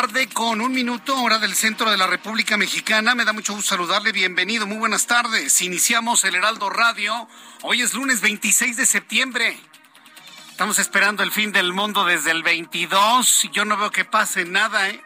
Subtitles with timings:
[0.00, 3.14] Tarde con un minuto, hora del centro de la República Mexicana.
[3.14, 4.10] Me da mucho gusto saludarle.
[4.10, 5.62] Bienvenido, muy buenas tardes.
[5.62, 7.28] Iniciamos el Heraldo Radio.
[7.62, 9.56] Hoy es lunes 26 de septiembre.
[10.50, 13.50] Estamos esperando el fin del mundo desde el 22.
[13.52, 15.00] Yo no veo que pase nada, ¿eh?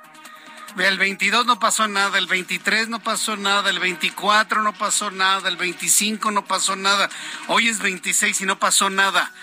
[0.78, 5.50] El 22 no pasó nada, el 23 no pasó nada, el 24 no pasó nada,
[5.50, 7.10] el 25 no pasó nada.
[7.48, 9.34] Hoy es 26 y no pasó nada.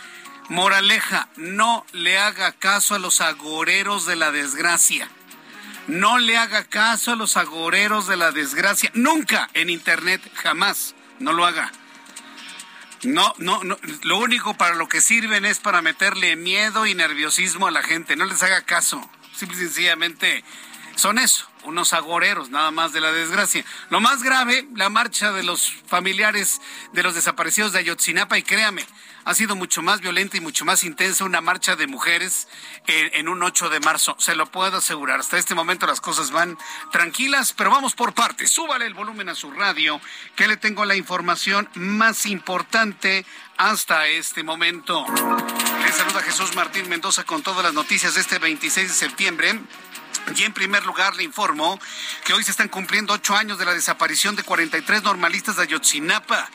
[0.50, 5.08] Moraleja, no le haga caso a los agoreros de la desgracia.
[5.88, 8.92] No le haga caso a los agoreros de la desgracia.
[8.94, 10.96] Nunca en Internet, jamás.
[11.20, 11.72] No lo haga.
[13.04, 13.78] No, no, no.
[14.04, 18.16] Lo único para lo que sirven es para meterle miedo y nerviosismo a la gente.
[18.16, 19.08] No les haga caso.
[19.36, 20.44] Simple y sencillamente
[20.96, 23.66] son eso, unos agoreros nada más de la desgracia.
[23.90, 26.62] Lo más grave, la marcha de los familiares
[26.94, 28.86] de los desaparecidos de Ayotzinapa y créame,
[29.26, 32.48] ha sido mucho más violenta y mucho más intensa una marcha de mujeres
[32.86, 34.16] en, un 8 de marzo.
[34.20, 35.20] Se lo puedo asegurar.
[35.20, 36.58] Hasta este momento las cosas van
[36.92, 38.52] tranquilas, pero vamos por partes.
[38.52, 40.00] Súbale el volumen a su radio,
[40.36, 43.26] que le tengo la información más importante
[43.58, 45.04] hasta este momento.
[45.84, 49.60] Le saluda Jesús Martín Mendoza con todas las noticias de este 26 de septiembre.
[50.36, 51.80] Y en primer lugar le informo
[52.24, 56.50] que hoy se están cumpliendo ocho años de la desaparición de 43 normalistas de Ayotzinapa.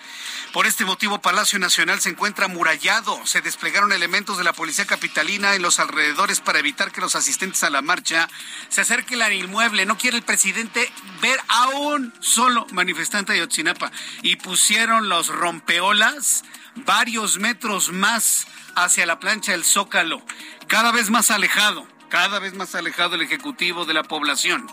[0.52, 3.24] Por este motivo, Palacio Nacional se encuentra amurallado.
[3.24, 7.62] Se desplegaron elementos de la Policía Capitalina en los alrededores para evitar que los asistentes
[7.62, 8.28] a la marcha
[8.68, 9.86] se acerquen al inmueble.
[9.86, 13.92] No quiere el presidente ver a un solo manifestante de Ayotzinapa.
[14.22, 16.42] Y pusieron los rompeolas
[16.74, 20.20] varios metros más hacia la plancha del Zócalo,
[20.66, 24.66] cada vez más alejado cada vez más alejado el Ejecutivo de la población.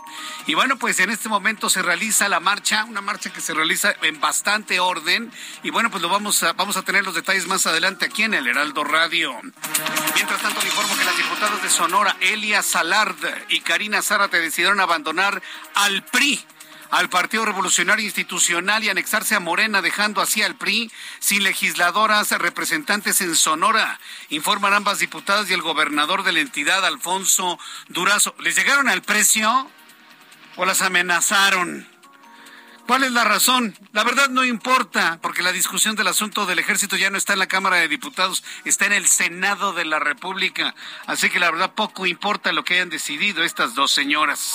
[0.46, 3.94] Y bueno, pues en este momento se realiza la marcha, una marcha que se realiza
[4.02, 5.32] en bastante orden.
[5.62, 8.34] Y bueno, pues lo vamos a, vamos a tener los detalles más adelante aquí en
[8.34, 9.34] el Heraldo Radio.
[10.14, 13.16] Mientras tanto, le informo que las diputadas de Sonora, Elia Salard
[13.48, 15.40] y Karina Zárate decidieron abandonar
[15.74, 16.44] al PRI
[16.90, 23.20] al Partido Revolucionario Institucional y anexarse a Morena, dejando así al PRI sin legisladoras representantes
[23.20, 24.00] en Sonora.
[24.30, 28.34] Informan ambas diputadas y el gobernador de la entidad, Alfonso Durazo.
[28.38, 29.70] ¿Les llegaron al precio
[30.56, 31.97] o las amenazaron?
[32.88, 33.76] ¿Cuál es la razón?
[33.92, 37.38] La verdad no importa, porque la discusión del asunto del ejército ya no está en
[37.38, 40.74] la Cámara de Diputados, está en el Senado de la República.
[41.04, 44.54] Así que la verdad poco importa lo que hayan decidido estas dos señoras.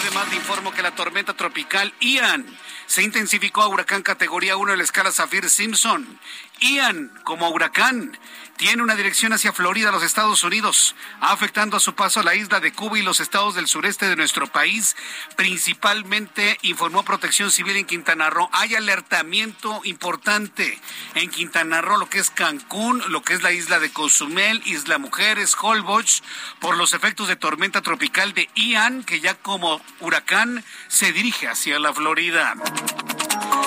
[0.00, 2.46] Además, le informo que la tormenta tropical Ian
[2.86, 6.18] se intensificó a huracán categoría 1 en la escala Zafir Simpson.
[6.60, 8.18] Ian, como huracán,
[8.58, 12.58] tiene una dirección hacia Florida, los Estados Unidos, afectando a su paso a la isla
[12.58, 14.96] de Cuba y los estados del sureste de nuestro país.
[15.36, 18.50] Principalmente informó Protección Civil en Quintana Roo.
[18.52, 20.76] Hay alertamiento importante
[21.14, 24.98] en Quintana Roo, lo que es Cancún, lo que es la isla de Cozumel, Isla
[24.98, 26.24] Mujeres, Holbox,
[26.58, 31.78] por los efectos de tormenta tropical de Ian, que ya como huracán se dirige hacia
[31.78, 32.54] la Florida.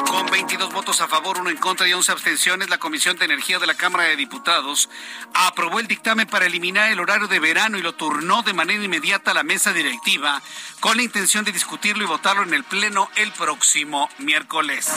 [0.08, 3.60] Con 22 votos a favor, uno en contra y 11 abstenciones, la Comisión de Energía
[3.60, 4.90] de la Cámara de Diputados
[5.34, 9.32] aprobó el dictamen para eliminar el horario de verano y lo turnó de manera inmediata
[9.32, 10.42] a la mesa directiva
[10.80, 14.92] con la intención de discutirlo y votarlo en el Pleno el próximo miércoles.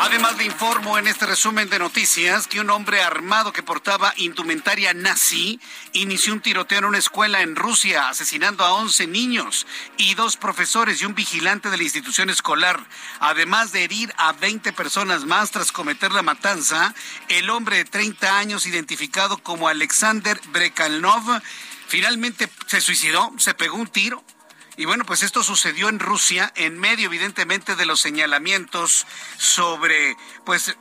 [0.00, 4.94] Además le informo en este resumen de noticias que un hombre armado que portaba indumentaria
[4.94, 5.58] nazi
[5.92, 9.66] inició un tiroteo en una escuela en Rusia, asesinando a 11 niños
[9.96, 12.78] y dos profesores y un vigilante de la institución escolar.
[13.18, 16.94] Además de herir a 20 personas más tras cometer la matanza,
[17.26, 21.42] el hombre de 30 años identificado como Alexander Brekalnov
[21.88, 24.22] finalmente se suicidó, se pegó un tiro
[24.78, 30.76] y bueno, pues esto sucedió en Rusia en medio evidentemente de los señalamientos sobre pues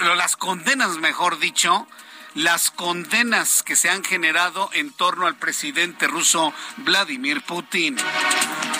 [0.00, 1.88] las condenas, mejor dicho,
[2.34, 7.96] las condenas que se han generado en torno al presidente ruso Vladimir Putin.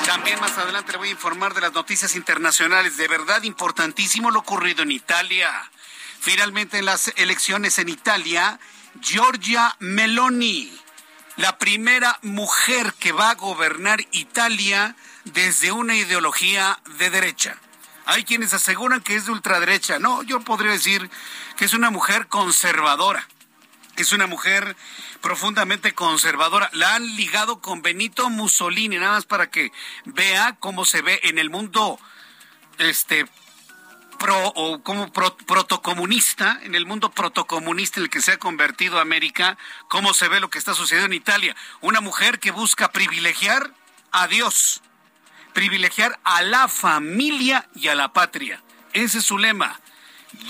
[0.05, 2.99] También más adelante le voy a informar de las noticias internacionales.
[2.99, 5.51] De verdad importantísimo lo ocurrido en Italia.
[6.21, 8.61] Finalmente en las elecciones en Italia,
[9.01, 10.79] Giorgia Meloni
[11.39, 17.57] la primera mujer que va a gobernar Italia desde una ideología de derecha.
[18.07, 20.01] Hay quienes aseguran que es de ultraderecha.
[20.01, 21.09] No, yo podría decir
[21.57, 23.29] que es una mujer conservadora.
[23.97, 24.77] Es una mujer
[25.21, 26.71] profundamente conservadora.
[26.73, 29.71] La han ligado con Benito Mussolini, nada más para que
[30.07, 32.01] vea cómo se ve en el mundo
[32.79, 33.27] este
[34.19, 39.57] pro o como protocomunista, en el mundo protocomunista en el que se ha convertido América,
[39.89, 41.57] cómo se ve lo que está sucediendo en Italia.
[41.81, 43.73] Una mujer que busca privilegiar
[44.13, 44.83] a Dios,
[45.55, 48.63] privilegiar a la familia y a la patria.
[48.93, 49.81] Ese es su lema.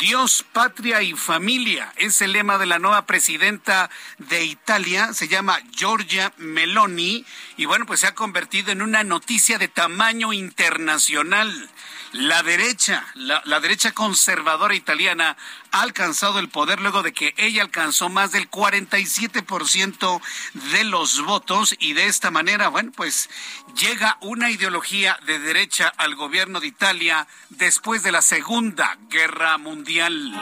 [0.00, 5.60] Dios, patria y familia es el lema de la nueva presidenta de Italia, se llama
[5.72, 7.24] Giorgia Meloni
[7.56, 11.70] y bueno, pues se ha convertido en una noticia de tamaño internacional.
[12.12, 15.36] La derecha, la, derecha conservadora italiana
[15.72, 20.20] ha alcanzado el poder luego de que ella alcanzó más del 47%
[20.72, 23.28] de los votos y de esta manera, bueno, pues
[23.74, 30.32] llega una ideología de derecha al gobierno de Italia después de la Segunda Guerra Mundial.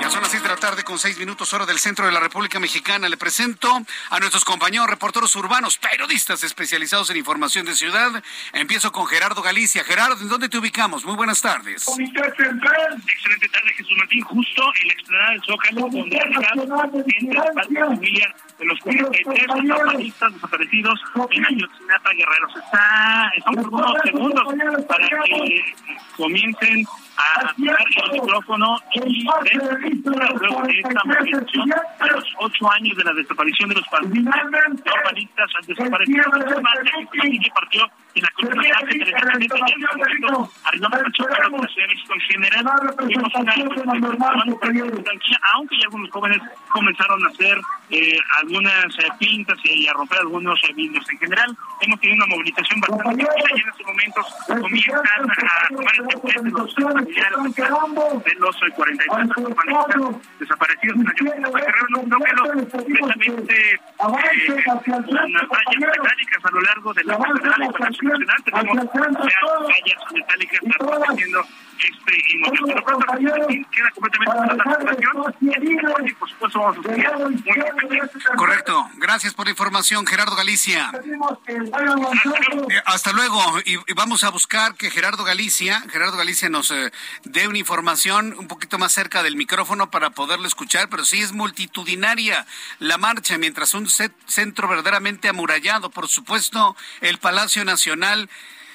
[0.00, 2.18] Ya son las seis de la tarde con seis minutos hora del centro de la
[2.18, 3.08] República Mexicana.
[3.08, 8.22] Le presento a nuestros compañeros reporteros urbanos, periodistas especializados en información de ciudad.
[8.52, 9.84] Empiezo con Gerardo Galicia.
[9.84, 11.04] Gerardo, ¿en dónde te ubicamos?
[11.04, 11.86] Muy buenas tardes.
[11.86, 18.68] Excelente tarde, Jesús Martín justo en la explanada del Zócalo, donde entre las familia de
[18.68, 21.00] los 43 zapatistas desaparecidos
[21.30, 22.56] en Ayotzinapa Guerreros.
[22.56, 25.74] Está, estamos unos segundos para que
[26.16, 26.86] comiencen
[27.16, 33.12] a activar el micrófono y luego de esta movilización a los ocho años de la
[33.14, 36.26] desaparición de los urbanistas desaparecidos.
[37.10, 38.46] que partió en la que
[41.22, 42.64] arribamos de México en general.
[43.06, 43.54] Vimos una
[45.54, 46.38] aunque ya algunos jóvenes
[46.70, 47.58] comenzaron a hacer
[47.90, 51.04] eh, algunas eh, pintas y a romper algunos eh, vidrios.
[51.10, 54.26] En general, hemos tenido una movilización bastante tranquila y en estos momentos
[54.60, 56.04] comienzan a tomar el
[56.44, 56.74] de los
[58.24, 60.00] de los 43 humanistas
[60.38, 61.12] desaparecidos en la
[62.72, 63.80] precisamente
[65.52, 67.18] vallas metálicas a lo largo de la
[68.01, 68.01] y
[69.22, 71.44] Vallas metálicas protegiendo
[71.78, 72.84] este inmobiliario.
[72.86, 74.94] Pero queda completamente la
[75.32, 78.90] situación y por supuesto vamos a seguir muy Correcto.
[78.96, 80.90] Gracias por la información, Gerardo Galicia.
[81.48, 83.40] Eh, hasta luego.
[83.64, 86.92] Y, vamos a buscar que Gerardo Galicia, Gerardo Galicia nos eh,
[87.24, 91.32] dé una información un poquito más cerca del micrófono para poderlo escuchar, pero sí es
[91.32, 92.46] multitudinaria
[92.78, 97.91] la marcha, mientras un centro verdaderamente amurallado, por supuesto, el Palacio Nacional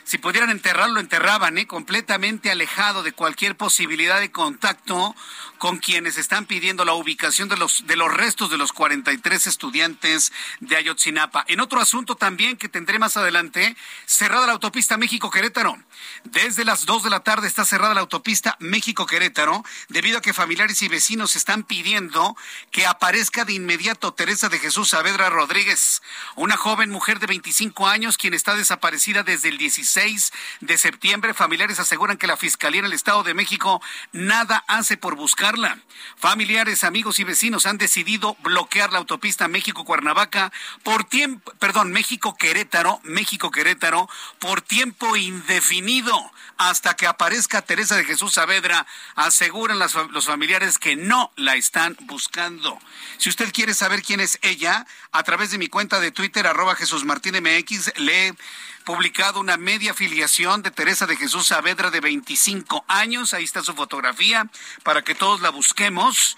[0.07, 1.67] si pudieran enterrarlo, enterraban, ¿eh?
[1.67, 5.13] completamente alejado de cualquier posibilidad de contacto
[5.57, 10.31] con quienes están pidiendo la ubicación de los, de los restos de los 43 estudiantes
[10.59, 11.45] de Ayotzinapa.
[11.47, 15.77] En otro asunto también que tendré más adelante, cerrada la autopista México-Querétaro.
[16.23, 20.81] Desde las 2 de la tarde está cerrada la autopista México-Querétaro debido a que familiares
[20.81, 22.35] y vecinos están pidiendo
[22.71, 26.01] que aparezca de inmediato Teresa de Jesús Saavedra Rodríguez,
[26.35, 31.33] una joven mujer de 25 años quien está desaparecida desde el 16 de septiembre.
[31.33, 35.46] Familiares aseguran que la Fiscalía en el Estado de México nada hace por buscar
[36.17, 40.51] Familiares, amigos y vecinos han decidido bloquear la autopista México-Cuernavaca
[40.83, 46.13] por tiempo, perdón, México-Querétaro, México-Querétaro, por tiempo indefinido
[46.57, 48.85] hasta que aparezca Teresa de Jesús Saavedra.
[49.15, 52.79] Aseguran los familiares que no la están buscando.
[53.17, 56.75] Si usted quiere saber quién es ella, a través de mi cuenta de Twitter, arroba
[56.75, 58.33] Jesús Martín MX, lee
[58.85, 63.33] publicado una media afiliación de Teresa de Jesús Saavedra de 25 años.
[63.33, 64.49] Ahí está su fotografía
[64.83, 66.37] para que todos la busquemos.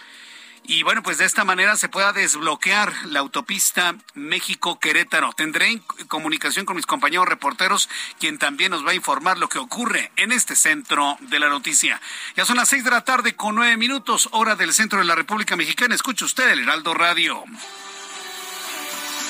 [0.69, 5.33] Y bueno, pues de esta manera se pueda desbloquear la autopista México-Querétaro.
[5.33, 10.11] Tendré comunicación con mis compañeros reporteros, quien también nos va a informar lo que ocurre
[10.15, 11.99] en este centro de la noticia.
[12.35, 15.15] Ya son las seis de la tarde con nueve minutos, hora del centro de la
[15.15, 15.95] República Mexicana.
[15.95, 17.43] Escuche usted el Heraldo Radio.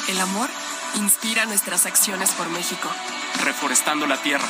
[0.09, 0.49] El amor
[0.95, 2.91] inspira nuestras acciones por México.
[3.45, 4.49] Reforestando la tierra,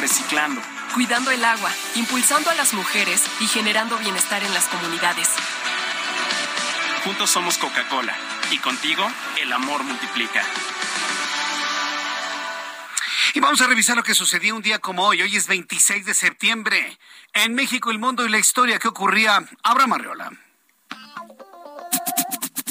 [0.00, 0.60] reciclando,
[0.94, 5.28] cuidando el agua, impulsando a las mujeres y generando bienestar en las comunidades.
[7.04, 8.16] Juntos somos Coca-Cola
[8.52, 9.04] y contigo
[9.40, 10.44] el amor multiplica.
[13.34, 15.20] Y vamos a revisar lo que sucedió un día como hoy.
[15.22, 16.98] Hoy es 26 de septiembre.
[17.32, 19.42] En México, el mundo y la historia que ocurría.
[19.64, 20.32] Abraham Arreola.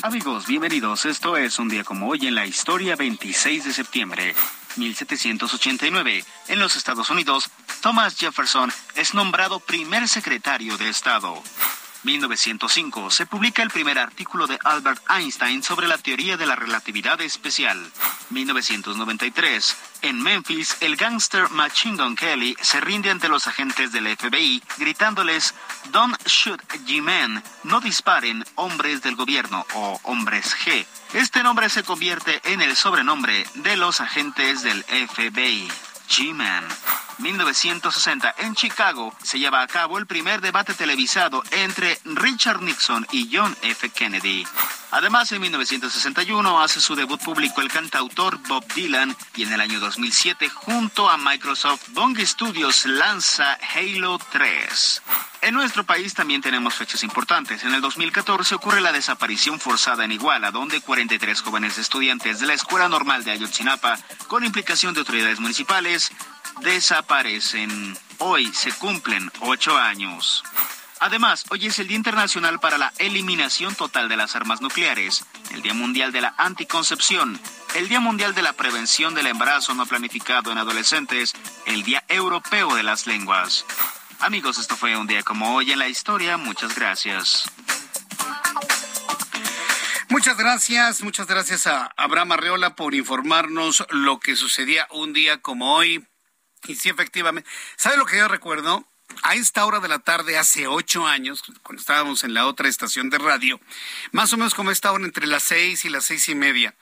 [0.04, 1.06] Amigos, bienvenidos.
[1.06, 4.34] Esto es un día como hoy en la historia 26 de septiembre.
[4.78, 6.24] 1789.
[6.48, 7.50] En los Estados Unidos,
[7.82, 11.44] Thomas Jefferson es nombrado primer secretario de Estado.
[12.04, 17.22] 1905 se publica el primer artículo de Albert Einstein sobre la teoría de la relatividad
[17.22, 17.92] especial.
[18.30, 24.64] 1993 en Memphis, el gángster Machine Gun Kelly se rinde ante los agentes del FBI
[24.78, 25.54] gritándoles
[25.92, 30.86] Don't shoot G-Men, no disparen hombres del gobierno o hombres G.
[31.14, 35.70] Este nombre se convierte en el sobrenombre de los agentes del FBI.
[36.10, 36.68] G-Man.
[37.22, 43.30] 1960, en Chicago, se lleva a cabo el primer debate televisado entre Richard Nixon y
[43.32, 43.90] John F.
[43.90, 44.46] Kennedy.
[44.92, 49.80] Además, en 1961 hace su debut público el cantautor Bob Dylan y en el año
[49.80, 55.02] 2007, junto a Microsoft Bong Studios, lanza Halo 3.
[55.44, 57.64] En nuestro país también tenemos fechas importantes.
[57.64, 62.54] En el 2014 ocurre la desaparición forzada en Iguala, donde 43 jóvenes estudiantes de la
[62.54, 63.98] Escuela Normal de Ayotzinapa,
[64.28, 66.12] con implicación de autoridades municipales,
[66.62, 67.98] desaparecen.
[68.20, 70.44] Hoy se cumplen ocho años.
[71.00, 75.64] Además, hoy es el Día Internacional para la Eliminación Total de las Armas Nucleares, el
[75.64, 77.40] Día Mundial de la Anticoncepción,
[77.74, 81.34] el Día Mundial de la Prevención del Embarazo No Planificado en Adolescentes,
[81.66, 83.66] el Día Europeo de las Lenguas.
[84.20, 86.38] Amigos, esto fue un día como hoy en la historia.
[86.38, 87.52] Muchas gracias.
[90.10, 95.74] Muchas gracias, muchas gracias a Abraham Arreola por informarnos lo que sucedía un día como
[95.74, 96.06] hoy.
[96.68, 97.50] Y sí, efectivamente.
[97.76, 98.86] ¿Sabe lo que yo recuerdo?
[99.24, 103.10] A esta hora de la tarde, hace ocho años, cuando estábamos en la otra estación
[103.10, 103.60] de radio,
[104.14, 106.76] más o menos como esta hora, entre las seis y las seis y media,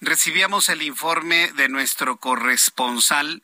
[0.00, 3.42] recibíamos el informe de nuestro corresponsal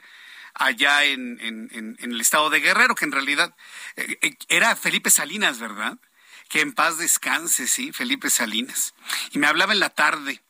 [0.54, 3.54] allá en, en, en el estado de Guerrero, que en realidad
[3.96, 5.98] eh, eh, era Felipe Salinas, ¿verdad?
[6.48, 8.94] Que en paz descanse, sí, Felipe Salinas.
[9.32, 10.42] Y me hablaba en la tarde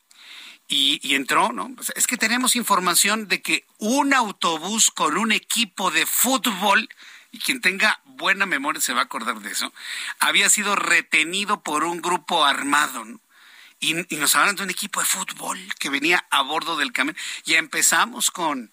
[0.73, 1.75] y, entró, ¿no?
[1.97, 6.89] Es que tenemos información de que un autobús con un equipo de fútbol,
[7.33, 9.73] y quien tenga buena memoria se va a acordar de eso,
[10.21, 13.21] había sido retenido por un grupo armado, ¿no?
[13.81, 17.17] Y, nos hablan de un equipo de fútbol que venía a bordo del camión.
[17.45, 18.71] Ya empezamos con,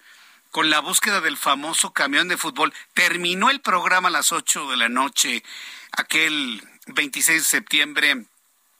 [0.52, 2.72] con la búsqueda del famoso camión de fútbol.
[2.94, 5.42] Terminó el programa a las 8 de la noche,
[5.92, 8.26] aquel 26 de septiembre,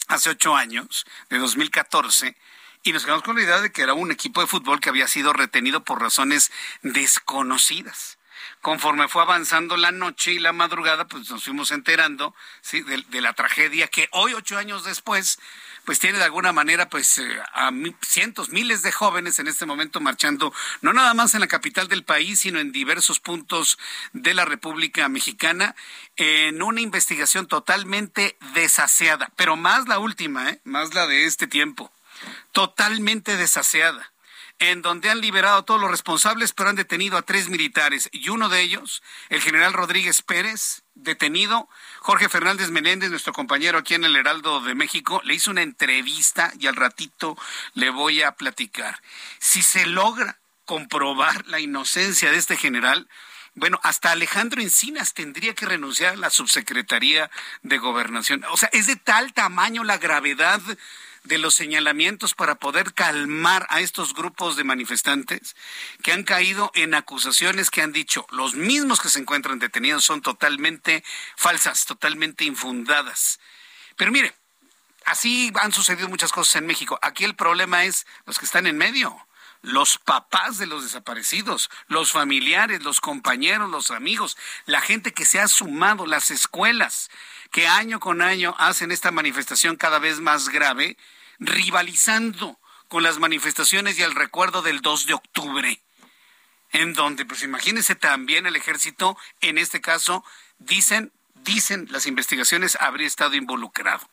[0.07, 2.37] hace ocho años, de 2014
[2.83, 5.09] y nos quedamos con la idea de que era un equipo de fútbol que había
[5.09, 6.51] sido retenido por razones
[6.83, 8.19] desconocidas.
[8.61, 12.83] Conforme fue avanzando la noche y la madrugada, pues nos fuimos enterando ¿sí?
[12.83, 15.39] de, la tragedia que hoy, ocho años después,
[15.85, 17.71] pues tiene de alguna manera pues eh, a
[18.03, 22.05] cientos, miles de jóvenes en este momento marchando, no nada más en la capital del
[22.05, 23.79] país, sino en diversos puntos
[24.13, 25.77] de la República Mexicana,
[26.17, 30.61] en una investigación totalmente desaseada, pero más la última, ¿eh?
[30.65, 31.93] más la de este tiempo
[32.53, 34.13] totalmente desaseada,
[34.59, 38.29] en donde han liberado a todos los responsables, pero han detenido a tres militares, y
[38.29, 41.69] uno de ellos, el general Rodríguez Pérez, detenido,
[42.01, 46.53] Jorge Fernández Menéndez, nuestro compañero aquí en el Heraldo de México, le hizo una entrevista
[46.59, 47.37] y al ratito
[47.75, 49.01] le voy a platicar.
[49.39, 53.09] Si se logra comprobar la inocencia de este general,
[53.55, 57.31] bueno, hasta Alejandro Encinas tendría que renunciar a la subsecretaría
[57.63, 58.45] de gobernación.
[58.51, 60.61] O sea, es de tal tamaño la gravedad
[61.29, 65.55] de los señalamientos para poder calmar a estos grupos de manifestantes
[66.03, 70.23] que han caído en acusaciones que han dicho los mismos que se encuentran detenidos son
[70.23, 71.05] totalmente
[71.37, 73.39] falsas, totalmente infundadas.
[73.97, 74.35] Pero mire,
[75.05, 76.99] así han sucedido muchas cosas en México.
[77.03, 79.17] Aquí el problema es los que están en medio
[79.61, 85.41] los papás de los desaparecidos, los familiares, los compañeros, los amigos, la gente que se
[85.41, 87.11] ha sumado, las escuelas,
[87.51, 90.97] que año con año hacen esta manifestación cada vez más grave
[91.39, 95.83] rivalizando con las manifestaciones y el recuerdo del 2 de octubre,
[96.71, 100.25] en donde, pues imagínense también el ejército, en este caso,
[100.59, 101.13] dicen
[101.49, 104.07] dicen las investigaciones, habría estado involucrado.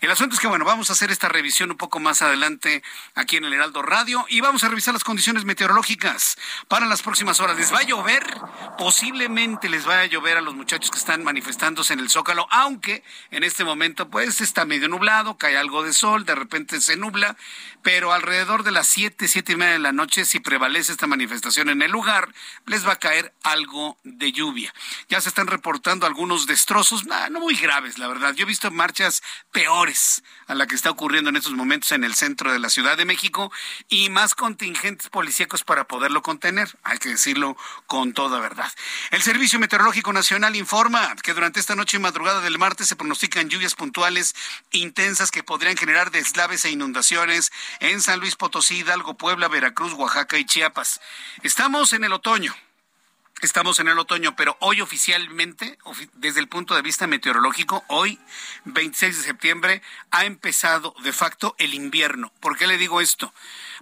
[0.00, 2.82] El asunto es que, bueno, vamos a hacer esta revisión un poco más adelante
[3.14, 7.38] aquí en el Heraldo Radio y vamos a revisar las condiciones meteorológicas para las próximas
[7.38, 7.56] horas.
[7.56, 8.24] ¿Les va a llover?
[8.76, 13.04] Posiblemente les vaya a llover a los muchachos que están manifestándose en el Zócalo, aunque
[13.30, 17.36] en este momento pues está medio nublado, cae algo de sol, de repente se nubla,
[17.82, 21.68] pero alrededor de las siete, siete y media de la noche, si prevalece esta manifestación
[21.68, 22.34] en el lugar,
[22.66, 24.74] les va a caer algo de lluvia.
[25.08, 26.79] Ya se están reportando algunos destrozos,
[27.30, 28.34] no muy graves, la verdad.
[28.34, 29.22] Yo he visto marchas
[29.52, 32.96] peores a la que está ocurriendo en estos momentos en el centro de la Ciudad
[32.96, 33.52] de México
[33.88, 37.56] y más contingentes policíacos para poderlo contener, hay que decirlo
[37.86, 38.70] con toda verdad.
[39.10, 43.48] El Servicio Meteorológico Nacional informa que durante esta noche y madrugada del martes se pronostican
[43.48, 44.34] lluvias puntuales
[44.70, 50.38] intensas que podrían generar deslaves e inundaciones en San Luis Potosí, Hidalgo, Puebla, Veracruz, Oaxaca
[50.38, 51.00] y Chiapas.
[51.42, 52.54] Estamos en el otoño.
[53.42, 55.78] Estamos en el otoño, pero hoy oficialmente,
[56.12, 58.18] desde el punto de vista meteorológico, hoy,
[58.66, 62.30] 26 de septiembre, ha empezado de facto el invierno.
[62.40, 63.32] ¿Por qué le digo esto?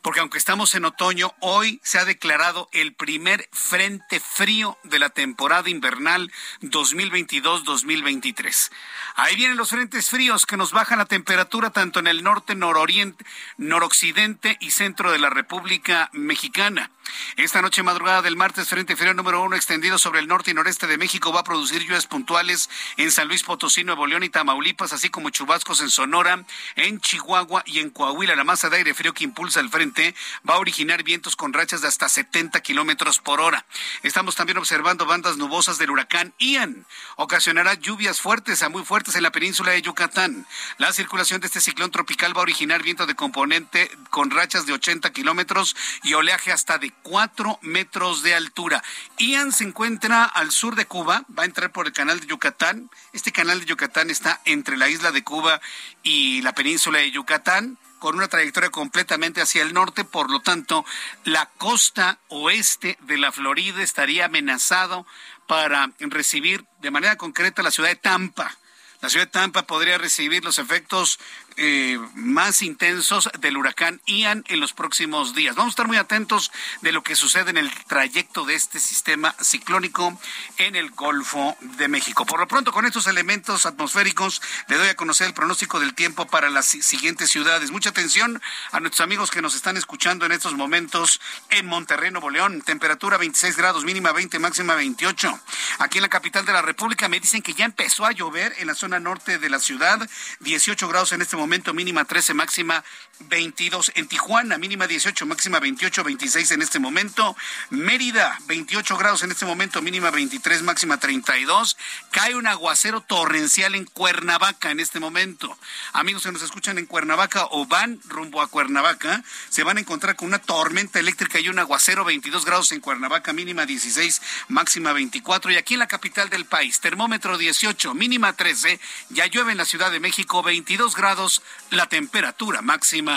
[0.03, 5.09] porque aunque estamos en otoño, hoy se ha declarado el primer frente frío de la
[5.11, 8.71] temporada invernal 2022-2023.
[9.17, 13.25] Ahí vienen los frentes fríos que nos bajan la temperatura tanto en el norte, nororiente,
[13.57, 16.91] noroccidente y centro de la República Mexicana.
[17.37, 20.87] Esta noche madrugada del martes, Frente Frío número uno extendido sobre el norte y noreste
[20.87, 24.93] de México va a producir lluvias puntuales en San Luis Potosí, Nuevo León y Tamaulipas,
[24.93, 26.45] así como chubascos en Sonora,
[26.77, 28.37] en Chihuahua y en Coahuila.
[28.37, 30.15] La masa de aire frío que impulsa el frente
[30.49, 33.65] va a originar vientos con rachas de hasta 70 kilómetros por hora.
[34.03, 36.87] Estamos también observando bandas nubosas del huracán Ian.
[37.17, 40.47] Ocasionará lluvias fuertes a muy fuertes en la península de Yucatán.
[40.79, 44.73] La circulación de este ciclón tropical va a originar viento de componente con rachas de
[44.73, 48.83] 80 kilómetros y oleaje hasta de 4 metros de altura.
[49.19, 52.90] Ian se encuentra al sur de Cuba, va a entrar por el canal de Yucatán.
[53.12, 55.61] Este canal de Yucatán está entre la isla de Cuba
[56.02, 60.85] y la península de Yucatán con una trayectoria completamente hacia el norte, por lo tanto,
[61.25, 65.07] la costa oeste de la Florida estaría amenazado
[65.47, 68.57] para recibir de manera concreta la ciudad de Tampa.
[69.00, 71.19] La ciudad de Tampa podría recibir los efectos
[71.61, 75.57] eh, más intensos del huracán Ian en los próximos días.
[75.57, 79.35] Vamos a estar muy atentos de lo que sucede en el trayecto de este sistema
[79.42, 80.16] ciclónico
[80.59, 82.25] en el Golfo de México.
[82.27, 86.29] Por lo pronto, con estos elementos atmosféricos, le doy a conocer el pronóstico del tiempo
[86.29, 87.73] para las siguientes ciudades.
[87.73, 88.40] Mucha atención
[88.71, 92.62] a nuestros amigos que nos están escuchando en estos momentos en Monterrey, Nuevo León.
[92.62, 95.40] Temperatura 26 grados, mínima 20, máxima 28.
[95.81, 98.68] Aquí en la capital de la República me dicen que ya empezó a llover en
[98.68, 100.09] la zona norte de la ciudad.
[100.38, 102.84] 18 grados en este momento momento mínima 13, máxima
[103.20, 103.92] 22.
[103.94, 107.37] En Tijuana, mínima 18, máxima 28, 26 en este momento.
[107.70, 111.76] Mérida, 28 grados en este momento, mínima 23, máxima 32.
[112.11, 115.57] Cae un aguacero torrencial en Cuernavaca en este momento.
[115.92, 120.16] Amigos que nos escuchan en Cuernavaca o van rumbo a Cuernavaca, se van a encontrar
[120.16, 125.52] con una tormenta eléctrica y un aguacero, 22 grados en Cuernavaca, mínima 16, máxima 24.
[125.52, 128.81] Y aquí en la capital del país, termómetro 18, mínima 13.
[129.11, 133.08] Ya llueve en la Ciudad de México, 22 grados la temperatura máxima.
[133.09, 133.14] Ya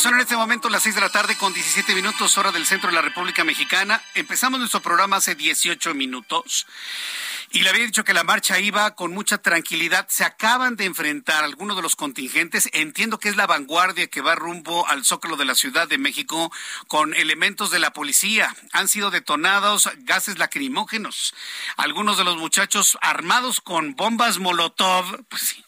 [0.00, 2.88] son en este momento las 6 de la tarde con 17 minutos hora del centro
[2.88, 4.00] de la República Mexicana.
[4.14, 6.66] Empezamos nuestro programa hace 18 minutos.
[7.52, 10.06] Y le había dicho que la marcha iba con mucha tranquilidad.
[10.08, 12.68] Se acaban de enfrentar algunos de los contingentes.
[12.72, 16.52] Entiendo que es la vanguardia que va rumbo al zócalo de la Ciudad de México
[16.86, 18.54] con elementos de la policía.
[18.72, 21.34] Han sido detonados gases lacrimógenos.
[21.76, 25.64] Algunos de los muchachos armados con bombas Molotov, pues sí,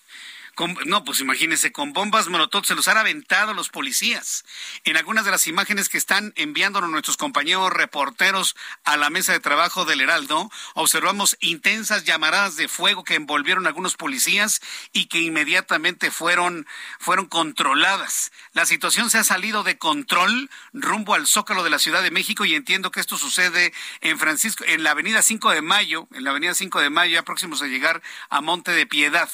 [0.86, 4.44] no, pues imagínense, con bombas molotov se los han aventado los policías.
[4.84, 9.40] En algunas de las imágenes que están enviándonos nuestros compañeros reporteros a la mesa de
[9.40, 14.60] trabajo del Heraldo, observamos intensas llamaradas de fuego que envolvieron a algunos policías
[14.92, 16.66] y que inmediatamente fueron,
[16.98, 18.30] fueron controladas.
[18.52, 22.44] La situación se ha salido de control rumbo al Zócalo de la Ciudad de México
[22.44, 26.30] y entiendo que esto sucede en Francisco, en la avenida 5 de Mayo, en la
[26.30, 29.30] avenida 5 de Mayo, ya próximos a llegar a Monte de Piedad.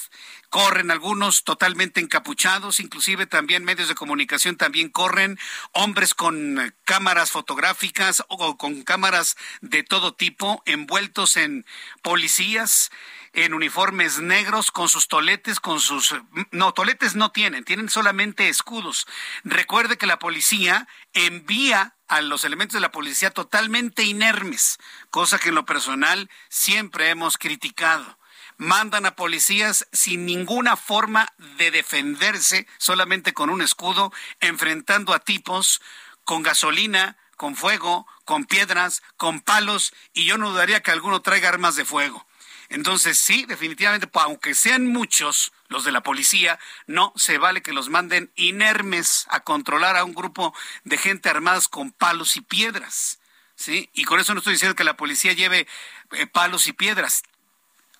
[0.49, 5.37] Corren algunos totalmente encapuchados, inclusive también medios de comunicación también corren,
[5.73, 11.67] hombres con eh, cámaras fotográficas o con cámaras de todo tipo, envueltos en
[12.01, 12.89] policías,
[13.33, 16.15] en uniformes negros, con sus toletes, con sus...
[16.51, 19.05] No, toletes no tienen, tienen solamente escudos.
[19.43, 24.79] Recuerde que la policía envía a los elementos de la policía totalmente inermes,
[25.11, 28.18] cosa que en lo personal siempre hemos criticado
[28.59, 35.81] mandan a policías sin ninguna forma de defenderse, solamente con un escudo, enfrentando a tipos
[36.25, 41.47] con gasolina, con fuego, con piedras, con palos, y yo no dudaría que alguno traiga
[41.47, 42.27] armas de fuego.
[42.67, 47.89] Entonces, sí, definitivamente, aunque sean muchos los de la policía, no se vale que los
[47.89, 53.19] manden inermes a controlar a un grupo de gente armadas con palos y piedras.
[53.55, 53.89] ¿Sí?
[53.93, 55.67] Y con eso no estoy diciendo que la policía lleve
[56.11, 57.23] eh, palos y piedras.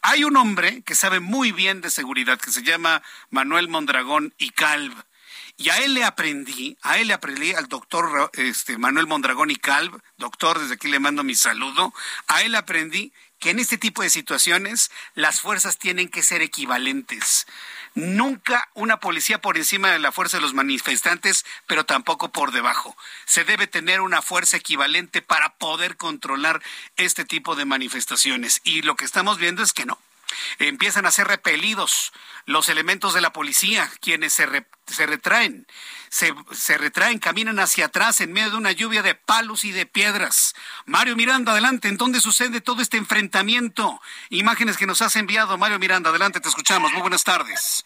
[0.01, 4.51] Hay un hombre que sabe muy bien de seguridad, que se llama Manuel Mondragón y
[4.51, 4.93] Calv.
[5.57, 9.57] Y a él le aprendí, a él le aprendí al doctor este, Manuel Mondragón y
[9.57, 11.93] Calv, doctor, desde aquí le mando mi saludo,
[12.27, 17.45] a él aprendí que en este tipo de situaciones las fuerzas tienen que ser equivalentes.
[17.95, 22.95] Nunca una policía por encima de la fuerza de los manifestantes, pero tampoco por debajo.
[23.25, 26.61] Se debe tener una fuerza equivalente para poder controlar
[26.95, 28.61] este tipo de manifestaciones.
[28.63, 29.99] Y lo que estamos viendo es que no
[30.59, 32.11] empiezan a ser repelidos
[32.45, 35.67] los elementos de la policía, quienes se, se retraen,
[36.09, 39.85] se, se, retraen, caminan hacia atrás en medio de una lluvia de palos y de
[39.85, 40.55] piedras.
[40.85, 44.01] Mario Miranda, adelante, ¿en dónde sucede todo este enfrentamiento?
[44.29, 46.91] Imágenes que nos has enviado, Mario Miranda, adelante, te escuchamos.
[46.91, 47.85] Muy buenas tardes.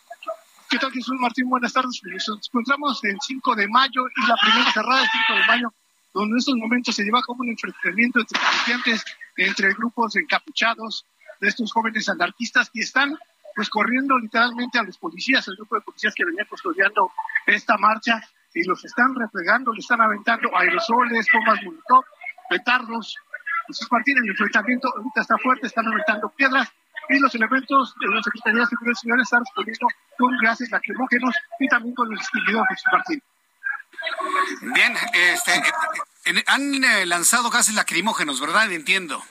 [0.73, 1.49] ¿Qué tal, Jesús Martín?
[1.49, 2.01] Buenas tardes.
[2.03, 5.73] Nos encontramos en 5 de mayo y la primera cerrada del 5 de mayo,
[6.15, 9.05] donde en estos momentos se lleva como un enfrentamiento entre estudiantes,
[9.37, 11.05] entre grupos encapuchados,
[11.43, 13.17] de estos jóvenes anarquistas que están
[13.55, 17.11] pues corriendo literalmente a los policías, el grupo de policías que venía custodiando
[17.45, 18.19] esta marcha
[18.53, 22.05] y los están replegando, le están aventando aerosoles, bombas molotov,
[22.49, 23.15] petardos.
[23.67, 26.71] Jesús Martín, el enfrentamiento ahorita está fuerte, están aventando piedras
[27.09, 31.67] y los elementos de la Secretaría de Seguridad Ciudadana están respondiendo con gases lacrimógenos y
[31.67, 33.23] también con los extinguidores, Jesús Martín.
[34.73, 38.71] Bien, este, han eh, lanzado gases lacrimógenos, ¿verdad?
[38.71, 39.21] Entiendo.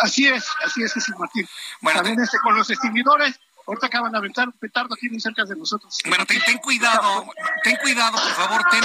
[0.00, 1.46] Así es, así es, Jesús Martín.
[1.80, 5.44] Bueno, También este, con los extinguidores, ahorita acaban de aventar un petardo aquí muy cerca
[5.44, 5.98] de nosotros.
[6.06, 7.26] Bueno, ten, cuidado,
[7.62, 8.82] ten cuidado, por favor, ten,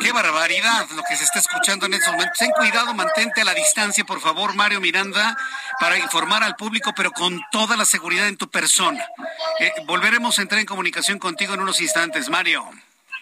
[0.00, 2.38] qué barbaridad lo que se está escuchando en estos momentos.
[2.38, 5.36] Ten cuidado, mantente a la distancia, por favor, Mario Miranda,
[5.80, 9.06] para informar al público, pero con toda la seguridad en tu persona.
[9.60, 12.68] Eh, volveremos a entrar en comunicación contigo en unos instantes, Mario.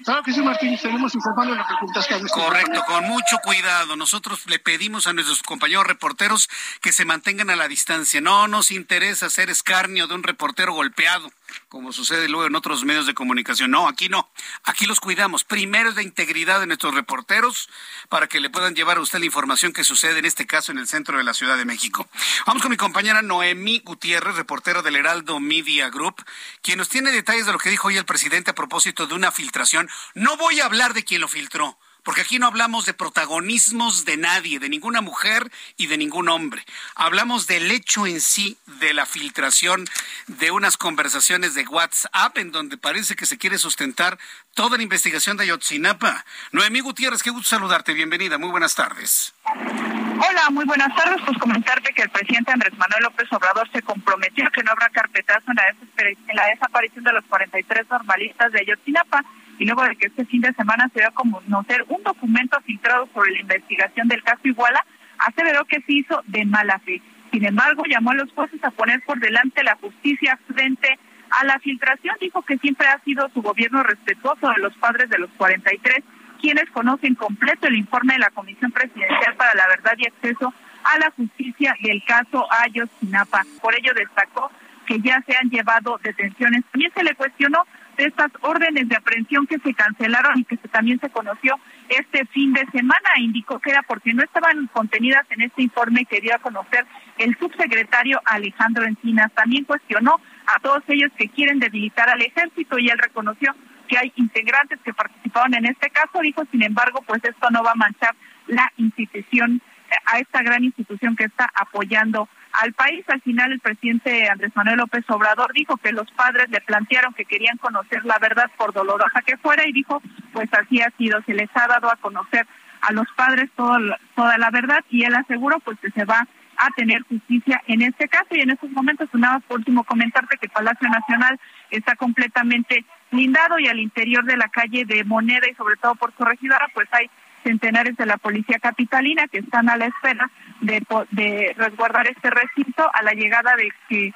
[0.04, 3.96] Claro que sí, Martín, estaremos informando lo que preguntaste Correcto, con mucho cuidado.
[3.96, 6.48] Nosotros le pedimos a nuestros compañeros reporteros
[6.80, 8.20] que se mantengan a la distancia.
[8.20, 11.30] No nos interesa hacer escarnio de un reportero golpeado
[11.68, 13.70] como sucede luego en otros medios de comunicación.
[13.70, 14.30] No, aquí no.
[14.64, 15.44] Aquí los cuidamos.
[15.44, 17.68] Primero es la integridad de nuestros reporteros
[18.08, 20.78] para que le puedan llevar a usted la información que sucede en este caso en
[20.78, 22.08] el centro de la Ciudad de México.
[22.46, 26.24] Vamos con mi compañera Noemí Gutiérrez, reportera del Heraldo Media Group,
[26.62, 29.32] quien nos tiene detalles de lo que dijo hoy el presidente a propósito de una
[29.32, 29.88] filtración.
[30.14, 34.16] No voy a hablar de quién lo filtró porque aquí no hablamos de protagonismos de
[34.16, 36.64] nadie, de ninguna mujer y de ningún hombre.
[36.94, 39.84] Hablamos del hecho en sí de la filtración
[40.28, 44.18] de unas conversaciones de WhatsApp en donde parece que se quiere sustentar
[44.54, 46.24] toda la investigación de Ayotzinapa.
[46.52, 49.34] Noemí Gutiérrez, qué gusto saludarte, bienvenida, muy buenas tardes.
[49.44, 51.20] Hola, muy buenas tardes.
[51.26, 55.50] Pues comentarte que el presidente Andrés Manuel López Obrador se comprometió que no habrá carpetazo
[55.50, 59.24] en la, desaparición de los 43 normalistas de Ayotzinapa
[59.58, 63.08] y luego de que este fin de semana se dio a conocer un documento filtrado
[63.14, 64.84] sobre la investigación del caso Iguala,
[65.18, 67.00] aseveró que se hizo de mala fe.
[67.32, 70.98] Sin embargo, llamó a los jueces a poner por delante la justicia frente
[71.30, 72.16] a la filtración.
[72.20, 76.04] Dijo que siempre ha sido su gobierno respetuoso de los padres de los 43,
[76.40, 80.52] quienes conocen completo el informe de la Comisión Presidencial para la Verdad y Acceso
[80.84, 83.42] a la Justicia del caso Ayotzinapa.
[83.60, 84.50] Por ello destacó
[84.86, 86.64] que ya se han llevado detenciones.
[86.70, 87.64] También se le cuestionó
[87.96, 92.52] de estas órdenes de aprehensión que se cancelaron y que también se conoció este fin
[92.52, 93.08] de semana.
[93.18, 96.86] Indicó que era porque no estaban contenidas en este informe que dio a conocer
[97.18, 99.32] el subsecretario Alejandro Encinas.
[99.32, 103.54] También cuestionó a todos ellos que quieren debilitar al ejército y él reconoció
[103.88, 106.20] que hay integrantes que participaron en este caso.
[106.20, 108.14] Dijo, sin embargo, pues esto no va a manchar
[108.46, 109.62] la institución,
[110.06, 112.28] a esta gran institución que está apoyando
[112.62, 113.04] al país.
[113.08, 117.24] Al final el presidente Andrés Manuel López Obrador dijo que los padres le plantearon que
[117.24, 121.34] querían conocer la verdad por dolorosa que fuera y dijo, pues así ha sido, se
[121.34, 122.46] les ha dado a conocer
[122.82, 126.26] a los padres toda la verdad y él aseguró pues que se va
[126.58, 130.48] a tener justicia en este caso y en estos momentos nada por último comentarte que
[130.48, 131.38] Palacio Nacional
[131.70, 136.12] está completamente blindado y al interior de la calle de Moneda y sobre todo por
[136.14, 137.10] Corregidora pues hay
[137.46, 140.28] centenares de la policía capitalina que están a la espera
[140.60, 144.12] de, resguardar este recinto a la llegada de que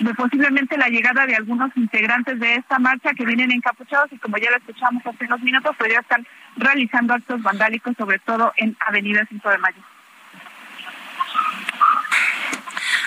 [0.00, 4.38] de posiblemente la llegada de algunos integrantes de esta marcha que vienen encapuchados y como
[4.38, 6.20] ya lo escuchamos hace unos minutos, podría estar
[6.56, 9.93] realizando actos vandálicos, sobre todo en Avenida 5 de Mayo.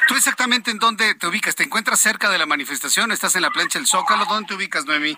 [0.07, 1.55] ¿Tú exactamente en dónde te ubicas?
[1.55, 3.11] ¿Te encuentras cerca de la manifestación?
[3.11, 4.25] ¿Estás en la plancha del Zócalo?
[4.25, 5.17] ¿Dónde te ubicas, Noemí?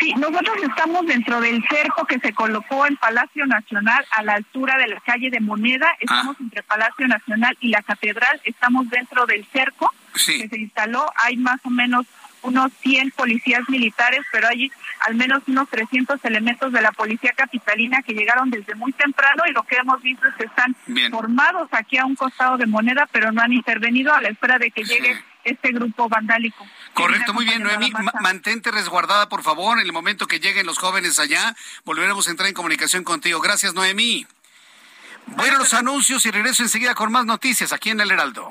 [0.00, 4.76] Sí, nosotros estamos dentro del cerco que se colocó en Palacio Nacional a la altura
[4.78, 5.94] de la calle de Moneda.
[6.00, 8.40] Estamos entre Palacio Nacional y la Catedral.
[8.42, 11.08] Estamos dentro del cerco que se instaló.
[11.16, 12.04] Hay más o menos
[12.42, 14.72] unos 100 policías militares, pero hay
[15.04, 19.52] al menos unos 300 elementos de la policía capitalina que llegaron desde muy temprano y
[19.52, 20.74] lo que hemos visto es que están
[21.10, 24.70] formados aquí a un costado de moneda, pero no han intervenido a la espera de
[24.70, 26.66] que llegue este grupo vandálico.
[26.94, 27.92] Correcto, muy bien, Noemí.
[28.20, 29.78] Mantente resguardada, por favor.
[29.78, 33.40] En el momento que lleguen los jóvenes allá, volveremos a entrar en comunicación contigo.
[33.40, 34.26] Gracias, Noemí.
[35.26, 38.50] Voy a los anuncios y regreso enseguida con más noticias aquí en El Heraldo.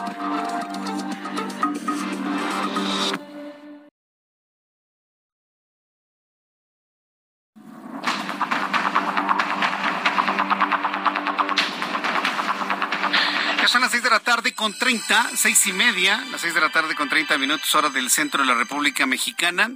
[14.91, 18.41] 30, seis y media, las seis de la tarde con 30 minutos, hora del centro
[18.41, 19.71] de la República Mexicana.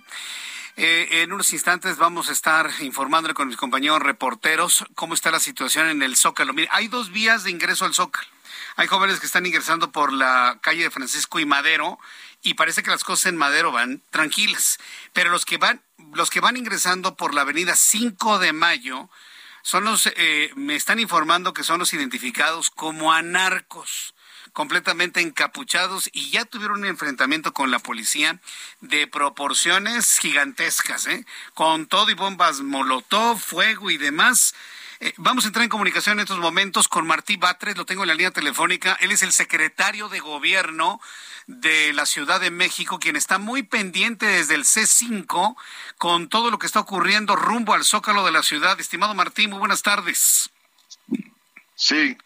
[0.76, 5.40] Eh, en unos instantes vamos a estar informándole con mis compañeros reporteros cómo está la
[5.40, 6.52] situación en el Zócalo.
[6.52, 8.28] Mire, hay dos vías de ingreso al Zócalo.
[8.76, 11.98] Hay jóvenes que están ingresando por la calle de Francisco y Madero
[12.42, 14.80] y parece que las cosas en Madero van tranquilas.
[15.14, 15.82] Pero los que van,
[16.14, 19.10] los que van ingresando por la avenida 5 de Mayo
[19.62, 24.14] son los, eh, me están informando que son los identificados como anarcos
[24.56, 28.40] completamente encapuchados y ya tuvieron un enfrentamiento con la policía
[28.80, 31.26] de proporciones gigantescas, ¿eh?
[31.54, 34.56] con todo y bombas molotov, fuego y demás.
[35.02, 38.08] Eh, vamos a entrar en comunicación en estos momentos con Martí Batres, lo tengo en
[38.08, 38.98] la línea telefónica.
[39.02, 41.02] Él es el secretario de gobierno
[41.48, 45.58] de la Ciudad de México, quien está muy pendiente desde el C5
[45.98, 48.80] con todo lo que está ocurriendo rumbo al zócalo de la ciudad.
[48.80, 50.50] Estimado Martín, muy buenas tardes.
[51.76, 52.18] Sí,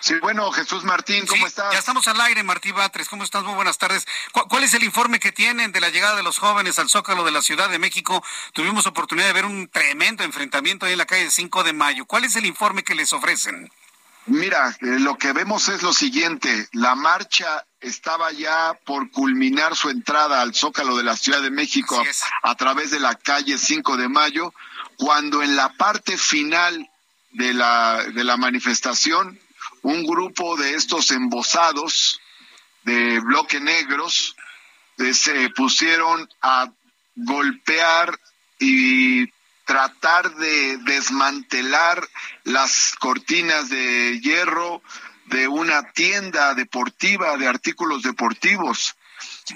[0.00, 1.72] Sí, bueno, Jesús Martín, ¿cómo estás?
[1.72, 3.08] Ya estamos al aire, Martí Batres.
[3.08, 3.42] ¿Cómo estás?
[3.44, 4.06] Muy buenas tardes.
[4.32, 7.32] ¿Cuál, es el informe que tienen de la llegada de los jóvenes al Zócalo de
[7.32, 8.22] la Ciudad de México?
[8.52, 12.06] Tuvimos oportunidad de ver un tremendo enfrentamiento ahí en la calle 5 de Mayo.
[12.06, 13.70] ¿Cuál es el informe que les ofrecen?
[14.26, 16.68] Mira, eh, lo que vemos es lo siguiente.
[16.72, 22.00] La marcha estaba ya por culminar su entrada al Zócalo de la Ciudad de México
[22.42, 24.52] a, a través de la calle 5 de Mayo,
[24.96, 26.90] cuando en la parte final
[27.32, 29.38] de la, de la manifestación
[29.82, 32.20] un grupo de estos embosados
[32.84, 34.36] de bloque negros
[34.98, 36.70] eh, se pusieron a
[37.14, 38.18] golpear
[38.58, 39.26] y
[39.64, 42.06] tratar de desmantelar
[42.44, 44.82] las cortinas de hierro
[45.26, 48.96] de una tienda deportiva de artículos deportivos.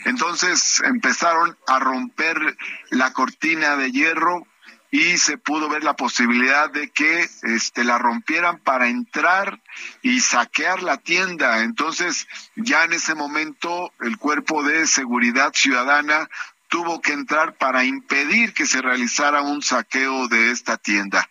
[0.05, 2.57] Entonces empezaron a romper
[2.91, 4.47] la cortina de hierro
[4.93, 9.59] y se pudo ver la posibilidad de que este la rompieran para entrar
[10.03, 11.63] y saquear la tienda.
[11.63, 16.29] Entonces, ya en ese momento el cuerpo de seguridad ciudadana
[16.69, 21.27] tuvo que entrar para impedir que se realizara un saqueo de esta tienda.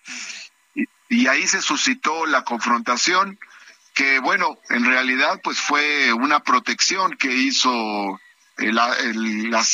[1.07, 3.37] Y, ahí se suscitó la confrontación
[3.93, 8.19] que bueno, en realidad pues fue una protección que hizo
[8.57, 8.79] el,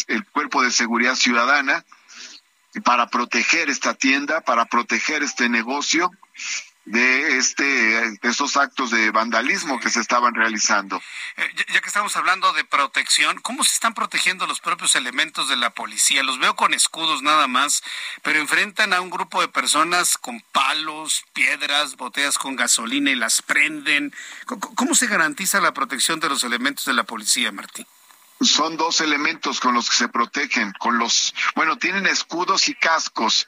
[0.07, 1.85] el cuerpo de seguridad ciudadana
[2.83, 6.11] para proteger esta tienda, para proteger este negocio
[6.87, 11.01] de este estos actos de vandalismo que se estaban realizando.
[11.35, 15.57] Eh, ya, que estamos hablando de protección, ¿cómo se están protegiendo los propios elementos de
[15.57, 16.23] la policía?
[16.23, 17.83] Los veo con escudos nada más,
[18.23, 23.41] pero enfrentan a un grupo de personas con palos, piedras, botellas con gasolina y las
[23.41, 24.13] prenden.
[24.45, 27.85] cómo se garantiza la protección de los elementos de la policía, Martín?
[28.41, 33.47] Son dos elementos con los que se protegen, con los, bueno, tienen escudos y cascos,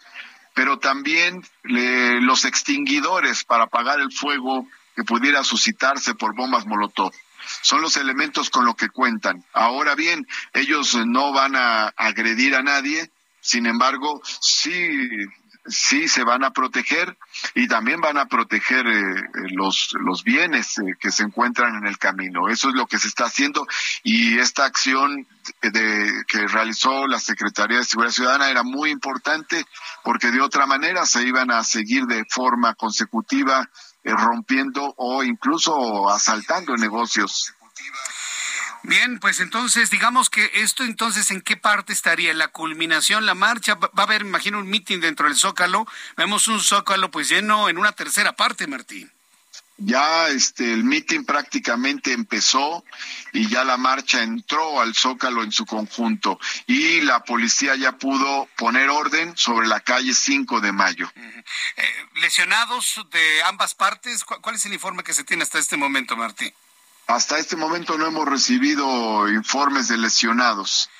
[0.53, 7.13] pero también los extinguidores para apagar el fuego que pudiera suscitarse por bombas Molotov.
[7.61, 9.43] Son los elementos con los que cuentan.
[9.53, 13.09] Ahora bien, ellos no van a agredir a nadie,
[13.41, 14.99] sin embargo, sí
[15.69, 17.17] sí se van a proteger
[17.55, 19.15] y también van a proteger eh,
[19.51, 22.49] los, los bienes eh, que se encuentran en el camino.
[22.49, 23.65] Eso es lo que se está haciendo
[24.03, 25.27] y esta acción
[25.61, 29.65] de, que realizó la Secretaría de Seguridad Ciudadana era muy importante
[30.03, 33.69] porque de otra manera se iban a seguir de forma consecutiva
[34.03, 37.53] eh, rompiendo o incluso asaltando negocios.
[38.83, 42.33] Bien, pues entonces, digamos que esto entonces, ¿en qué parte estaría?
[42.33, 43.75] ¿La culminación, la marcha?
[43.75, 45.85] Va a haber, imagino, un meeting dentro del Zócalo.
[46.15, 49.11] Vemos un Zócalo pues lleno en una tercera parte, Martín.
[49.81, 52.83] Ya este el meeting prácticamente empezó
[53.31, 56.37] y ya la marcha entró al Zócalo en su conjunto
[56.67, 61.09] y la policía ya pudo poner orden sobre la calle 5 de Mayo.
[61.15, 61.83] Eh,
[62.15, 66.53] lesionados de ambas partes, ¿cuál es el informe que se tiene hasta este momento, Martín?
[67.09, 70.91] Hasta este momento no hemos recibido informes de lesionados.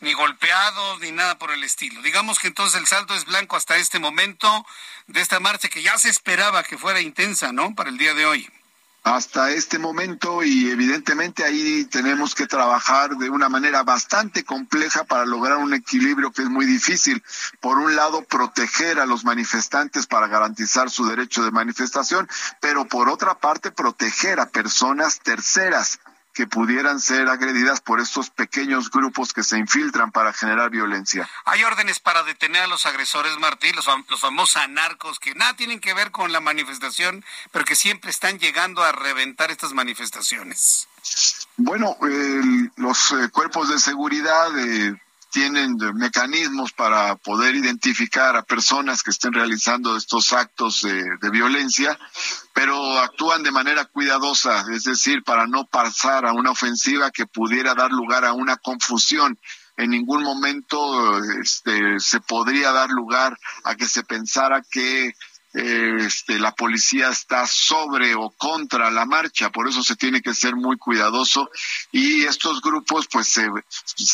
[0.00, 2.00] Ni golpeados, ni nada por el estilo.
[2.00, 4.64] Digamos que entonces el saldo es blanco hasta este momento
[5.08, 7.74] de esta marcha que ya se esperaba que fuera intensa, ¿no?
[7.74, 8.50] Para el día de hoy
[9.14, 15.24] hasta este momento y evidentemente ahí tenemos que trabajar de una manera bastante compleja para
[15.24, 17.22] lograr un equilibrio que es muy difícil.
[17.60, 22.28] Por un lado, proteger a los manifestantes para garantizar su derecho de manifestación,
[22.60, 26.00] pero por otra parte, proteger a personas terceras
[26.38, 31.28] que pudieran ser agredidas por estos pequeños grupos que se infiltran para generar violencia.
[31.44, 33.86] Hay órdenes para detener a los agresores, Martín, los,
[34.20, 38.84] famosos anarcos que nada tienen que ver con la manifestación, pero que siempre están llegando
[38.84, 40.86] a reventar estas manifestaciones.
[41.56, 41.96] Bueno,
[42.76, 44.96] los eh, cuerpos de seguridad eh,
[45.30, 51.98] tienen mecanismos para poder identificar a personas que estén realizando estos actos de, violencia,
[52.58, 57.72] pero actúan de manera cuidadosa, es decir, para no pasar a una ofensiva que pudiera
[57.72, 59.38] dar lugar a una confusión.
[59.76, 65.14] En ningún momento este, se podría dar lugar a que se pensara que
[65.52, 70.56] este, la policía está sobre o contra la marcha, por eso se tiene que ser
[70.56, 71.50] muy cuidadoso
[71.90, 73.48] y estos grupos pues se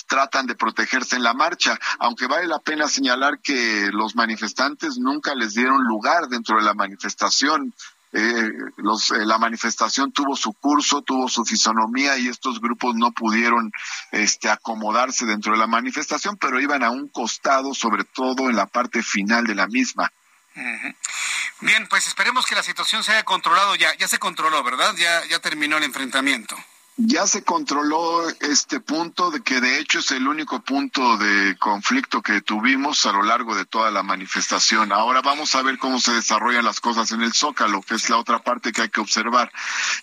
[0.07, 5.35] tratan de protegerse en la marcha, aunque vale la pena señalar que los manifestantes nunca
[5.35, 7.75] les dieron lugar dentro de la manifestación,
[8.15, 13.11] eh, los, eh, la manifestación tuvo su curso, tuvo su fisonomía y estos grupos no
[13.11, 13.73] pudieron
[14.13, 18.67] este, acomodarse dentro de la manifestación, pero iban a un costado, sobre todo en la
[18.67, 20.13] parte final de la misma.
[21.61, 23.93] Bien, pues esperemos que la situación se haya controlado ya.
[23.97, 24.95] Ya se controló, ¿verdad?
[24.97, 26.57] Ya, ya terminó el enfrentamiento.
[26.97, 32.23] Ya se controló este punto, de que de hecho es el único punto de conflicto
[32.23, 34.93] que tuvimos a lo largo de toda la manifestación.
[34.93, 38.17] Ahora vamos a ver cómo se desarrollan las cosas en el Zócalo, que es la
[38.17, 39.51] otra parte que hay que observar.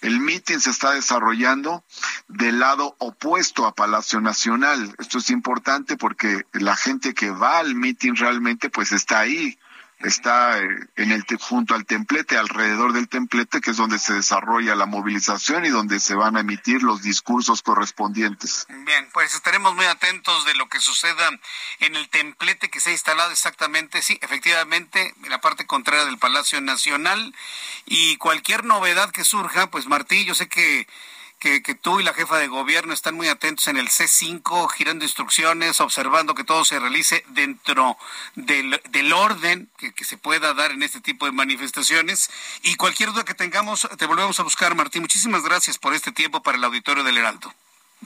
[0.02, 1.82] El mitin se está desarrollando
[2.28, 4.94] del lado opuesto a Palacio Nacional.
[5.00, 9.58] Esto es importante porque la gente que va al mitin realmente pues está ahí
[10.04, 14.76] está eh, en el junto al templete, alrededor del templete, que es donde se desarrolla
[14.76, 18.66] la movilización y donde se van a emitir los discursos correspondientes.
[18.70, 21.30] Bien, pues estaremos muy atentos de lo que suceda
[21.80, 26.18] en el templete que se ha instalado exactamente, sí, efectivamente, en la parte contraria del
[26.18, 27.34] Palacio Nacional
[27.86, 30.88] y cualquier novedad que surja, pues Martí, yo sé que
[31.42, 35.04] que, que, tú y la jefa de gobierno están muy atentos en el C5, girando
[35.04, 37.98] instrucciones, observando que todo se realice dentro
[38.36, 42.30] del, del orden que, que, se pueda dar en este tipo de manifestaciones.
[42.62, 45.02] Y cualquier duda que tengamos, te volvemos a buscar, Martín.
[45.02, 47.52] Muchísimas gracias por este tiempo para el auditorio del Heraldo.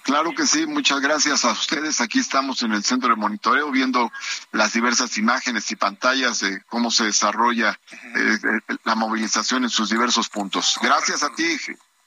[0.03, 2.01] Claro que sí, muchas gracias a ustedes.
[2.01, 4.11] Aquí estamos en el centro de monitoreo viendo
[4.51, 9.89] las diversas imágenes y pantallas de cómo se desarrolla eh, eh, la movilización en sus
[9.89, 10.77] diversos puntos.
[10.81, 11.57] Gracias a ti,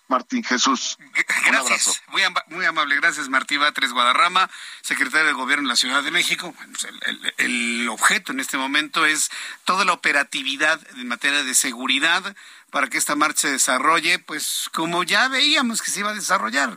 [0.09, 0.99] Martín Jesús.
[1.47, 2.97] Gracias, muy, muy, amable.
[2.97, 4.51] Gracias, Martí Batres Guadarrama,
[4.83, 6.55] secretario de Gobierno de la Ciudad de México.
[6.71, 9.31] Pues el, el, objeto en este momento es
[9.65, 12.35] toda la operatividad en materia de seguridad
[12.71, 16.77] para que esta marcha se desarrolle, pues como ya veíamos que se iba a desarrollar.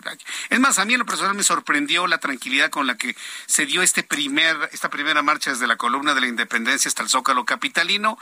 [0.50, 3.16] Es más, a mí en lo personal me sorprendió la tranquilidad con la que
[3.46, 7.10] se dio este primer, esta primera marcha desde la columna de la Independencia hasta el
[7.10, 8.18] Zócalo Capitalino.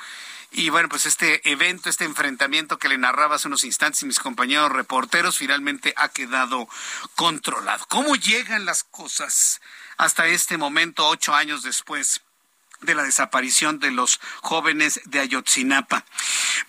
[0.51, 4.71] Y bueno, pues este evento, este enfrentamiento que le narraba hace unos instantes mis compañeros
[4.71, 6.67] reporteros, finalmente ha quedado
[7.15, 7.85] controlado.
[7.87, 9.61] ¿Cómo llegan las cosas
[9.97, 12.21] hasta este momento, ocho años después?
[12.81, 16.05] de la desaparición de los jóvenes de Ayotzinapa.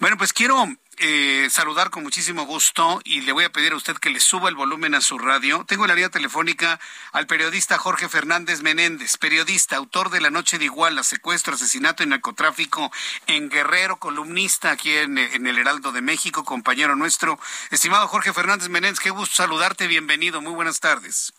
[0.00, 0.66] Bueno, pues quiero
[1.00, 4.50] eh, saludar con muchísimo gusto y le voy a pedir a usted que le suba
[4.50, 5.64] el volumen a su radio.
[5.66, 6.78] Tengo en la línea telefónica
[7.12, 12.06] al periodista Jorge Fernández Menéndez, periodista, autor de La Noche de Iguala, secuestro, asesinato y
[12.06, 12.92] narcotráfico
[13.26, 17.40] en Guerrero, columnista aquí en el Heraldo de México, compañero nuestro.
[17.70, 21.32] Estimado Jorge Fernández Menéndez, qué gusto saludarte, bienvenido, muy buenas tardes.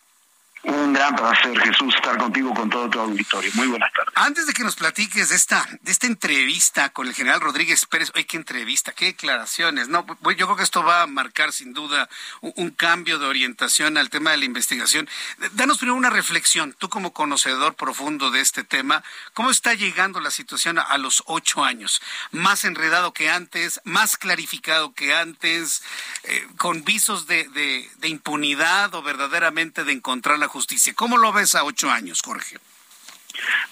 [0.63, 3.49] Un gran placer, Jesús, estar contigo con todo tu auditorio.
[3.55, 4.13] Muy buenas tardes.
[4.15, 8.11] Antes de que nos platiques de esta, de esta entrevista con el general Rodríguez Pérez,
[8.13, 9.87] oye, qué entrevista, qué declaraciones.
[9.87, 12.07] No, yo creo que esto va a marcar sin duda
[12.41, 15.09] un, cambio de orientación al tema de la investigación.
[15.53, 19.03] Danos primero una reflexión, tú como conocedor profundo de este tema,
[19.33, 22.01] ¿cómo está llegando la situación a, los ocho años?
[22.31, 23.81] ¿Más enredado que antes?
[23.83, 25.83] ¿Más clarificado que antes?
[26.23, 30.93] Eh, ¿Con visos de, de impunidad o verdaderamente de encontrar la justicia.
[30.95, 32.57] ¿Cómo lo ves a ocho años, Jorge?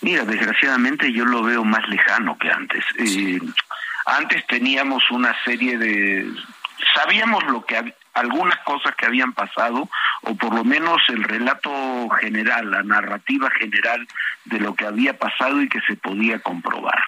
[0.02, 2.84] Mira, desgraciadamente yo lo veo más lejano que antes.
[2.98, 3.40] Eh,
[4.06, 6.32] antes teníamos una serie de...
[6.96, 9.90] Sabíamos lo que algunas cosas que habían pasado,
[10.24, 14.08] o por lo menos el relato general, la narrativa general
[14.46, 17.02] de lo que había pasado y que se podía comprobar.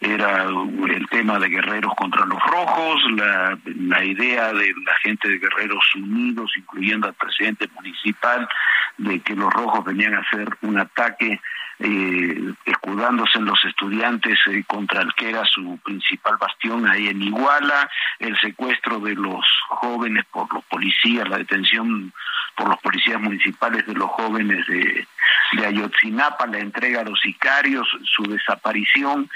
[0.00, 5.84] Era el tema de guerreros contra los rojos, la, idea de la gente de Guerreros
[5.96, 8.48] Unidos, incluyendo al presidente municipal,
[8.96, 11.40] de que los rojos venían a hacer un ataque
[11.80, 17.22] eh, escudándose en los estudiantes eh, contra el que era su principal bastión ahí en
[17.22, 22.12] Iguala, el secuestro de los jóvenes por los policías, la detención
[22.56, 25.06] por los policías municipales de los jóvenes de,
[25.52, 29.30] de Ayotzinapa, la entrega a los sicarios, su desaparición.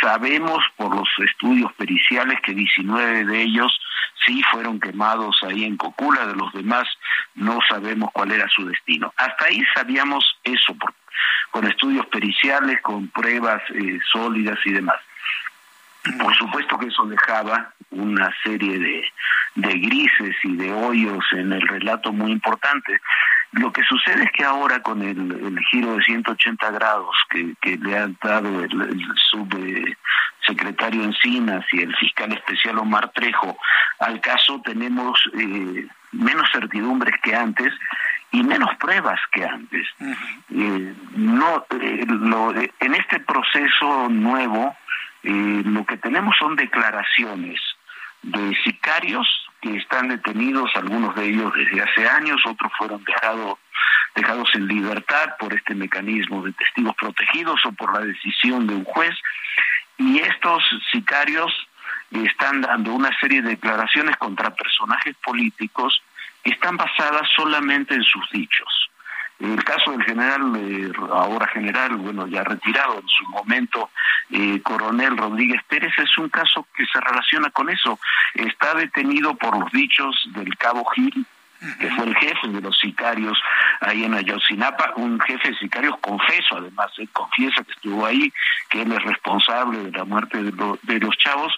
[0.00, 3.72] Sabemos por los estudios periciales que 19 de ellos
[4.26, 6.88] sí fueron quemados ahí en Cocula, de los demás
[7.34, 9.12] no sabemos cuál era su destino.
[9.16, 10.76] Hasta ahí sabíamos eso,
[11.50, 15.00] con estudios periciales, con pruebas eh, sólidas y demás.
[16.20, 19.04] Por supuesto que eso dejaba una serie de,
[19.56, 23.00] de grises y de hoyos en el relato muy importante.
[23.52, 27.96] Lo que sucede es que ahora con el, giro de 180 grados que, que le
[27.96, 33.56] ha dado el, el subsecretario Encinas y el fiscal especial Omar Trejo
[34.00, 37.72] al caso, tenemos eh, menos certidumbres que antes
[38.30, 39.88] y menos pruebas que antes.
[40.50, 44.76] Eh, no, eh, lo, en este proceso nuevo,
[45.22, 47.60] lo que tenemos son declaraciones
[48.22, 53.58] de sicarios que están detenidos, algunos de ellos desde hace años, otros fueron dejados
[54.14, 58.84] dejados en libertad por este mecanismo de testigos protegidos o por la decisión de un
[58.84, 59.14] juez.
[59.96, 61.52] Y estos sicarios
[62.10, 66.02] están dando una serie de declaraciones contra personajes políticos
[66.42, 68.87] que están basadas solamente en sus dichos.
[69.40, 73.90] El caso del general, eh, ahora general, bueno, ya retirado en su momento,
[74.30, 78.00] eh, coronel Rodríguez Pérez, es un caso que se relaciona con eso.
[78.34, 81.24] Está detenido por los dichos del cabo Gil,
[81.80, 83.40] que fue el jefe de los sicarios
[83.80, 88.32] ahí en Ayotzinapa, un jefe de sicarios confeso, además, él confiesa que estuvo ahí,
[88.70, 91.56] que él es responsable de la muerte de, de los chavos,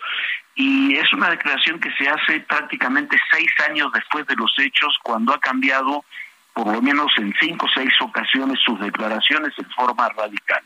[0.55, 5.35] y es una declaración que se hace prácticamente seis años después de los hechos, cuando
[5.35, 6.05] ha cambiado
[6.55, 10.63] por lo menos en cinco o seis ocasiones sus declaraciones en forma radical.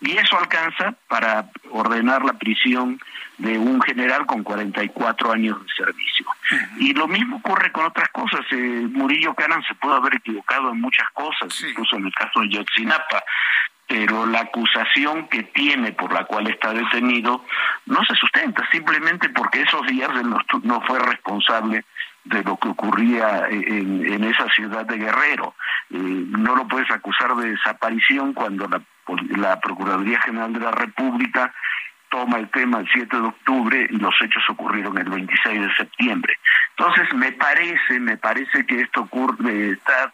[0.00, 3.00] Y eso alcanza para ordenar la prisión
[3.38, 6.26] de un general con 44 años de servicio.
[6.78, 8.40] Y lo mismo ocurre con otras cosas.
[8.50, 12.48] Eh, Murillo Canan se puede haber equivocado en muchas cosas, incluso en el caso de
[12.48, 13.24] Yotzinapa,
[13.86, 17.44] pero la acusación que tiene por la cual está detenido
[17.86, 21.84] no se sustenta, simplemente porque esos días él no fue responsable
[22.26, 25.54] de lo que ocurría en, esa ciudad de Guerrero.
[25.90, 28.80] Eh, no lo puedes acusar de desaparición cuando la,
[29.36, 31.52] la Procuraduría General de la República
[32.08, 36.38] toma el tema el 7 de octubre y los hechos ocurrieron el 26 de septiembre.
[36.76, 40.12] Entonces, me parece, me parece que esto ocurre, está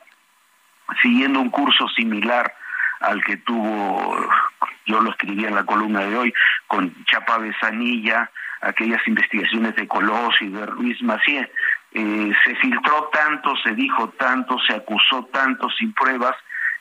[1.00, 2.54] siguiendo un curso similar
[3.00, 4.16] al que tuvo,
[4.86, 6.34] yo lo escribí en la columna de hoy,
[6.66, 11.50] con Chapa Besanilla, aquellas investigaciones de Colosio y de Ruiz Macié,
[11.94, 16.34] eh, se filtró tanto, se dijo tanto, se acusó tanto sin pruebas,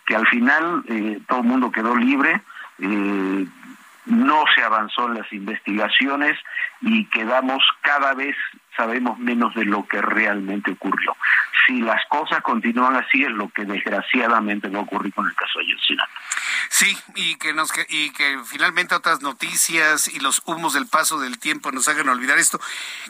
[0.05, 2.41] que al final eh, todo el mundo quedó libre,
[2.80, 3.45] eh,
[4.05, 6.38] no se avanzó en las investigaciones
[6.82, 8.36] y quedamos cada vez
[8.76, 11.15] sabemos menos de lo que realmente ocurrió.
[11.67, 15.59] Si las cosas continúan así es lo que desgraciadamente va a ocurrir con el caso
[15.59, 16.11] de Ayotzinapa.
[16.69, 21.38] Sí, y que nos y que finalmente otras noticias y los humos del paso del
[21.38, 22.59] tiempo nos hagan olvidar esto,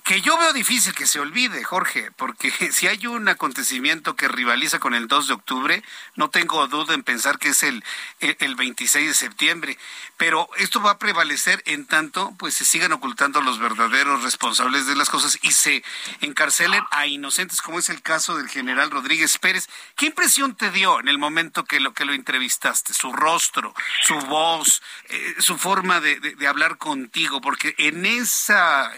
[0.03, 4.79] que yo veo difícil que se olvide, Jorge, porque si hay un acontecimiento que rivaliza
[4.79, 5.83] con el 2 de octubre,
[6.15, 7.83] no tengo duda en pensar que es el
[8.19, 9.77] el 26 de septiembre,
[10.17, 14.95] pero esto va a prevalecer en tanto pues se sigan ocultando los verdaderos responsables de
[14.95, 15.83] las cosas y se
[16.21, 19.69] encarcelen a inocentes, como es el caso del general Rodríguez Pérez.
[19.95, 22.93] ¿Qué impresión te dio en el momento que lo que lo entrevistaste?
[22.93, 28.91] Su rostro, su voz, eh, su forma de, hablar contigo, porque en esa,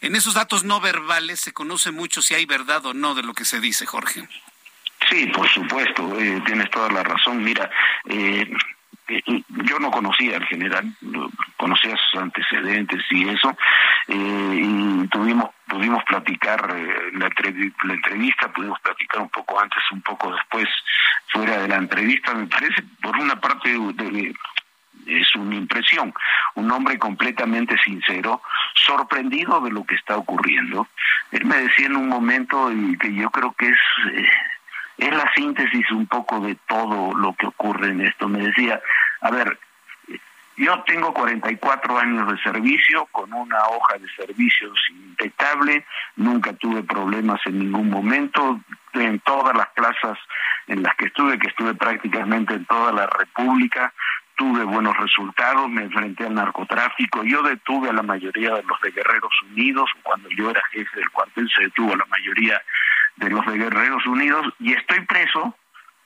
[0.00, 3.34] en esos datos no verbales se conoce mucho si hay verdad o no de lo
[3.34, 4.28] que se dice, Jorge.
[5.10, 7.42] Sí, por supuesto, eh, tienes toda la razón.
[7.42, 7.70] Mira,
[8.08, 8.48] eh,
[9.08, 10.84] eh, yo no conocía al general,
[11.56, 13.56] conocía sus antecedentes y eso,
[14.08, 16.72] y tuvimos pudimos platicar
[17.12, 17.28] la,
[17.84, 20.68] la entrevista, pudimos platicar un poco antes, un poco después,
[21.28, 22.34] fuera de la entrevista.
[22.34, 23.76] Me parece, por una parte,
[25.06, 26.14] es una impresión,
[26.54, 28.42] un hombre completamente sincero,
[28.74, 30.86] sorprendido de lo que está ocurriendo.
[31.32, 33.78] Él me decía en un momento y que yo creo que es
[34.98, 38.28] es la síntesis un poco de todo lo que ocurre en esto.
[38.28, 38.80] Me decía,
[39.20, 39.58] a ver,
[40.56, 45.84] yo tengo 44 años de servicio con una hoja de servicios impecable,
[46.16, 48.60] nunca tuve problemas en ningún momento,
[48.94, 50.18] en todas las plazas
[50.66, 53.92] en las que estuve, que estuve prácticamente en toda la República,
[54.34, 58.92] tuve buenos resultados, me enfrenté al narcotráfico, yo detuve a la mayoría de los de
[58.92, 62.62] Guerreros Unidos, cuando yo era jefe del cuartel se detuvo a la mayoría
[63.16, 65.56] de los de Guerreros Unidos y estoy preso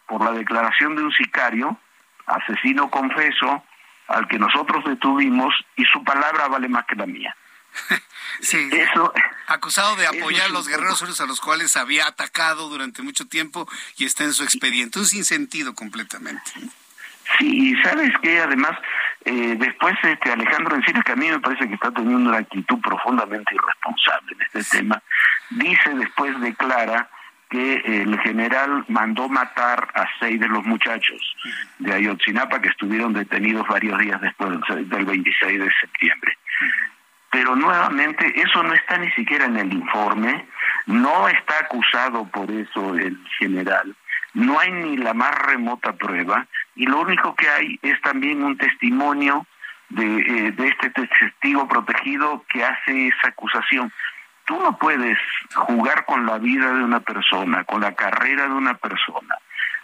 [0.07, 1.79] por la declaración de un sicario,
[2.27, 3.65] asesino confeso,
[4.09, 7.35] al que nosotros detuvimos y su palabra vale más que la mía.
[8.41, 9.13] sí, eso,
[9.47, 13.69] acusado de apoyar a los guerreros unidos a los cuales había atacado durante mucho tiempo
[13.97, 14.99] y está en su expediente.
[14.99, 16.51] Un sinsentido completamente.
[17.39, 18.73] Sí, y sabes que además,
[19.25, 22.81] eh, después este Alejandro Encinas, que a mí me parece que está teniendo una actitud
[22.81, 25.01] profundamente irresponsable en este tema,
[25.51, 27.09] dice después, declara
[27.51, 31.36] que el general mandó matar a seis de los muchachos
[31.80, 36.38] de Ayotzinapa que estuvieron detenidos varios días después del 26 de septiembre.
[37.32, 40.46] Pero nuevamente eso no está ni siquiera en el informe,
[40.86, 43.96] no está acusado por eso el general,
[44.34, 46.46] no hay ni la más remota prueba
[46.76, 49.44] y lo único que hay es también un testimonio
[49.88, 53.92] de, eh, de este testigo protegido que hace esa acusación
[54.51, 55.16] tú no puedes
[55.55, 59.36] jugar con la vida de una persona, con la carrera de una persona,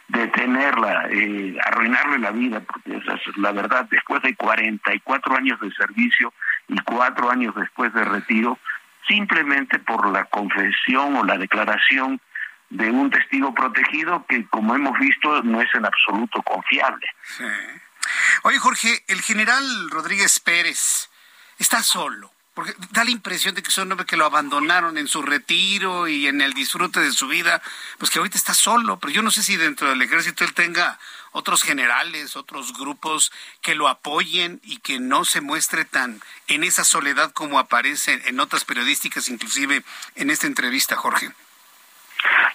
[0.08, 5.70] detenerla, eh, arruinarle la vida, porque esa es la verdad, después de 44 años de
[5.70, 6.34] servicio
[6.66, 8.58] y cuatro años después de retiro,
[9.06, 12.20] simplemente por la confesión o la declaración
[12.68, 17.06] de un testigo protegido que, como hemos visto, no es en absoluto confiable.
[18.42, 21.08] Oye, Jorge, el general Rodríguez Pérez
[21.56, 22.36] está solo.
[22.57, 26.09] Porque da la impresión de que es un hombre que lo abandonaron en su retiro
[26.09, 27.61] y en el disfrute de su vida,
[27.98, 30.98] pues que ahorita está solo, pero yo no sé si dentro del ejército él tenga
[31.32, 33.30] otros generales, otros grupos
[33.61, 38.36] que lo apoyen y que no se muestre tan en esa soledad como aparece en
[38.36, 39.82] notas periodísticas, inclusive
[40.14, 41.30] en esta entrevista, Jorge.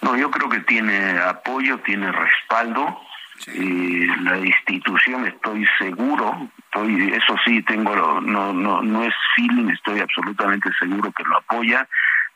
[0.00, 3.00] No, yo creo que tiene apoyo, tiene respaldo.
[3.48, 10.00] Y la institución, estoy seguro, estoy, eso sí, tengo, no, no, no es feeling, estoy
[10.00, 11.88] absolutamente seguro que lo apoya.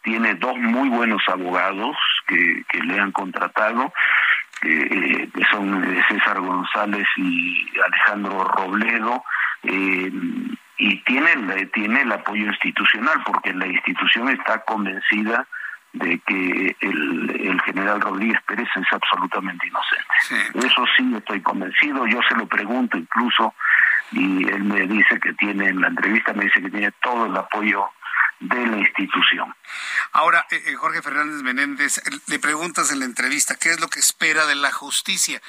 [0.02, 1.96] Tiene dos muy buenos abogados
[2.26, 3.92] que, que le han contratado,
[4.62, 9.24] eh, que son César González y Alejandro Robledo.
[9.64, 10.12] Eh,
[10.78, 15.46] y tiene, tiene el apoyo institucional, porque la institución está convencida
[15.98, 20.66] de que el, el, general Rodríguez Pérez es absolutamente inocente.
[20.66, 23.54] Eso sí estoy convencido, yo se lo pregunto incluso
[24.12, 27.36] y él me dice que tiene, en la entrevista me dice que tiene todo el
[27.36, 27.86] apoyo
[28.40, 29.54] de la institución.
[30.12, 34.00] Ahora, eh, eh, Jorge Fernández Menéndez, le preguntas en la entrevista qué es lo que
[34.00, 35.40] espera de la justicia.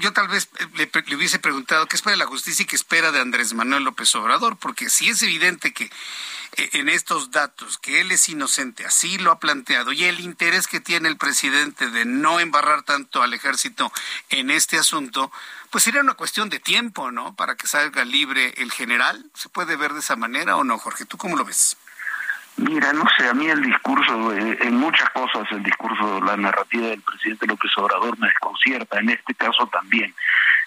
[0.00, 3.12] Yo, tal vez eh, le, hubiese preguntado qué espera de la justicia y qué espera
[3.12, 5.90] de Andrés Manuel López Obrador, porque si es evidente que
[6.56, 10.78] en estos datos que él es inocente, así lo ha planteado, y el interés que
[10.78, 13.92] tiene el presidente de no embarrar tanto al ejército
[14.28, 15.32] en este asunto,
[15.70, 17.34] pues sería una cuestión de tiempo, ¿no?
[17.34, 19.28] Para que salga libre el general.
[19.34, 21.04] ¿Se puede ver de esa manera o no, Jorge?
[21.04, 21.76] ¿Tú cómo lo ves?
[22.56, 27.02] Mira, no sé, a mí el discurso, en muchas cosas el discurso, la narrativa del
[27.02, 30.14] presidente López Obrador me desconcierta, en este caso también.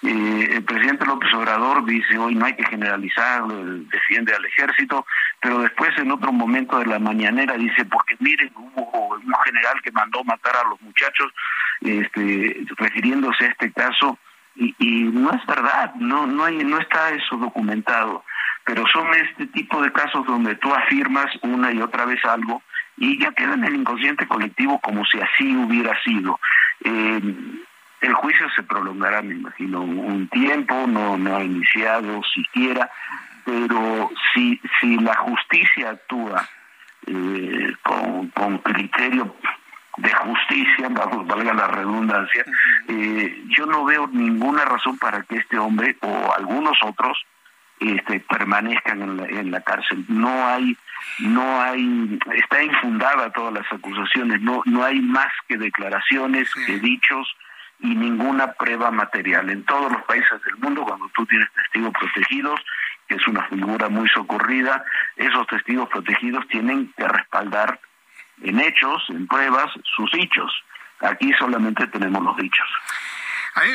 [0.02, 5.06] Eh, el presidente López Obrador dice hoy no hay que generalizar, defiende al ejército,
[5.40, 9.90] pero después en otro momento de la mañanera dice, porque miren, hubo un general que
[9.90, 11.32] mandó matar a los muchachos,
[11.80, 14.18] este, refiriéndose a este caso,
[14.56, 18.24] y, y no es verdad, no, no, hay, no está eso documentado
[18.68, 22.62] pero son este tipo de casos donde tú afirmas una y otra vez algo
[22.98, 26.38] y ya queda en el inconsciente colectivo como si así hubiera sido.
[26.84, 27.18] Eh,
[28.02, 32.90] el juicio se prolongará, me imagino, un tiempo, no, no ha iniciado siquiera,
[33.46, 36.46] pero si, si la justicia actúa
[37.06, 39.34] eh, con, con criterio
[39.96, 42.44] de justicia, valga la redundancia,
[42.86, 47.18] eh, yo no veo ninguna razón para que este hombre o algunos otros
[47.80, 50.04] este, permanezcan en la, en la cárcel.
[50.08, 50.76] No hay,
[51.20, 57.28] no hay, está infundada todas las acusaciones, no, no hay más que declaraciones, que dichos
[57.80, 59.50] y ninguna prueba material.
[59.50, 62.60] En todos los países del mundo, cuando tú tienes testigos protegidos,
[63.06, 64.84] que es una figura muy socorrida,
[65.16, 67.80] esos testigos protegidos tienen que respaldar
[68.42, 70.52] en hechos, en pruebas, sus dichos.
[71.00, 72.68] Aquí solamente tenemos los dichos.
[73.54, 73.70] A mí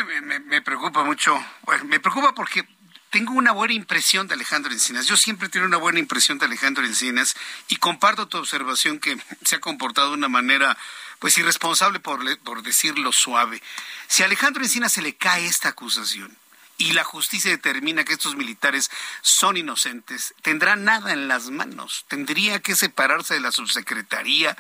[0.45, 1.38] me, preocupa mucho,
[1.88, 2.64] me preocupa porque
[3.14, 5.05] tengo una buena impresión de Alejandro Encinas.
[5.05, 7.36] Yo siempre tengo una buena impresión de Alejandro Encinas
[7.68, 10.76] y comparto tu observación que se ha comportado de una manera
[11.20, 13.61] pues irresponsable por, decirlo suave.
[14.07, 16.36] Si a Alejandro Encinas se le cae esta acusación,
[16.80, 18.89] y la justicia determina que estos militares
[19.22, 22.05] son inocentes, tendrá nada en las manos.
[22.07, 24.57] Tendría que separarse de la subsecretaría.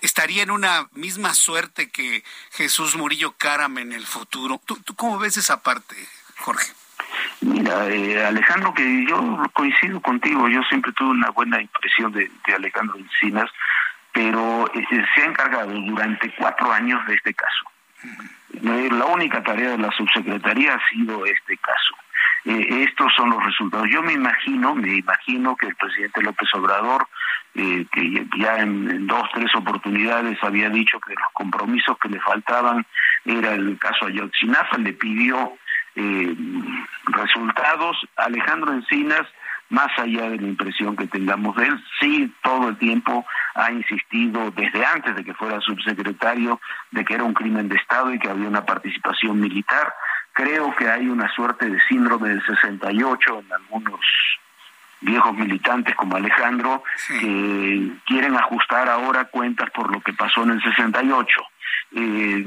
[0.00, 4.62] estaría en una misma suerte que Jesús Murillo Caram en el futuro.
[4.64, 5.94] ¿Tú, cómo ves esa parte,
[6.38, 6.72] Jorge?
[7.40, 12.98] Mira, eh, Alejandro, que yo coincido contigo, yo siempre tuve una buena impresión de, Alejandro
[12.98, 13.50] Encinas,
[14.12, 14.84] pero eh,
[15.14, 17.64] se ha encargado durante cuatro años de este caso
[18.62, 21.94] la única tarea de la subsecretaría ha sido este caso.
[22.44, 23.88] Eh, estos son los resultados.
[23.90, 27.06] Yo me imagino, me imagino que el presidente López Obrador,
[27.54, 32.86] eh, que ya en, dos, tres oportunidades había dicho que los compromisos que le faltaban
[33.24, 35.54] era el caso Ayotzinapa, le pidió
[35.98, 36.34] eh,
[37.06, 37.96] resultados.
[38.16, 39.26] Alejandro Encinas
[39.70, 44.50] más allá de la impresión que tengamos de él, sí todo el tiempo ha insistido
[44.52, 48.30] desde antes de que fuera subsecretario de que era un crimen de Estado y que
[48.30, 49.92] había una participación militar.
[50.32, 54.00] Creo que hay una suerte de síndrome del 68 en algunos
[55.00, 56.82] viejos militantes como Alejandro
[57.20, 61.40] que quieren ajustar ahora cuentas por lo que pasó en el 68.
[61.92, 62.46] Eh,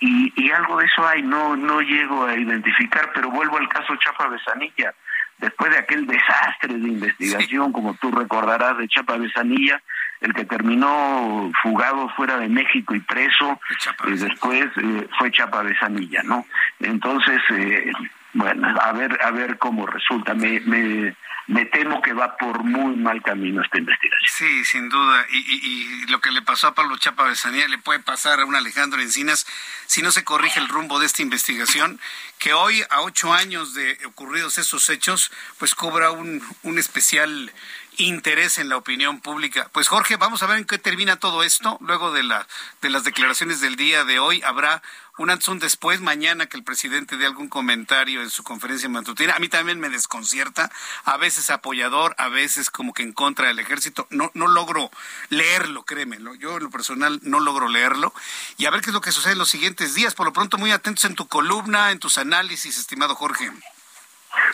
[0.00, 3.96] y, y algo de eso hay, no, no llego a identificar, pero vuelvo al caso
[3.96, 4.94] Chapa Besanilla
[5.38, 9.80] después de aquel desastre de investigación, como tú recordarás, de Chapa Besanilla,
[10.20, 13.60] el que terminó fugado fuera de México y preso,
[14.06, 16.44] y después eh, fue Chapa Besanilla, ¿no?
[16.80, 17.92] Entonces, eh,
[18.34, 20.34] bueno, a ver, a ver cómo resulta.
[20.34, 21.14] Me, me,
[21.48, 24.28] me temo que va por muy mal camino esta investigación.
[24.36, 25.26] Sí, sin duda.
[25.30, 29.00] Y, lo que le pasó a Pablo Chapa Besanía le puede pasar a un Alejandro
[29.00, 29.46] Encinas
[29.86, 32.00] si no se corrige el rumbo de esta investigación,
[32.38, 37.50] que hoy, a ocho años de ocurridos esos hechos, pues cobra un, un especial
[37.98, 39.68] interés en la opinión pública.
[39.72, 41.78] Pues Jorge, vamos a ver en qué termina todo esto.
[41.80, 42.46] Luego de, la,
[42.80, 44.82] de las declaraciones del día de hoy, habrá
[45.18, 49.34] un antes, un después, mañana que el presidente dé algún comentario en su conferencia matutina.
[49.34, 50.70] A mí también me desconcierta,
[51.04, 54.06] a veces apoyador, a veces como que en contra del ejército.
[54.10, 54.92] No, no logro
[55.28, 56.18] leerlo, créeme.
[56.38, 58.14] Yo en lo personal no logro leerlo.
[58.58, 60.14] Y a ver qué es lo que sucede en los siguientes días.
[60.14, 63.50] Por lo pronto, muy atentos en tu columna, en tus análisis, estimado Jorge.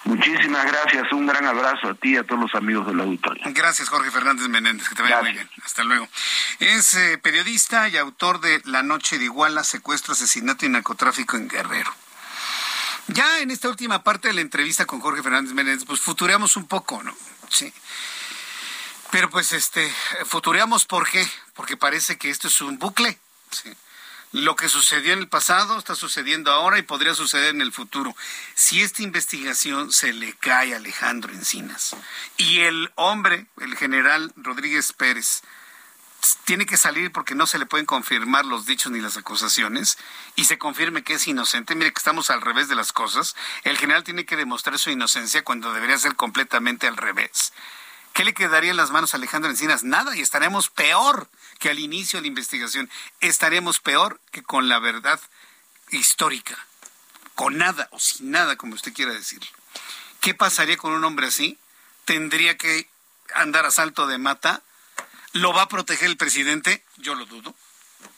[0.05, 3.43] Muchísimas gracias, un gran abrazo a ti y a todos los amigos del auditorio.
[3.47, 5.49] Gracias, Jorge Fernández Menéndez, que te vaya muy bien.
[5.65, 6.09] Hasta luego.
[6.59, 11.49] Es eh, periodista y autor de La Noche de Iguala, secuestro, asesinato y narcotráfico en
[11.49, 11.93] Guerrero.
[13.09, 16.67] Ya en esta última parte de la entrevista con Jorge Fernández Menéndez, pues futureamos un
[16.67, 17.15] poco, ¿no?
[17.49, 17.73] Sí.
[19.11, 19.93] Pero pues este,
[20.25, 21.27] futureamos ¿por qué?
[21.55, 23.19] Porque parece que esto es un bucle.
[23.51, 23.71] Sí.
[24.35, 28.17] Lo que sucedió en el pasado está sucediendo ahora y podría suceder en el futuro.
[28.57, 31.95] Si esta investigación se le cae a Alejandro Encinas
[32.37, 35.43] y el hombre, el general Rodríguez Pérez,
[36.47, 39.99] tiene que salir porque no se le pueden confirmar los dichos ni las acusaciones
[40.35, 41.77] y se confirme que es inocente.
[41.77, 43.37] Mire que estamos al revés de las cosas.
[43.63, 47.53] El general tiene que demostrar su inocencia cuando debería ser completamente al revés.
[48.15, 49.83] ¿Qué le quedaría en las manos a Alejandro Encinas?
[49.83, 52.89] Nada, y estaremos peor que al inicio de la investigación.
[53.21, 55.21] Estaremos peor que con la verdad
[55.91, 56.57] histórica.
[57.35, 59.51] Con nada o sin nada, como usted quiera decirlo.
[60.21, 61.59] ¿Qué pasaría con un hombre así?
[62.05, 62.89] ¿Tendría que
[63.35, 64.63] andar a salto de mata?
[65.33, 66.85] ¿Lo va a proteger el presidente?
[66.97, 67.53] Yo lo dudo.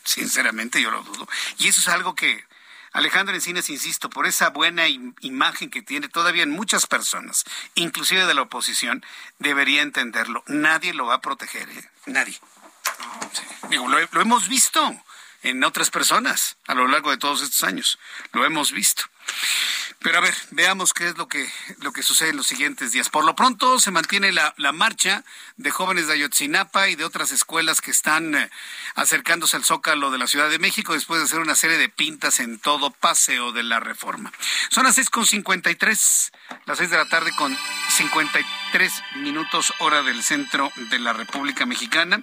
[0.04, 1.26] Sinceramente, yo lo dudo.
[1.56, 2.44] Y eso es algo que
[2.96, 7.44] Alejandro Encinas, insisto, por esa buena imagen que tiene todavía en muchas personas,
[7.74, 9.04] inclusive de la oposición,
[9.38, 10.42] debería entenderlo.
[10.46, 11.90] Nadie lo va a proteger, ¿eh?
[12.06, 12.40] nadie.
[13.68, 14.98] Digo, lo, lo hemos visto
[15.42, 17.98] en otras personas a lo largo de todos estos años.
[18.32, 19.04] Lo hemos visto.
[20.00, 21.50] Pero a ver, veamos qué es lo que,
[21.80, 23.08] lo que sucede en los siguientes días.
[23.08, 25.24] Por lo pronto se mantiene la, la marcha
[25.56, 28.50] de jóvenes de Ayotzinapa y de otras escuelas que están eh,
[28.94, 32.40] acercándose al Zócalo de la Ciudad de México después de hacer una serie de pintas
[32.40, 34.32] en todo paseo de la reforma.
[34.70, 36.30] Son las seis con cincuenta y tres,
[36.66, 37.56] las seis de la tarde con
[37.88, 42.22] cincuenta y tres minutos hora del centro de la República Mexicana.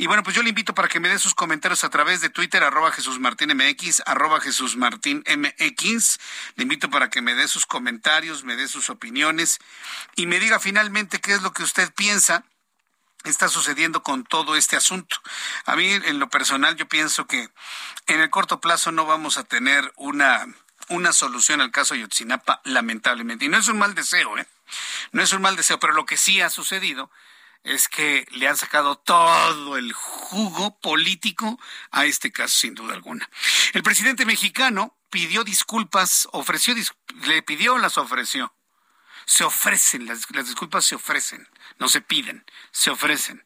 [0.00, 2.30] Y bueno, pues yo le invito para que me dé sus comentarios a través de
[2.30, 6.18] Twitter, arroba Jesús Martín MX, arroba Jesús Martín MX.
[6.56, 9.58] Le invito para que me dé sus comentarios, me dé sus opiniones
[10.16, 12.44] y me diga finalmente qué es lo que usted piensa
[13.24, 15.16] está sucediendo con todo este asunto.
[15.66, 17.48] A mí, en lo personal, yo pienso que
[18.06, 20.46] en el corto plazo no vamos a tener una,
[20.88, 23.44] una solución al caso Yotzinapa, lamentablemente.
[23.44, 24.46] Y no es un mal deseo, ¿eh?
[25.12, 27.10] No es un mal deseo, pero lo que sí ha sucedido
[27.64, 31.58] es que le han sacado todo el jugo político
[31.90, 33.28] a este caso, sin duda alguna.
[33.72, 36.74] El presidente mexicano pidió disculpas, ofreció,
[37.26, 38.54] le pidió, las ofreció.
[39.24, 41.48] Se ofrecen, las, las disculpas se ofrecen,
[41.78, 43.44] no se piden, se ofrecen.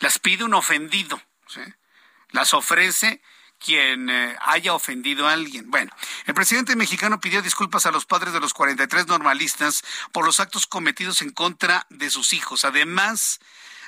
[0.00, 1.60] Las pide un ofendido, ¿sí?
[2.30, 3.20] las ofrece
[3.58, 5.70] quien eh, haya ofendido a alguien.
[5.70, 5.90] Bueno,
[6.26, 9.82] el presidente mexicano pidió disculpas a los padres de los 43 normalistas
[10.12, 12.64] por los actos cometidos en contra de sus hijos.
[12.64, 13.40] Además,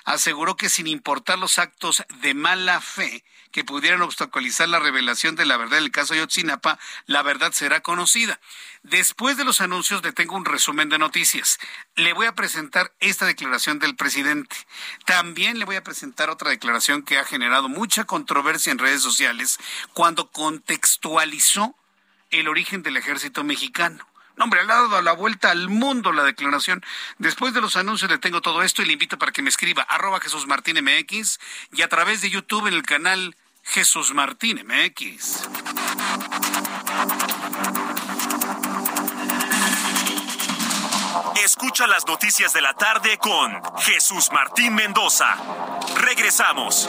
[0.04, 5.44] aseguró que sin importar los actos de mala fe que pudieran obstaculizar la revelación de
[5.44, 8.40] la verdad del caso Yotzinapa, la verdad será conocida.
[8.82, 11.58] Después de los anuncios le tengo un resumen de noticias.
[11.96, 14.56] Le voy a presentar esta declaración del presidente.
[15.04, 19.58] También le voy a presentar otra declaración que ha generado mucha controversia en redes sociales
[19.92, 21.74] cuando contextualizó
[22.30, 24.09] el origen del ejército mexicano.
[24.36, 26.84] No, hombre, le ha dado la vuelta al mundo la declaración.
[27.18, 29.82] Después de los anuncios le tengo todo esto y le invito para que me escriba
[29.82, 31.38] arroba Jesús Martín MX
[31.72, 35.48] y a través de YouTube en el canal Jesús Martín MX.
[41.44, 45.36] Escucha las noticias de la tarde con Jesús Martín Mendoza.
[45.96, 46.88] Regresamos.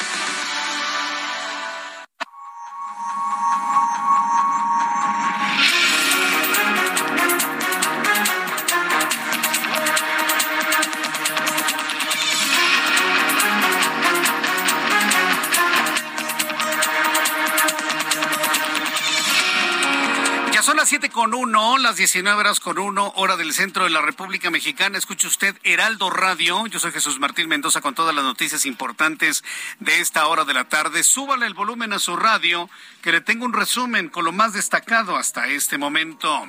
[21.63, 24.97] Uno, las 19 horas con uno, hora del centro de la República Mexicana.
[24.97, 26.65] Escuche usted Heraldo Radio.
[26.65, 29.43] Yo soy Jesús Martín Mendoza con todas las noticias importantes
[29.79, 31.03] de esta hora de la tarde.
[31.03, 32.67] Súbale el volumen a su radio,
[33.03, 36.47] que le tengo un resumen con lo más destacado hasta este momento.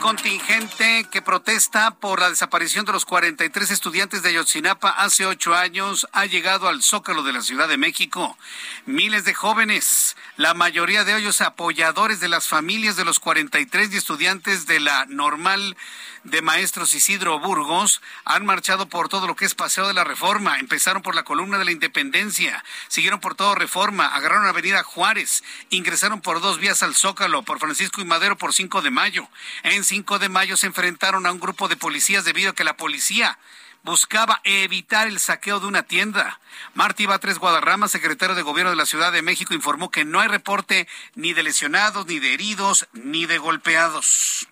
[0.00, 6.06] Contingente que protesta por la desaparición de los 43 estudiantes de Ayotzinapa hace ocho años
[6.12, 8.38] ha llegado al Zócalo de la Ciudad de México.
[8.86, 14.66] Miles de jóvenes, la mayoría de ellos apoyadores de las familias de los 43 estudiantes
[14.66, 15.76] de la normal
[16.24, 20.58] de maestros Isidro Burgos han marchado por todo lo que es Paseo de la Reforma.
[20.58, 26.20] Empezaron por la columna de la Independencia, siguieron por todo Reforma, agarraron Avenida Juárez, ingresaron
[26.20, 29.28] por dos vías al Zócalo, por Francisco y Madero por 5 de mayo.
[29.62, 32.76] En 5 de mayo se enfrentaron a un grupo de policías debido a que la
[32.76, 33.38] policía
[33.82, 36.40] buscaba evitar el saqueo de una tienda.
[36.74, 40.28] Martí Batres Guadarrama, secretario de Gobierno de la Ciudad de México, informó que no hay
[40.28, 44.46] reporte ni de lesionados, ni de heridos, ni de golpeados.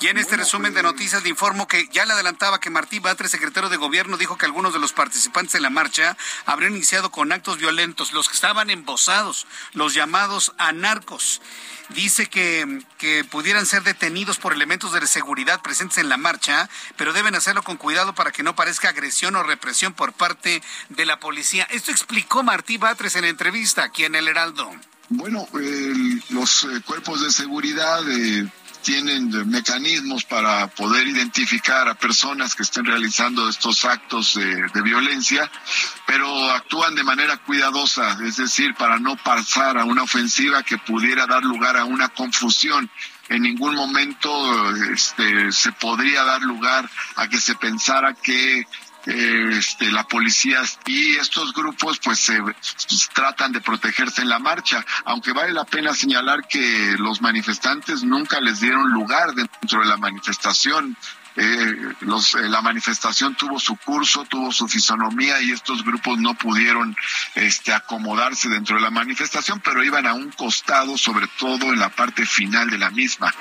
[0.00, 3.30] Y en este resumen de noticias le informo que ya le adelantaba que Martí Batres,
[3.30, 7.32] secretario de gobierno, dijo que algunos de los participantes de la marcha habrían iniciado con
[7.32, 11.42] actos violentos, los que estaban embosados, los llamados anarcos.
[11.90, 17.12] Dice que, que pudieran ser detenidos por elementos de seguridad presentes en la marcha, pero
[17.12, 21.20] deben hacerlo con cuidado para que no parezca agresión o represión por parte de la
[21.20, 21.64] policía.
[21.64, 24.70] Esto explicó Martí Batres en la entrevista aquí en El Heraldo.
[25.10, 25.48] Bueno,
[26.28, 28.48] los eh, cuerpos de seguridad eh,
[28.82, 35.50] tienen mecanismos para poder identificar a personas que estén realizando estos actos de, violencia,
[36.06, 41.26] pero actúan de manera cuidadosa, es decir, para no pasar a una ofensiva que pudiera
[41.26, 42.90] dar lugar a una confusión.
[43.28, 44.30] En ningún momento
[44.92, 48.66] este, se podría dar lugar a que se pensara que
[49.06, 52.38] este, la policía y estos grupos pues se
[53.14, 58.40] tratan de protegerse en la marcha, aunque vale la pena señalar que los manifestantes nunca
[58.40, 60.96] les dieron lugar dentro de la manifestación.
[61.36, 61.94] eh,
[62.36, 66.94] eh, la manifestación tuvo su curso, tuvo su fisonomía y estos grupos no pudieron
[67.34, 71.88] este, acomodarse dentro de la manifestación, pero iban a un costado, sobre todo en la
[71.88, 73.32] parte final de la misma.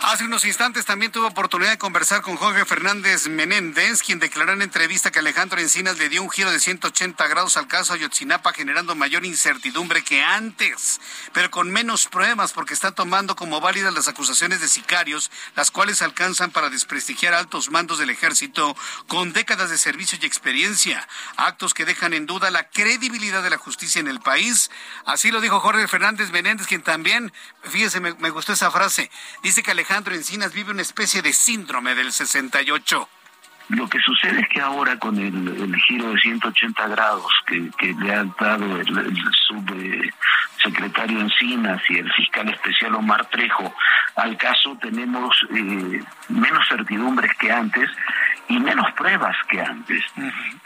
[0.00, 4.62] Hace unos instantes también tuve oportunidad de conversar con Jorge Fernández Menéndez, quien declaró en
[4.62, 8.94] entrevista que Alejandro Encinas le dio un giro de 180 grados al caso Ayotzinapa, generando
[8.94, 11.00] mayor incertidumbre que antes,
[11.32, 16.00] pero con menos pruebas, porque está tomando como válidas las acusaciones de sicarios, las cuales
[16.00, 18.76] alcanzan para desprestigiar altos mandos del ejército
[19.08, 23.58] con décadas de servicio y experiencia, actos que dejan en duda la credibilidad de la
[23.58, 24.70] justicia en el país.
[25.06, 27.32] Así lo dijo Jorge Fernández Menéndez, quien también,
[27.64, 29.10] fíjese, me, me gustó esa frase,
[29.42, 33.08] dice que Alejandro Alejandro Encinas vive una especie de síndrome del 68.
[33.70, 38.24] Lo que sucede es que ahora con el, giro de 180 grados que, le ha
[38.38, 39.16] dado el,
[40.58, 43.74] subsecretario Encinas y el fiscal especial Omar Trejo
[44.16, 47.88] al caso, tenemos eh, menos certidumbres que antes
[48.48, 50.04] y menos pruebas que antes.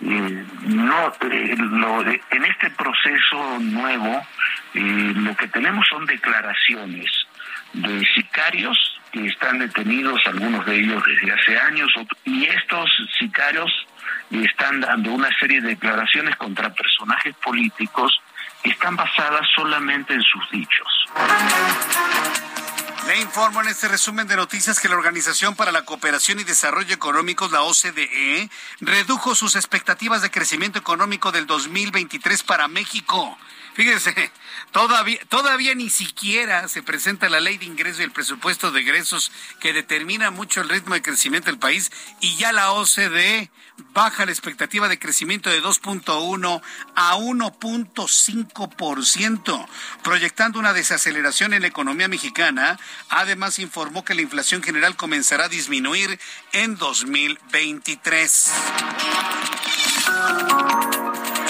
[0.00, 4.26] Eh, no, eh, en este proceso nuevo,
[4.74, 7.06] lo que tenemos son declaraciones
[7.72, 11.92] de sicarios que están detenidos, algunos de ellos desde hace años,
[12.24, 13.70] y estos sicarios
[14.30, 18.18] están dando una serie de declaraciones contra personajes políticos
[18.62, 20.88] que están basadas solamente en sus dichos.
[23.06, 26.94] Le informo en este resumen de noticias que la Organización para la Cooperación y Desarrollo
[26.94, 28.48] Económicos, la OCDE,
[28.80, 33.36] redujo sus expectativas de crecimiento económico del 2023 para México.
[33.74, 34.30] Fíjense,
[34.70, 39.32] todavía, todavía ni siquiera se presenta la ley de ingreso y el presupuesto de egresos
[39.60, 43.50] que determina mucho el ritmo de crecimiento del país y ya la OCDE
[43.92, 46.60] baja la expectativa de crecimiento de 2.1
[46.94, 49.66] a 1.5%,
[50.02, 52.78] proyectando una desaceleración en la economía mexicana.
[53.08, 56.18] Además, informó que la inflación general comenzará a disminuir
[56.52, 58.52] en 2023.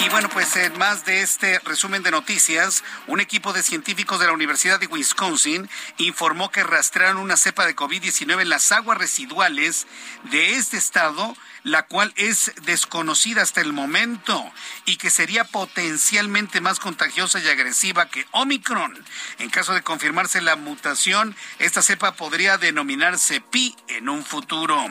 [0.03, 4.25] Y bueno, pues en más de este resumen de noticias, un equipo de científicos de
[4.25, 9.87] la Universidad de Wisconsin informó que rastrearon una cepa de COVID-19 en las aguas residuales
[10.23, 14.43] de este estado, la cual es desconocida hasta el momento
[14.85, 19.01] y que sería potencialmente más contagiosa y agresiva que Omicron.
[19.39, 24.85] En caso de confirmarse la mutación, esta cepa podría denominarse Pi en un futuro.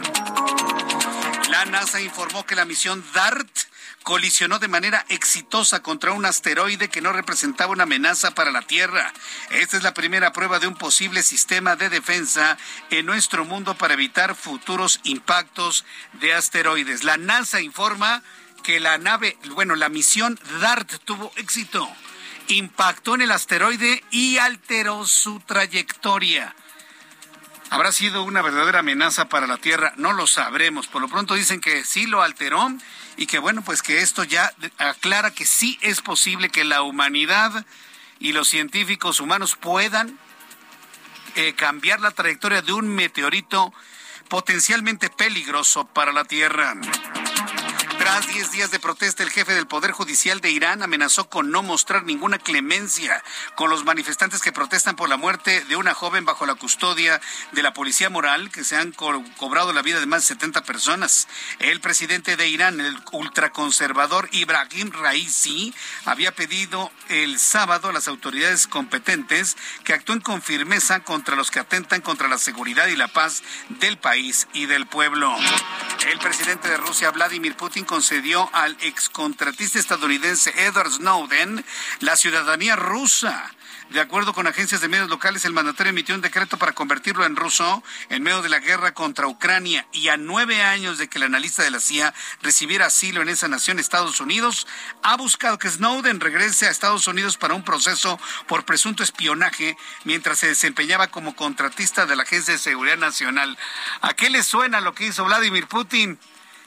[1.50, 3.71] La NASA informó que la misión DART
[4.02, 9.12] colisionó de manera exitosa contra un asteroide que no representaba una amenaza para la Tierra.
[9.50, 12.58] Esta es la primera prueba de un posible sistema de defensa
[12.90, 15.84] en nuestro mundo para evitar futuros impactos
[16.14, 17.04] de asteroides.
[17.04, 18.22] La NASA informa
[18.62, 21.88] que la nave, bueno, la misión DART tuvo éxito.
[22.48, 26.54] Impactó en el asteroide y alteró su trayectoria.
[27.70, 29.94] ¿Habrá sido una verdadera amenaza para la Tierra?
[29.96, 30.88] No lo sabremos.
[30.88, 32.70] Por lo pronto dicen que sí lo alteró
[33.16, 37.66] y que bueno, pues que esto ya aclara que sí es posible que la humanidad
[38.18, 40.18] y los científicos humanos puedan
[41.34, 43.72] eh, cambiar la trayectoria de un meteorito
[44.28, 46.74] potencialmente peligroso para la Tierra.
[48.02, 51.62] Tras 10 días de protesta, el jefe del Poder Judicial de Irán amenazó con no
[51.62, 53.22] mostrar ninguna clemencia
[53.54, 57.20] con los manifestantes que protestan por la muerte de una joven bajo la custodia
[57.52, 61.28] de la policía moral, que se han cobrado la vida de más de 70 personas.
[61.60, 65.72] El presidente de Irán, el ultraconservador Ibrahim Raisi,
[66.04, 71.60] había pedido el sábado a las autoridades competentes que actúen con firmeza contra los que
[71.60, 75.32] atentan contra la seguridad y la paz del país y del pueblo.
[76.10, 81.64] El presidente de Rusia, Vladimir Putin, concedió al excontratista estadounidense Edward Snowden
[82.00, 83.52] la ciudadanía rusa.
[83.92, 87.36] De acuerdo con agencias de medios locales, el mandatario emitió un decreto para convertirlo en
[87.36, 91.24] ruso en medio de la guerra contra Ucrania y a nueve años de que el
[91.24, 94.66] analista de la CIA recibiera asilo en esa nación, Estados Unidos,
[95.02, 100.38] ha buscado que Snowden regrese a Estados Unidos para un proceso por presunto espionaje mientras
[100.38, 103.58] se desempeñaba como contratista de la Agencia de Seguridad Nacional.
[104.00, 106.18] ¿A qué le suena lo que hizo Vladimir Putin?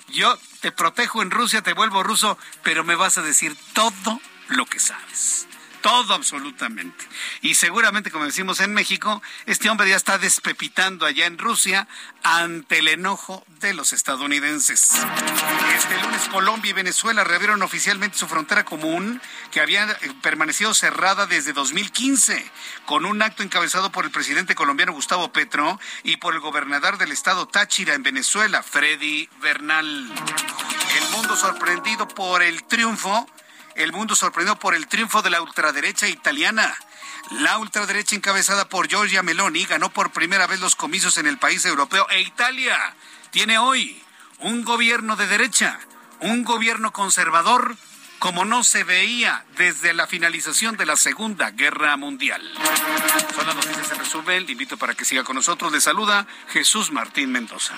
[0.09, 4.67] Yo te protejo en Rusia, te vuelvo ruso, pero me vas a decir todo lo
[4.67, 5.47] que sabes
[5.85, 7.05] todo absolutamente.
[7.43, 11.87] Y seguramente, como decimos en México, este hombre ya está despepitando allá en Rusia
[12.23, 14.93] ante el enojo de los estadounidenses.
[15.75, 19.21] Este lunes Colombia y Venezuela reabrieron oficialmente su frontera común
[19.51, 22.51] que había eh, permanecido cerrada desde 2015,
[22.87, 27.11] con un acto encabezado por el presidente colombiano Gustavo Petro y por el gobernador del
[27.11, 30.11] estado Táchira en Venezuela, Freddy Bernal.
[30.97, 33.29] El mundo sorprendido por el triunfo
[33.75, 36.75] el mundo sorprendido por el triunfo de la ultraderecha italiana.
[37.31, 41.65] La ultraderecha encabezada por Giorgia Meloni ganó por primera vez los comicios en el país
[41.65, 42.95] europeo e Italia
[43.31, 44.01] tiene hoy
[44.39, 45.79] un gobierno de derecha,
[46.19, 47.75] un gobierno conservador
[48.19, 52.41] como no se veía desde la finalización de la Segunda Guerra Mundial.
[53.35, 54.45] Son las noticias en resumen.
[54.45, 55.71] Le invito para que siga con nosotros.
[55.71, 57.75] Le saluda Jesús Martín Mendoza.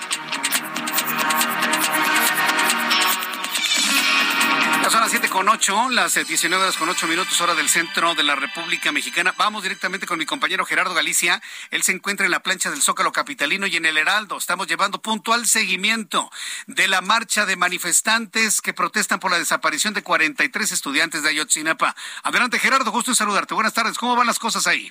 [4.90, 8.16] Son las 7 con 8, las 19 eh, horas con 8 minutos, hora del centro
[8.16, 9.34] de la República Mexicana.
[9.38, 11.42] Vamos directamente con mi compañero Gerardo Galicia.
[11.72, 14.38] Él se encuentra en la plancha del Zócalo Capitalino y en el Heraldo.
[14.38, 16.32] Estamos llevando puntual seguimiento
[16.68, 21.94] de la marcha de manifestantes que protestan por la desaparición de 43 estudiantes de Ayotzinapa.
[22.24, 23.56] Adelante, Gerardo, gusto en saludarte.
[23.56, 23.98] Buenas tardes.
[23.98, 24.90] ¿Cómo van las cosas ahí?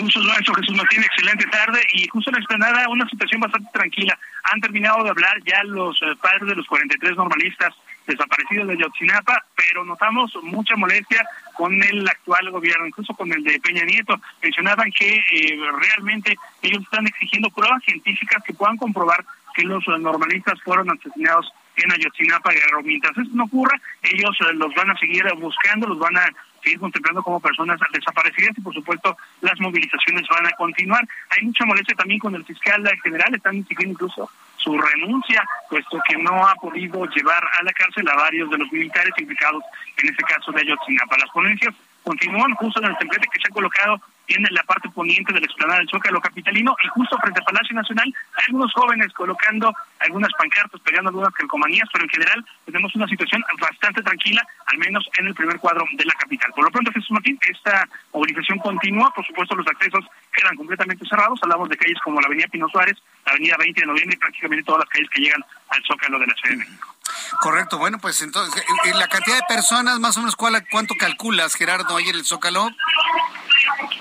[0.00, 1.86] Mucho nuestro Jesús Martín, excelente tarde.
[1.92, 4.18] Y justo en esta nada, una situación bastante tranquila.
[4.44, 7.74] Han terminado de hablar ya los eh, padres de los 43 normalistas
[8.06, 13.60] desaparecidos de Yotzinapa, pero notamos mucha molestia con el actual gobierno, incluso con el de
[13.60, 14.20] Peña Nieto.
[14.42, 19.24] Mencionaban que eh, realmente ellos están exigiendo pruebas científicas que puedan comprobar
[19.54, 22.82] que los normalistas fueron asesinados en Ayotzinapa, Guerrero.
[22.82, 26.30] Mientras esto no ocurra, ellos eh, los van a seguir buscando, los van a
[26.62, 31.06] seguir contemplando como personas desaparecidas y por supuesto las movilizaciones van a continuar.
[31.30, 34.30] Hay mucha molestia también con el fiscal general, están exigiendo incluso
[34.62, 38.72] su renuncia, puesto que no ha podido llevar a la cárcel a varios de los
[38.72, 39.62] militares implicados
[39.98, 41.18] en este caso de Ayotzinapa.
[41.18, 45.32] Las ponencias continúan justo en el templete que se ha colocado en la parte poniente
[45.32, 48.14] de la explanada del Zócalo Capitalino y justo frente al Palacio Nacional
[48.46, 54.02] algunos jóvenes colocando algunas pancartas, pegando algunas calcomanías, pero en general tenemos una situación bastante
[54.02, 56.50] tranquila, al menos en el primer cuadro de la capital.
[56.54, 61.40] Por lo pronto, Jesús Martín, esta movilización continúa, por supuesto los accesos quedan completamente cerrados,
[61.42, 62.96] hablamos de calles como la Avenida Pino Suárez,
[63.26, 66.26] la Avenida 20 de Noviembre y prácticamente todas las calles que llegan al Zócalo de
[66.26, 66.94] la Ciudad de México.
[67.40, 68.64] Correcto, bueno, pues entonces,
[68.94, 72.68] la cantidad de personas, más o menos, ¿cuánto calculas, Gerardo, ahí en el Zócalo?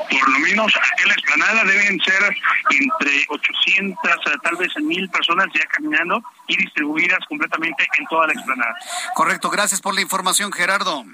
[0.09, 2.35] Por lo menos aquí en la explanada deben ser
[2.69, 3.97] entre 800,
[4.43, 8.75] tal vez 1000 personas ya caminando y distribuidas completamente en toda la explanada.
[9.15, 11.05] Correcto, gracias por la información, Gerardo.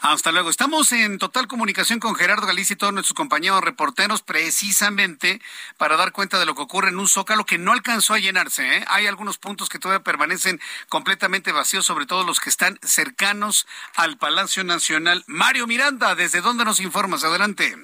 [0.00, 0.50] Hasta luego.
[0.50, 5.40] Estamos en total comunicación con Gerardo Galicia y todos nuestros compañeros reporteros precisamente
[5.76, 8.78] para dar cuenta de lo que ocurre en un zócalo que no alcanzó a llenarse.
[8.78, 8.84] ¿eh?
[8.88, 14.18] Hay algunos puntos que todavía permanecen completamente vacíos, sobre todo los que están cercanos al
[14.18, 15.24] Palacio Nacional.
[15.26, 17.24] Mario Miranda, ¿desde dónde nos informas?
[17.24, 17.76] Adelante.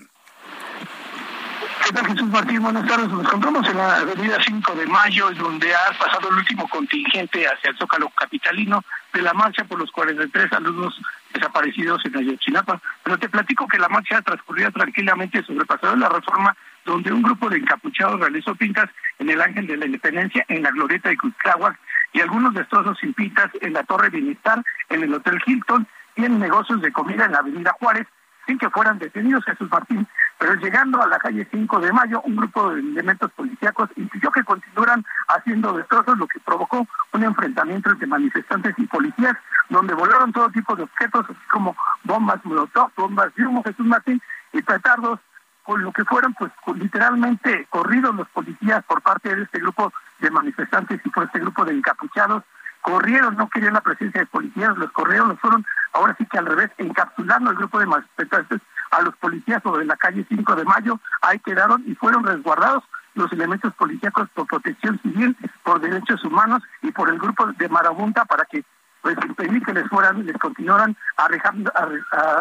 [1.85, 2.63] ¿Qué tal, Jesús Martín?
[2.63, 3.09] Buenas tardes.
[3.11, 7.71] Nos encontramos en la avenida 5 de Mayo, donde ha pasado el último contingente hacia
[7.71, 10.99] el Zócalo Capitalino de la marcha por los 43 alumnos
[11.35, 12.81] desaparecidos en Ayotzinapa.
[13.03, 16.57] Pero te platico que la marcha transcurría tranquilamente sobrepasado la reforma,
[16.87, 20.71] donde un grupo de encapuchados realizó pintas en el Ángel de la Independencia, en la
[20.71, 21.79] Glorieta de Cuitláhuac,
[22.13, 26.39] y algunos destrozos sin pintas en la Torre Bienestar, en el Hotel Hilton y en
[26.39, 28.07] negocios de comida en la Avenida Juárez,
[28.47, 30.07] sin que fueran detenidos, Jesús Martín.
[30.39, 34.45] Pero llegando a la calle 5 de Mayo, un grupo de elementos policíacos impidió que
[34.45, 39.37] continuaran haciendo destrozos, lo que provocó un enfrentamiento entre manifestantes y policías,
[39.69, 44.21] donde volaron todo tipo de objetos, así como bombas molotov, bombas de humo, Jesús Martín,
[44.53, 45.21] y petardos,
[45.63, 50.31] con lo que fueron, pues, literalmente corridos los policías por parte de este grupo de
[50.31, 52.45] manifestantes y por este grupo de encapuchados,
[52.85, 55.65] corrieron, no querían la presencia de policías, los corrieron, los fueron,
[55.95, 58.61] ahora sí que al revés, encapsulando el grupo de manifestantes
[58.91, 63.33] a los policías sobre la calle 5 de Mayo, ahí quedaron y fueron resguardados los
[63.33, 68.45] elementos policíacos por protección civil, por derechos humanos y por el grupo de Marabunta para
[68.45, 68.63] que
[69.01, 70.97] pues impedir que les fueran, les continuaran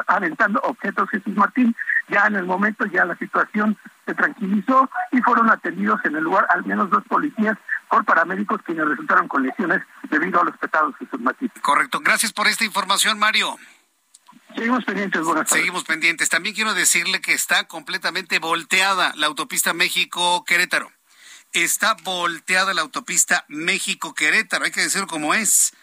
[0.07, 1.75] aventando objetos Jesús Martín.
[2.07, 6.47] Ya en el momento ya la situación se tranquilizó y fueron atendidos en el lugar
[6.49, 7.57] al menos dos policías
[7.93, 11.51] por paramédicos quienes resultaron con lesiones debido a los petados Jesús Martín.
[11.61, 11.99] Correcto.
[11.99, 13.55] Gracias por esta información, Mario.
[14.55, 16.27] Seguimos pendientes, buenas Seguimos pendientes.
[16.27, 20.91] También quiero decirle que está completamente volteada la autopista México-Querétaro.
[21.51, 25.75] Está volteada la autopista México-Querétaro, hay que decirlo como es.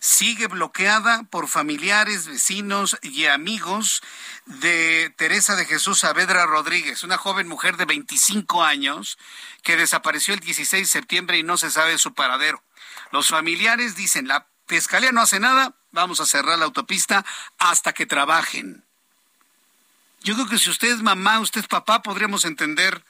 [0.00, 4.02] Sigue bloqueada por familiares, vecinos y amigos
[4.46, 9.18] de Teresa de Jesús Saavedra Rodríguez, una joven mujer de 25 años
[9.62, 12.62] que desapareció el 16 de septiembre y no se sabe su paradero.
[13.10, 17.24] Los familiares dicen, la Fiscalía no hace nada, vamos a cerrar la autopista
[17.58, 18.84] hasta que trabajen.
[20.20, 23.02] Yo creo que si usted es mamá, usted es papá, podríamos entender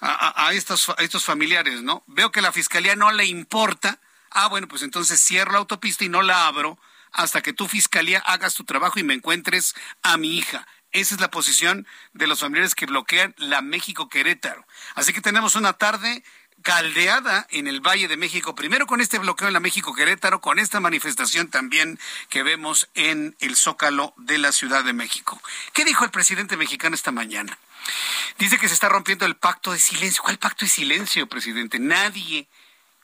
[0.00, 2.02] a, estos, a estos familiares, ¿no?
[2.06, 4.00] Veo que la fiscalía no le importa.
[4.34, 6.78] Ah, bueno, pues entonces cierro la autopista y no la abro
[7.12, 10.66] hasta que tu fiscalía hagas tu trabajo y me encuentres a mi hija.
[10.92, 14.66] Esa es la posición de los familiares que bloquean la México Querétaro.
[14.94, 16.22] Así que tenemos una tarde
[16.62, 20.58] caldeada en el Valle de México, primero con este bloqueo en la México Querétaro, con
[20.58, 25.40] esta manifestación también que vemos en el Zócalo de la Ciudad de México.
[25.72, 27.58] ¿Qué dijo el presidente mexicano esta mañana?
[28.38, 30.22] Dice que se está rompiendo el pacto de silencio.
[30.22, 31.78] ¿Cuál pacto de silencio, presidente?
[31.78, 32.46] Nadie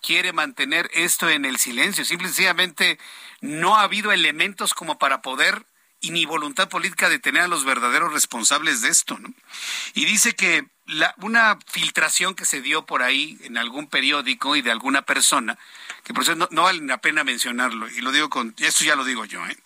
[0.03, 2.05] quiere mantener esto en el silencio.
[2.05, 2.99] Simplemente
[3.41, 5.67] no ha habido elementos como para poder
[6.01, 9.19] y ni voluntad política de tener a los verdaderos responsables de esto.
[9.19, 9.33] ¿no?
[9.95, 14.63] Y dice que la, una filtración que se dio por ahí en algún periódico y
[14.63, 15.59] de alguna persona,
[16.05, 18.97] que por eso no, no, vale la pena mencionarlo, y lo digo con, esto ya
[18.97, 19.59] lo digo yo, ¿eh?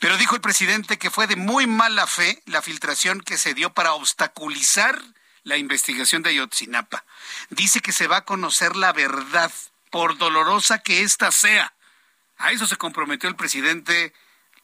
[0.00, 3.72] pero dijo el presidente que fue de muy mala fe la filtración que se dio
[3.72, 5.00] para obstaculizar
[5.46, 7.04] la investigación de Ayotzinapa.
[7.50, 9.52] Dice que se va a conocer la verdad,
[9.90, 11.72] por dolorosa que ésta sea.
[12.36, 14.12] A eso se comprometió el presidente.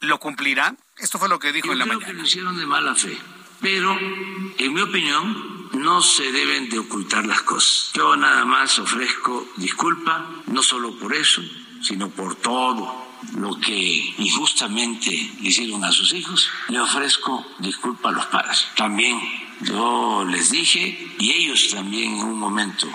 [0.01, 0.75] ¿Lo cumplirá?
[0.97, 2.11] Esto fue lo que dijo Yo en la creo mañana.
[2.13, 3.17] que lo hicieron de mala fe,
[3.61, 7.91] pero en mi opinión no se deben de ocultar las cosas.
[7.93, 11.41] Yo nada más ofrezco disculpa, no solo por eso,
[11.81, 13.07] sino por todo
[13.37, 15.09] lo que injustamente
[15.39, 16.49] hicieron a sus hijos.
[16.67, 18.67] Le ofrezco disculpa a los padres.
[18.75, 19.17] También
[19.61, 22.87] yo les dije, y ellos también en un momento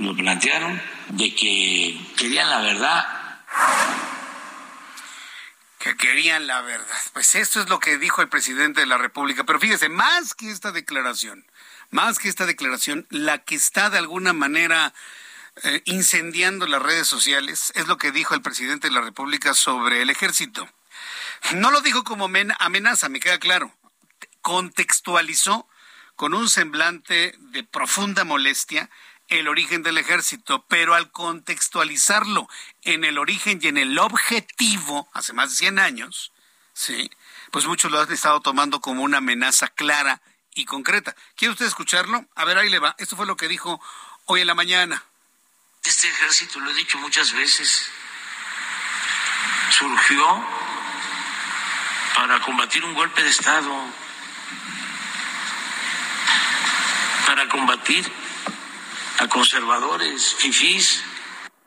[0.00, 3.18] lo plantearon, de que querían la verdad
[5.78, 6.96] que querían la verdad.
[7.12, 9.44] Pues esto es lo que dijo el presidente de la República.
[9.44, 11.46] Pero fíjese, más que esta declaración,
[11.90, 14.92] más que esta declaración, la que está de alguna manera
[15.62, 20.02] eh, incendiando las redes sociales es lo que dijo el presidente de la República sobre
[20.02, 20.68] el ejército.
[21.54, 22.28] No lo dijo como
[22.58, 23.72] amenaza, me queda claro.
[24.42, 25.68] Contextualizó
[26.18, 28.90] con un semblante de profunda molestia
[29.28, 32.48] el origen del ejército, pero al contextualizarlo
[32.82, 36.32] en el origen y en el objetivo, hace más de 100 años,
[36.74, 37.08] sí,
[37.52, 40.20] pues muchos lo han estado tomando como una amenaza clara
[40.56, 41.14] y concreta.
[41.36, 42.26] ¿Quiere usted escucharlo?
[42.34, 42.96] A ver, ahí le va.
[42.98, 43.80] Esto fue lo que dijo
[44.24, 45.04] hoy en la mañana.
[45.84, 47.88] Este ejército, lo he dicho muchas veces,
[49.70, 50.44] surgió
[52.16, 54.07] para combatir un golpe de Estado,
[57.28, 58.10] para combatir
[59.18, 61.04] a conservadores, fifís.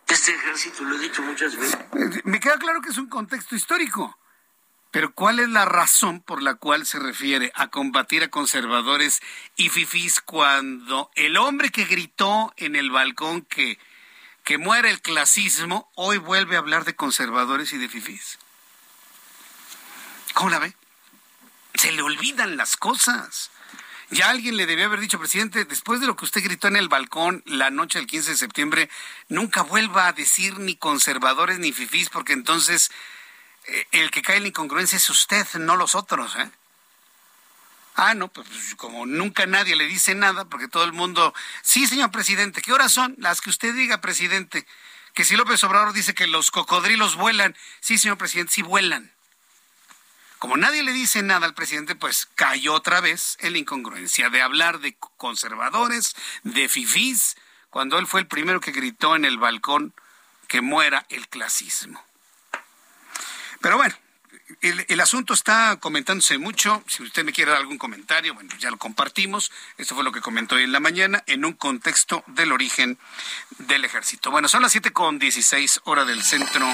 [0.07, 1.77] Este ejército, lo he dicho muchas veces.
[2.23, 4.17] Me queda claro que es un contexto histórico.
[4.89, 9.21] Pero ¿cuál es la razón por la cual se refiere a combatir a conservadores
[9.55, 13.77] y fifís cuando el hombre que gritó en el balcón que,
[14.43, 18.39] que muere el clasismo hoy vuelve a hablar de conservadores y de fifís?
[20.33, 20.75] ¿Cómo la ve?
[21.75, 23.51] Se le olvidan las cosas.
[24.11, 26.89] Ya alguien le debió haber dicho, presidente, después de lo que usted gritó en el
[26.89, 28.89] balcón la noche del 15 de septiembre,
[29.29, 32.91] nunca vuelva a decir ni conservadores ni fifís, porque entonces
[33.67, 36.35] eh, el que cae en la incongruencia es usted, no los otros.
[36.35, 36.51] ¿eh?
[37.95, 42.11] Ah, no, pues como nunca nadie le dice nada, porque todo el mundo, sí, señor
[42.11, 43.15] presidente, ¿qué horas son?
[43.17, 44.67] Las que usted diga, presidente.
[45.13, 49.13] Que si López Obrador dice que los cocodrilos vuelan, sí, señor presidente, sí vuelan.
[50.41, 54.41] Como nadie le dice nada al presidente, pues cayó otra vez en la incongruencia de
[54.41, 57.37] hablar de conservadores, de fifís,
[57.69, 59.93] cuando él fue el primero que gritó en el balcón
[60.47, 62.03] que muera el clasismo.
[63.61, 63.93] Pero bueno,
[64.61, 66.83] el, asunto está comentándose mucho.
[66.87, 69.51] Si usted me quiere dar algún comentario, bueno, ya lo compartimos.
[69.77, 72.97] Esto fue lo que comentó hoy en la mañana en un contexto del origen
[73.59, 74.31] del ejército.
[74.31, 76.67] Bueno, son las siete con dieciséis hora del centro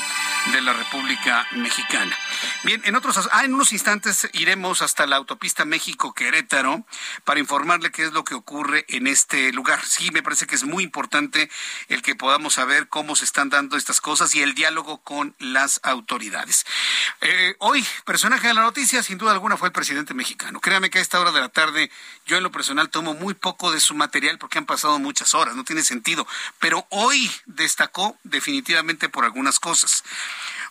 [0.54, 2.18] de la República Mexicana.
[2.64, 6.86] Bien, en otros, ah, en unos instantes iremos hasta la autopista México-Querétaro
[7.24, 9.86] para informarle qué es lo que ocurre en este lugar.
[9.86, 11.52] Sí, me parece que es muy importante
[11.88, 15.80] el que podamos saber cómo se están dando estas cosas y el diálogo con las
[15.84, 16.66] autoridades.
[17.22, 20.60] Eh, hoy, personaje de la noticia, sin duda alguna, fue el presidente mexicano.
[20.60, 21.92] Créame que a esta hora de la tarde,
[22.26, 25.56] yo en lo personal tomo muy poco de su material porque han pasado muchas horas,
[25.56, 26.28] no tiene sentido.
[26.60, 30.04] Pero hoy destacó definitivamente por algunas cosas.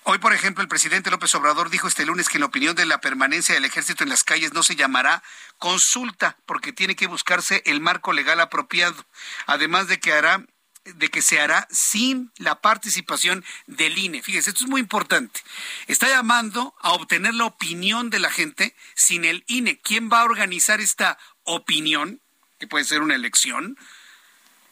[0.09, 2.87] Hoy, por ejemplo, el presidente López Obrador dijo este lunes que en la opinión de
[2.87, 5.21] la permanencia del ejército en las calles no se llamará
[5.59, 9.05] consulta porque tiene que buscarse el marco legal apropiado,
[9.47, 10.47] además de que hará
[10.85, 14.23] de que se hará sin la participación del INE.
[14.23, 15.41] Fíjese, esto es muy importante.
[15.89, 19.81] Está llamando a obtener la opinión de la gente sin el INE.
[19.81, 22.21] ¿Quién va a organizar esta opinión?
[22.61, 23.77] Que puede ser una elección.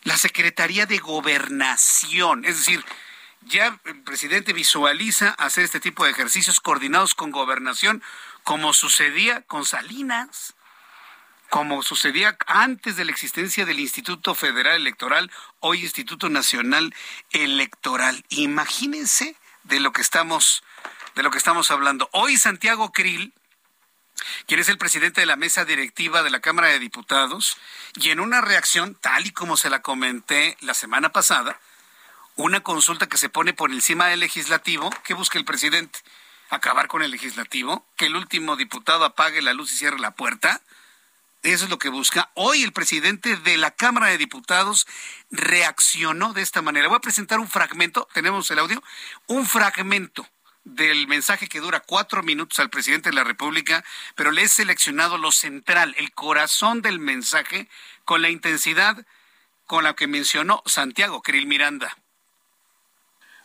[0.04, 2.44] La Secretaría de Gobernación.
[2.44, 2.84] Es decir,
[3.44, 8.02] ya el presidente visualiza hacer este tipo de ejercicios coordinados con gobernación,
[8.42, 10.54] como sucedía con Salinas
[11.50, 15.30] como sucedía antes de la existencia del Instituto Federal Electoral,
[15.60, 16.92] hoy Instituto Nacional
[17.30, 18.24] Electoral.
[18.30, 20.64] Imagínense de lo que estamos
[21.14, 22.08] de lo que estamos hablando.
[22.12, 23.32] Hoy Santiago Krill
[24.46, 27.56] quien es el presidente de la mesa directiva de la Cámara de Diputados,
[27.94, 31.60] y en una reacción, tal y como se la comenté la semana pasada,
[32.36, 36.00] una consulta que se pone por encima del legislativo, ¿qué busca el presidente?
[36.50, 37.86] ¿Acabar con el legislativo?
[37.96, 40.60] ¿Que el último diputado apague la luz y cierre la puerta?
[41.42, 42.30] Eso es lo que busca.
[42.34, 44.86] Hoy el presidente de la Cámara de Diputados
[45.30, 46.88] reaccionó de esta manera.
[46.88, 48.82] Voy a presentar un fragmento, tenemos el audio,
[49.26, 50.26] un fragmento
[50.64, 53.84] del mensaje que dura cuatro minutos al presidente de la República,
[54.14, 57.68] pero le he seleccionado lo central, el corazón del mensaje,
[58.04, 59.06] con la intensidad
[59.66, 61.96] con la que mencionó Santiago Krill Miranda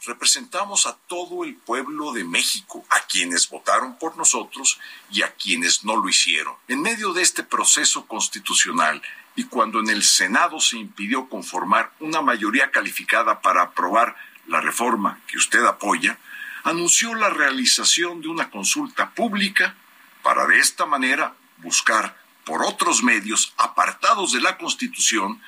[0.06, 4.80] representamos a todo el pueblo de México, a quienes votaron por nosotros
[5.12, 6.56] y a quienes no lo hicieron.
[6.68, 9.02] En medio de este proceso constitucional
[9.36, 14.16] y cuando en el Senado se impidió conformar una mayoría calificada para aprobar
[14.48, 16.18] la reforma que usted apoya,
[16.64, 19.76] anunció la realización de una consulta pública
[20.24, 25.42] para de esta manera buscar por otros medios apartados de la Constitución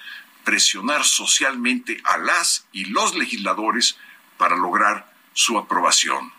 [0.44, 3.98] presionar socialmente a las y los legisladores
[4.42, 6.34] para lograr su aprobación.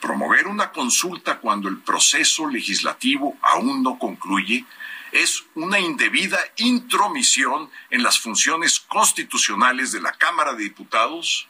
[0.00, 4.64] Promover una consulta cuando el proceso legislativo aún no concluye
[5.12, 11.46] es una indebida intromisión en las funciones constitucionales de la Cámara de Diputados.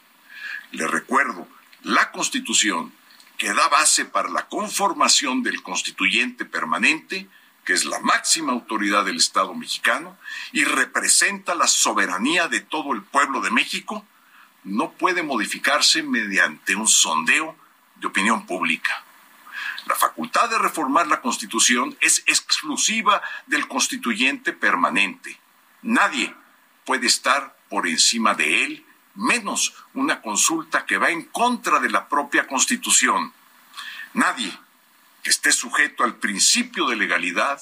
[0.72, 1.48] Le recuerdo,
[1.84, 2.92] la Constitución
[3.38, 7.30] que da base para la conformación del constituyente permanente,
[7.64, 10.18] que es la máxima autoridad del Estado mexicano
[10.52, 14.06] y representa la soberanía de todo el pueblo de México,
[14.64, 17.56] no puede modificarse mediante un sondeo
[17.96, 19.04] de opinión pública.
[19.86, 25.38] La facultad de reformar la Constitución es exclusiva del constituyente permanente.
[25.82, 26.34] Nadie
[26.84, 32.08] puede estar por encima de él, menos una consulta que va en contra de la
[32.08, 33.32] propia Constitución.
[34.14, 34.56] Nadie
[35.22, 37.60] que esté sujeto al principio de legalidad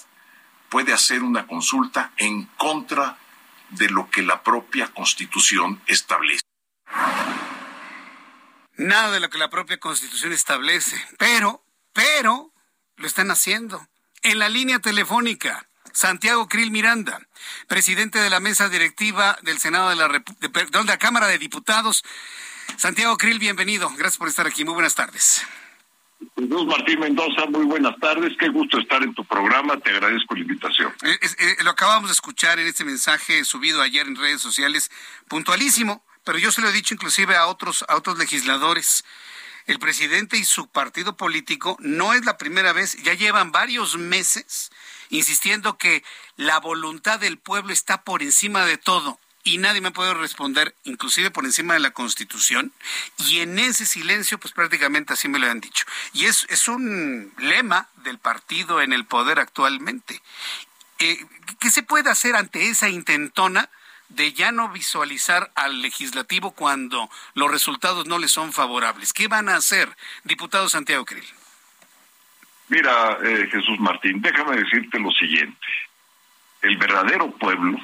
[0.68, 3.18] puede hacer una consulta en contra
[3.70, 6.49] de lo que la propia Constitución establece.
[8.76, 11.62] Nada de lo que la propia Constitución establece, pero,
[11.92, 12.50] pero,
[12.96, 13.86] lo están haciendo.
[14.22, 17.20] En la línea telefónica, Santiago Krill Miranda,
[17.68, 22.02] presidente de la mesa directiva del Senado de la, de la Cámara de Diputados.
[22.76, 23.90] Santiago Krill, bienvenido.
[23.90, 24.64] Gracias por estar aquí.
[24.64, 25.46] Muy buenas tardes.
[26.36, 28.32] Jesús Martín Mendoza, muy buenas tardes.
[28.38, 29.78] Qué gusto estar en tu programa.
[29.78, 30.92] Te agradezco la invitación.
[31.02, 34.90] Eh, eh, lo acabamos de escuchar en este mensaje subido ayer en redes sociales,
[35.28, 39.04] puntualísimo pero yo se lo he dicho inclusive a otros, a otros legisladores.
[39.66, 44.70] El presidente y su partido político no es la primera vez, ya llevan varios meses
[45.10, 46.02] insistiendo que
[46.36, 51.30] la voluntad del pueblo está por encima de todo y nadie me puede responder, inclusive
[51.30, 52.72] por encima de la Constitución,
[53.16, 55.86] y en ese silencio, pues prácticamente así me lo han dicho.
[56.12, 60.20] Y es, es un lema del partido en el poder actualmente.
[60.98, 61.24] Eh,
[61.58, 63.70] ¿Qué se puede hacer ante esa intentona
[64.10, 69.12] de ya no visualizar al legislativo cuando los resultados no le son favorables.
[69.12, 69.88] ¿Qué van a hacer,
[70.24, 71.24] diputado Santiago Krill?
[72.68, 75.66] Mira, eh, Jesús Martín, déjame decirte lo siguiente.
[76.62, 77.78] El verdadero pueblo,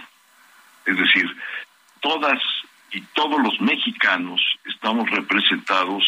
[0.84, 1.26] es decir,
[2.00, 2.38] todas
[2.92, 6.04] y todos los mexicanos estamos representados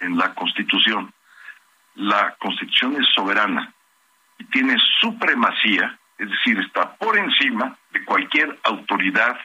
[0.00, 1.12] en la Constitución.
[1.94, 3.72] La Constitución es soberana
[4.38, 9.38] y tiene supremacía, es decir, está por encima de cualquier autoridad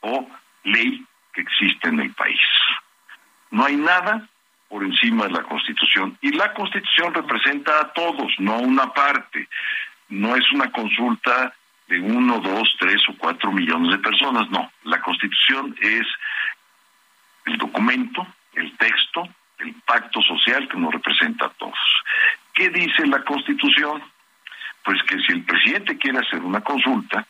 [0.00, 0.28] o
[0.64, 2.40] ley que existe en el país.
[3.50, 4.28] No hay nada
[4.68, 9.48] por encima de la Constitución y la Constitución representa a todos, no a una parte.
[10.08, 11.54] No es una consulta
[11.88, 14.70] de uno, dos, tres o cuatro millones de personas, no.
[14.84, 16.06] La Constitución es
[17.46, 19.22] el documento, el texto,
[19.58, 21.78] el pacto social que nos representa a todos.
[22.54, 24.02] ¿Qué dice la Constitución?
[24.84, 27.26] Pues que si el presidente quiere hacer una consulta,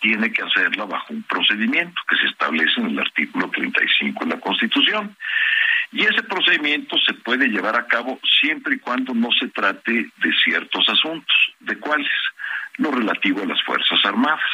[0.00, 4.40] tiene que hacerla bajo un procedimiento que se establece en el artículo 35 de la
[4.40, 5.16] Constitución.
[5.92, 10.32] Y ese procedimiento se puede llevar a cabo siempre y cuando no se trate de
[10.44, 11.36] ciertos asuntos.
[11.60, 12.10] ¿De cuáles?
[12.76, 14.50] Lo relativo a las Fuerzas Armadas.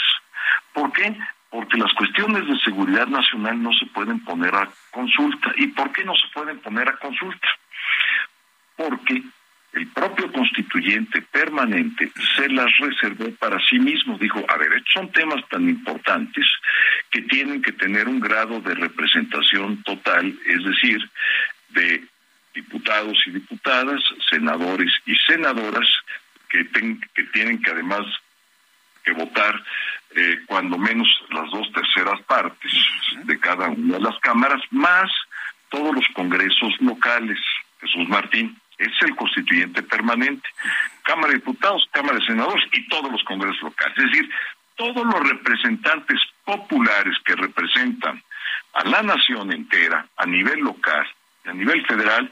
[0.72, 1.16] ¿Por qué?
[1.50, 5.52] Porque las cuestiones de seguridad nacional no se pueden poner a consulta.
[5.56, 7.48] ¿Y por qué no se pueden poner a consulta?
[8.76, 9.22] Porque
[9.74, 14.16] el propio constituyente permanente se las reservó para sí mismo.
[14.18, 16.46] Dijo, a ver, estos son temas tan importantes
[17.10, 21.10] que tienen que tener un grado de representación total, es decir,
[21.70, 22.04] de
[22.54, 25.88] diputados y diputadas, senadores y senadoras,
[26.48, 26.64] que,
[27.14, 28.06] que tienen que además
[29.04, 29.62] que votar
[30.16, 32.72] eh, cuando menos las dos terceras partes
[33.24, 35.10] de cada una de las cámaras, más
[35.68, 37.38] todos los congresos locales.
[37.80, 40.48] Jesús Martín es el constituyente permanente.
[41.02, 43.98] Cámara de Diputados, Cámara de Senadores y todos los congresos locales.
[43.98, 44.30] Es decir,
[44.76, 48.22] todos los representantes populares que representan
[48.74, 51.06] a la nación entera a nivel local
[51.44, 52.30] y a nivel federal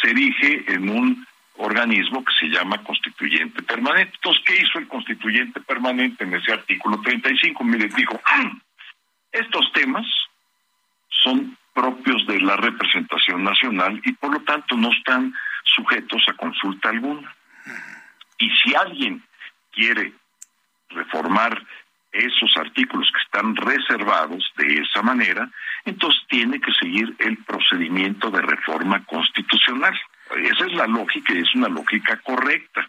[0.00, 1.26] se erige en un
[1.58, 4.12] organismo que se llama constituyente permanente.
[4.14, 7.64] Entonces, ¿qué hizo el constituyente permanente en ese artículo 35?
[7.64, 8.20] Mire, dijo,
[9.32, 10.06] estos temas
[11.22, 15.32] son propios de la representación nacional y por lo tanto no están
[15.74, 17.34] sujetos a consulta alguna.
[18.38, 19.22] Y si alguien
[19.72, 20.12] quiere
[20.90, 21.62] reformar
[22.12, 25.50] esos artículos que están reservados de esa manera,
[25.84, 29.98] entonces tiene que seguir el procedimiento de reforma constitucional.
[30.36, 32.88] Esa es la lógica y es una lógica correcta.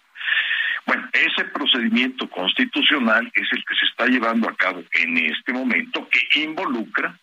[0.85, 6.07] Bueno, ese procedimiento constitucional es el que se está llevando a cabo en este momento,
[6.09, 7.17] que involucra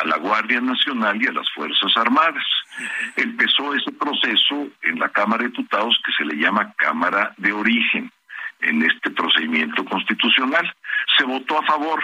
[0.00, 2.44] a la Guardia Nacional y a las Fuerzas Armadas.
[3.16, 8.10] Empezó ese proceso en la Cámara de Diputados que se le llama Cámara de Origen
[8.60, 10.74] en este procedimiento constitucional.
[11.16, 12.02] Se votó a favor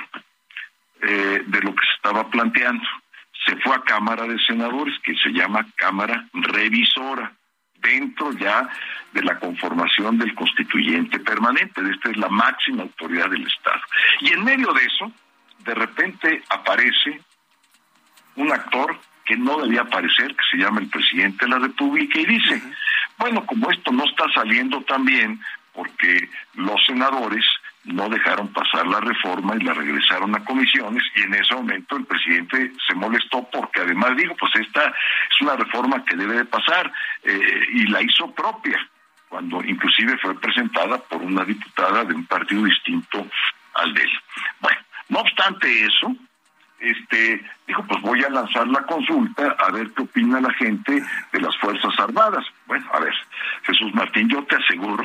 [1.03, 2.85] eh, de lo que se estaba planteando.
[3.47, 7.33] Se fue a Cámara de Senadores, que se llama Cámara Revisora,
[7.77, 8.69] dentro ya
[9.13, 11.81] de la conformación del constituyente permanente.
[11.91, 13.81] Esta es la máxima autoridad del Estado.
[14.21, 15.13] Y en medio de eso,
[15.65, 17.21] de repente aparece
[18.37, 22.27] un actor que no debía aparecer, que se llama el presidente de la República, y
[22.27, 22.63] dice,
[23.19, 25.41] bueno, como esto no está saliendo tan bien,
[25.73, 27.45] porque los senadores
[27.85, 32.05] no dejaron pasar la reforma y la regresaron a comisiones y en ese momento el
[32.05, 36.91] presidente se molestó porque además dijo, pues esta es una reforma que debe de pasar
[37.23, 38.79] eh, y la hizo propia,
[39.29, 43.27] cuando inclusive fue presentada por una diputada de un partido distinto
[43.75, 44.11] al de él.
[44.61, 44.79] Bueno,
[45.11, 46.17] no obstante eso,
[46.79, 51.41] este, dijo, pues voy a lanzar la consulta a ver qué opina la gente de
[51.41, 52.45] las Fuerzas Armadas.
[52.67, 53.15] Bueno, a ver,
[53.63, 55.05] Jesús Martín, yo te aseguro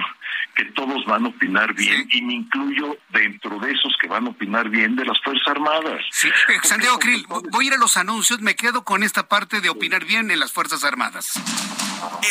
[0.55, 4.29] que todos van a opinar bien y me incluyo dentro de esos que van a
[4.29, 6.03] opinar bien de las Fuerzas Armadas.
[6.11, 9.61] Sí, eh, Santiago Krill, voy a ir a los anuncios, me quedo con esta parte
[9.61, 11.39] de opinar bien en las Fuerzas Armadas.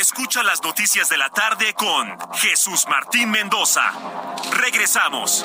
[0.00, 3.92] Escucha las noticias de la tarde con Jesús Martín Mendoza.
[4.52, 5.44] Regresamos.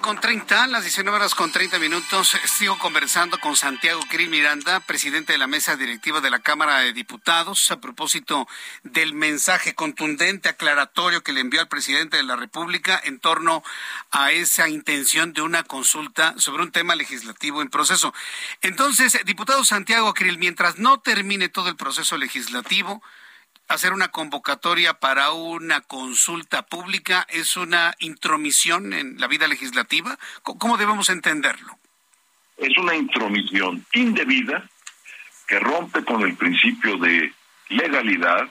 [0.00, 2.36] 7 con 30, las 19 horas con 30 minutos.
[2.44, 6.92] Sigo conversando con Santiago Krill Miranda, presidente de la mesa directiva de la Cámara de
[6.92, 8.46] Diputados, a propósito
[8.82, 13.62] del mensaje contundente, aclaratorio que le envió al presidente de la República en torno
[14.10, 18.14] a esa intención de una consulta sobre un tema legislativo en proceso.
[18.62, 23.02] Entonces, diputado Santiago Krill, mientras no termine todo el proceso legislativo,
[23.70, 30.18] hacer una convocatoria para una consulta pública es una intromisión en la vida legislativa?
[30.42, 31.78] ¿Cómo debemos entenderlo?
[32.56, 34.68] Es una intromisión indebida
[35.46, 37.32] que rompe con el principio de
[37.68, 38.50] legalidad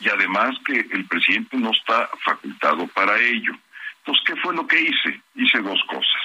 [0.00, 3.54] y además que el presidente no está facultado para ello.
[4.00, 5.20] Entonces, ¿qué fue lo que hice?
[5.34, 6.22] Hice dos cosas.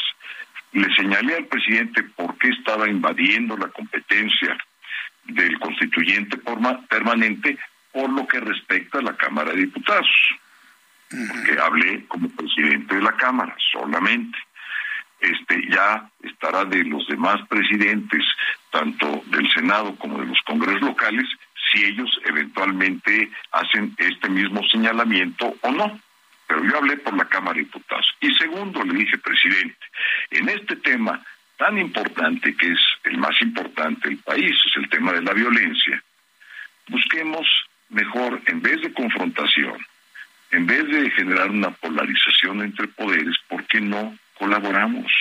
[0.74, 4.58] Le señalé al presidente por qué estaba invadiendo la competencia
[5.24, 6.38] del constituyente
[6.90, 7.58] permanente
[7.94, 10.10] por lo que respecta a la Cámara de Diputados,
[11.10, 14.38] porque hablé como presidente de la Cámara solamente.
[15.22, 18.26] Este ya estará de los demás presidentes,
[18.72, 21.26] tanto del Senado como de los congresos locales,
[21.72, 26.00] si ellos eventualmente hacen este mismo señalamiento o no.
[26.48, 28.06] Pero yo hablé por la Cámara de Diputados.
[28.20, 29.86] Y segundo, le dije, presidente,
[30.32, 31.24] en este tema
[31.58, 36.04] tan importante que es el más importante del país, es el tema de la violencia,
[36.90, 37.48] busquemos
[37.90, 39.78] mejor, en vez de confrontación,
[40.52, 45.12] en vez de generar una polarización entre poderes, ¿por qué no colaboramos?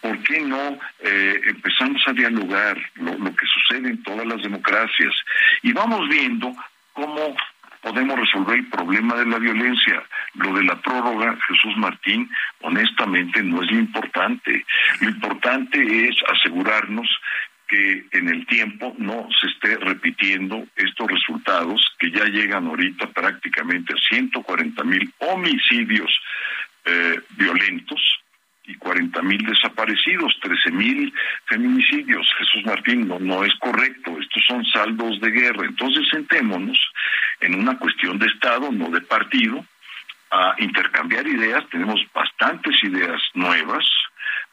[0.00, 5.14] ¿Por qué no eh, empezamos a dialogar lo, que sucede en todas las democracias.
[5.62, 6.52] Y vamos viendo
[6.92, 7.36] cómo
[7.82, 10.02] podemos resolver el problema de la violencia.
[10.34, 12.30] Lo de la prórroga, Jesús Martín,
[12.60, 14.64] honestamente no es lo importante.
[15.00, 17.08] Lo importante es asegurarnos
[17.70, 23.94] que en el tiempo no se esté repitiendo estos resultados que ya llegan ahorita prácticamente
[23.94, 26.10] a 140 mil homicidios
[26.84, 28.00] eh, violentos
[28.64, 31.14] y 40 mil desaparecidos, 13 mil
[31.46, 32.28] feminicidios.
[32.38, 35.66] Jesús Martín, no, no es correcto, estos son saldos de guerra.
[35.66, 36.78] Entonces sentémonos
[37.40, 39.64] en una cuestión de Estado, no de partido,
[40.32, 43.84] a intercambiar ideas, tenemos bastantes ideas nuevas,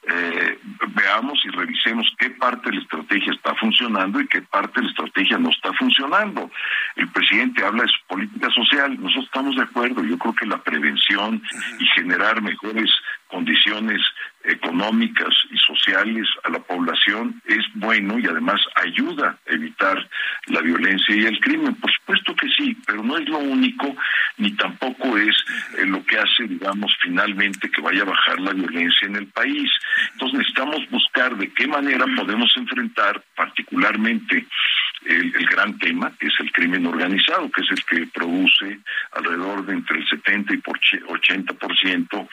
[0.04, 0.60] eh,
[0.96, 4.92] veamos y revisemos qué parte de la estrategia está funcionando y qué parte de la
[4.92, 6.50] estrategia no está funcionando.
[6.96, 10.62] El presidente habla de su política social, nosotros estamos de acuerdo, yo creo que la
[10.64, 11.42] prevención
[11.80, 12.90] y generar mejores
[13.28, 14.02] condiciones
[14.44, 20.10] económicas y sociales a la población es bueno y además ayuda a evitar
[20.48, 21.76] la violencia y el crimen.
[21.76, 23.96] Por supuesto que sí, pero no es lo único
[24.38, 25.36] ni tampoco es
[25.78, 29.70] eh, lo que hace, digamos, finalmente que vaya a bajar la violencia en el país.
[30.14, 34.46] Entonces necesitamos buscar de qué manera podemos enfrentar particularmente
[35.06, 38.80] el, el, gran tema, que es el crimen organizado, que es el que produce
[39.12, 42.28] alrededor de entre el 70 y 80%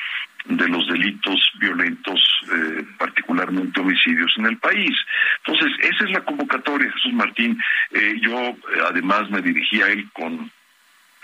[0.44, 2.20] de los delitos violentos,
[2.52, 4.94] eh, particularmente homicidios en el país.
[5.44, 7.58] Entonces, esa es la convocatoria, Jesús Martín.
[7.90, 8.56] Eh, yo eh,
[8.88, 10.50] además me dirigí a él con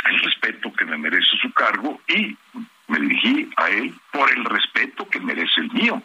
[0.09, 2.36] el respeto que me merece su cargo y
[2.88, 6.02] me dirigí a él por el respeto que merece el mío.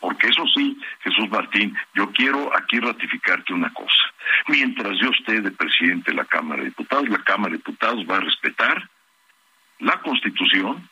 [0.00, 4.12] Porque eso sí, Jesús Martín, yo quiero aquí ratificarte una cosa.
[4.48, 8.18] Mientras yo esté de presidente de la Cámara de Diputados, la Cámara de Diputados va
[8.18, 8.88] a respetar
[9.78, 10.88] la Constitución,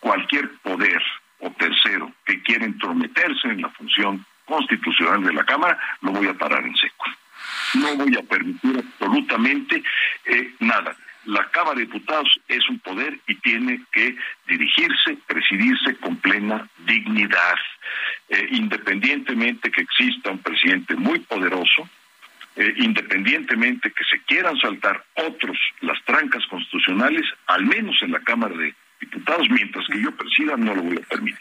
[0.00, 1.02] cualquier poder
[1.40, 6.34] o tercero que quiera entrometerse en la función constitucional de la Cámara, lo voy a
[6.34, 7.04] parar en seco.
[7.74, 9.82] No voy a permitir absolutamente
[10.24, 10.96] eh, nada.
[11.26, 14.16] La Cámara de Diputados es un poder y tiene que
[14.46, 17.56] dirigirse, presidirse con plena dignidad,
[18.30, 21.88] eh, independientemente que exista un presidente muy poderoso,
[22.56, 28.56] eh, independientemente que se quieran saltar otros las trancas constitucionales, al menos en la Cámara
[28.56, 31.38] de diputados, mientras que yo presida, no lo voy a permitir.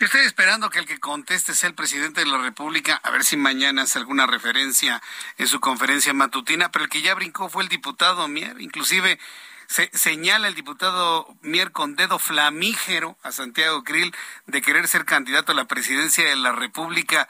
[0.00, 3.36] estoy esperando que el que conteste sea el presidente de la República, a ver si
[3.36, 5.02] mañana hace alguna referencia
[5.38, 9.18] en su conferencia matutina, pero el que ya brincó fue el diputado Mier, inclusive
[9.68, 14.14] se señala el diputado Mier con dedo flamígero a Santiago Krill
[14.46, 17.28] de querer ser candidato a la presidencia de la República.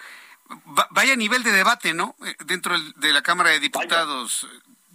[0.91, 2.15] vaya nivel de debate, ¿no?
[2.25, 4.47] Eh, dentro de la Cámara de Diputados.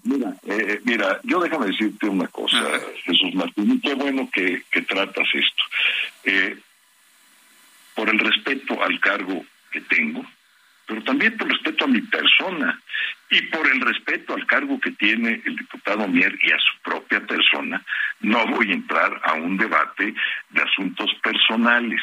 [0.04, 2.58] Mira, eh, mira, yo déjame decirte una cosa,
[3.04, 5.64] Jesús Martín, qué bueno que, tratas esto.
[6.24, 6.58] Eh,
[7.94, 10.26] por el respeto al cargo que tengo,
[10.88, 12.82] pero también por respeto a mi persona
[13.30, 17.20] y por el respeto al cargo que tiene el diputado Mier y a su propia
[17.22, 17.84] persona,
[18.22, 20.14] no voy a entrar a un debate
[20.50, 22.02] de asuntos personales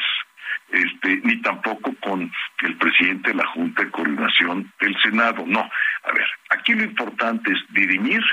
[0.69, 2.31] este, ni tampoco con
[2.61, 5.43] el presidente de la Junta de Coordinación del Senado.
[5.45, 8.23] No, a ver, aquí lo importante es dirimir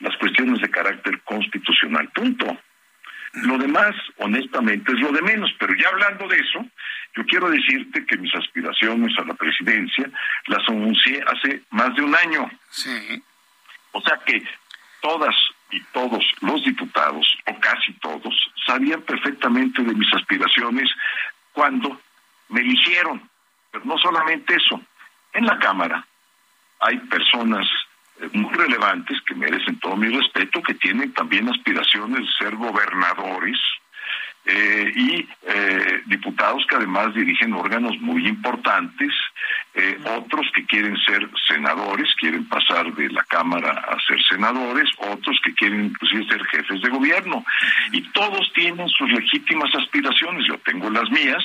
[0.00, 2.58] las cuestiones de carácter constitucional, punto.
[3.32, 6.66] Lo demás, honestamente, es lo de menos, pero ya hablando de eso,
[7.14, 10.10] yo quiero decirte que mis aspiraciones a la presidencia
[10.46, 12.50] las anuncié hace más de un año.
[12.70, 13.22] Sí.
[13.92, 14.42] O sea que
[15.00, 15.34] todas
[15.70, 18.34] y todos los diputados, o casi todos,
[18.66, 20.90] sabían perfectamente de mis aspiraciones
[21.52, 22.00] cuando
[22.48, 23.28] me eligieron.
[23.70, 24.80] Pero no solamente eso,
[25.32, 26.06] en la Cámara
[26.80, 27.66] hay personas
[28.20, 33.58] eh, muy relevantes que merecen todo mi respeto, que tienen también aspiraciones de ser gobernadores,
[34.46, 39.12] eh, y eh, diputados que además dirigen órganos muy importantes,
[39.74, 45.38] eh, otros que quieren ser senadores, quieren pasar de la Cámara a ser senadores, otros
[45.44, 47.44] que quieren inclusive ser jefes de gobierno,
[47.92, 51.44] y todos tienen sus legítimas aspiraciones, yo tengo las mías,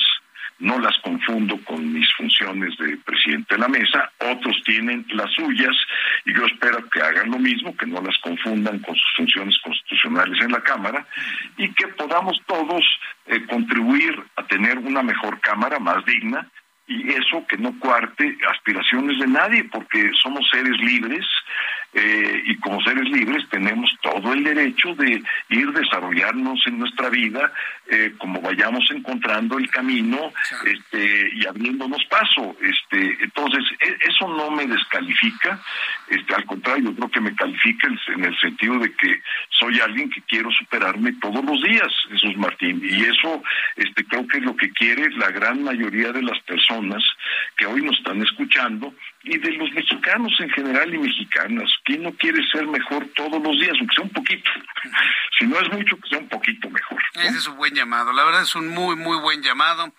[0.60, 5.76] no las confundo con mis funciones de presidente de la mesa, otros tienen las suyas
[6.26, 10.40] y yo espero que hagan lo mismo, que no las confundan con sus funciones constitucionales
[10.42, 11.06] en la Cámara
[11.58, 12.84] y que podamos todos
[13.26, 16.50] eh, contribuir a tener una mejor Cámara más digna
[16.88, 21.26] y eso que no cuarte aspiraciones de nadie, porque somos seres libres
[21.96, 27.54] eh, y como seres libres tenemos todo el derecho de ir desarrollarnos en nuestra vida
[27.88, 30.34] eh, como vayamos encontrando el camino
[30.66, 32.56] este, y abriéndonos paso.
[32.60, 35.62] Este, entonces, e, eso no me descalifica,
[36.10, 39.22] este, al contrario, yo creo que me califica en el sentido de que
[39.60, 43.44] soy alguien que quiero superarme todos los días, Jesús Martín, y eso
[43.76, 47.04] este, creo que es lo que quiere la gran mayoría de las personas
[47.56, 48.94] que hoy nos están escuchando
[49.26, 51.70] y de los mexicanos en general y mexicanas.
[51.84, 54.52] ¿Quién no quiere ser mejor todos los días, aunque sea un poquito?
[55.38, 57.02] Si no es mucho, que sea un poquito mejor.
[57.16, 59.92] Ese es un buen llamado, la verdad es un muy, muy buen llamado.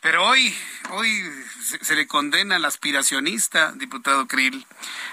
[0.00, 0.54] Pero hoy,
[0.90, 1.08] hoy
[1.80, 4.64] se, le condena al aspiracionista, diputado Krill,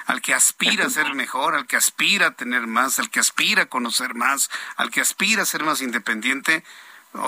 [0.05, 3.63] al que aspira a ser mejor, al que aspira a tener más, al que aspira
[3.63, 6.63] a conocer más, al que aspira a ser más independiente.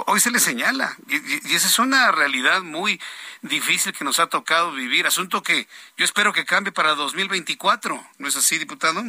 [0.07, 1.15] Hoy se le señala, y,
[1.55, 2.99] esa es una realidad muy
[3.41, 8.27] difícil que nos ha tocado vivir, asunto que yo espero que cambie para 2024, ¿no
[8.27, 9.01] es así, diputado?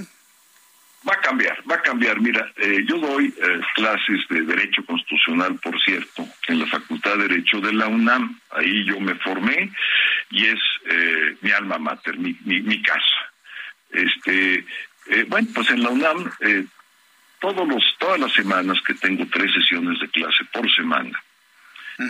[1.08, 2.20] Va a cambiar, va a cambiar.
[2.20, 7.28] Mira, eh, yo doy eh, clases de Derecho Constitucional, por cierto, en la Facultad de
[7.28, 8.38] Derecho de la UNAM.
[8.50, 9.72] Ahí yo me formé
[10.30, 10.60] y es
[10.90, 13.32] eh, mi alma mater, mi, mi, casa.
[13.90, 14.66] Este,
[15.28, 16.30] bueno, pues en la UNAM,
[17.40, 21.22] todos los, todas las semanas que tengo tres sesiones de clase por semana,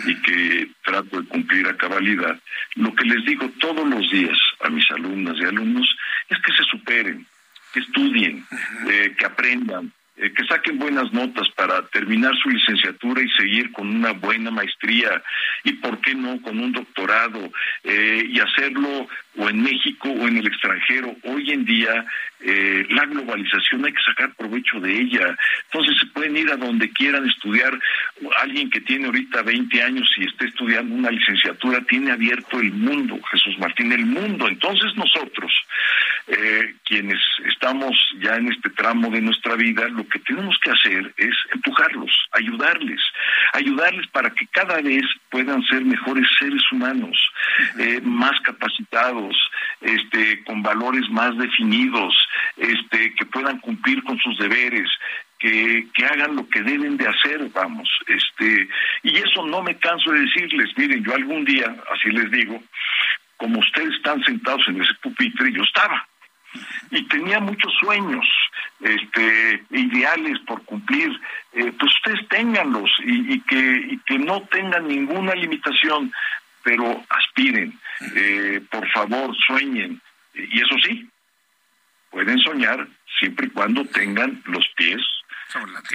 [0.05, 2.39] y que trato de cumplir a cabalidad,
[2.75, 5.87] lo que les digo todos los días a mis alumnas y alumnos
[6.29, 7.25] es que se superen,
[7.73, 8.45] que estudien,
[8.87, 13.87] eh, que aprendan, eh, que saquen buenas notas para terminar su licenciatura y seguir con
[13.87, 15.23] una buena maestría
[15.63, 17.51] y, ¿por qué no?, con un doctorado
[17.83, 19.07] eh, y hacerlo
[19.39, 21.15] o en México o en el extranjero.
[21.23, 22.05] Hoy en día
[22.41, 25.35] eh, la globalización hay que sacar provecho de ella.
[25.71, 27.77] Entonces se pueden ir a donde quieran estudiar.
[28.41, 33.19] Alguien que tiene ahorita 20 años y esté estudiando una licenciatura tiene abierto el mundo,
[33.31, 34.47] Jesús Martín, el mundo.
[34.47, 35.51] Entonces nosotros,
[36.27, 41.13] eh, quienes estamos ya en este tramo de nuestra vida, lo que tenemos que hacer
[41.17, 43.01] es empujarlos, ayudarles,
[43.53, 47.17] ayudarles para que cada vez puedan ser mejores seres humanos,
[47.79, 49.28] eh, más capacitados,
[49.81, 52.13] este, con valores más definidos,
[52.57, 54.89] este, que puedan cumplir con sus deberes,
[55.39, 58.67] que, que, hagan lo que deben de hacer, vamos, este,
[59.03, 62.61] y eso no me canso de decirles, miren, yo algún día, así les digo,
[63.37, 66.05] como ustedes están sentados en ese pupitre, yo estaba,
[66.91, 68.25] y tenía muchos sueños,
[68.81, 71.09] este, ideales por cumplir,
[71.53, 76.11] eh, pues ustedes ténganlos y, y, que, y que no tengan ninguna limitación,
[76.63, 77.79] pero aspiren,
[78.15, 80.01] eh, por favor, sueñen,
[80.33, 81.09] y eso sí,
[82.09, 82.87] pueden soñar
[83.19, 85.01] siempre y cuando tengan los pies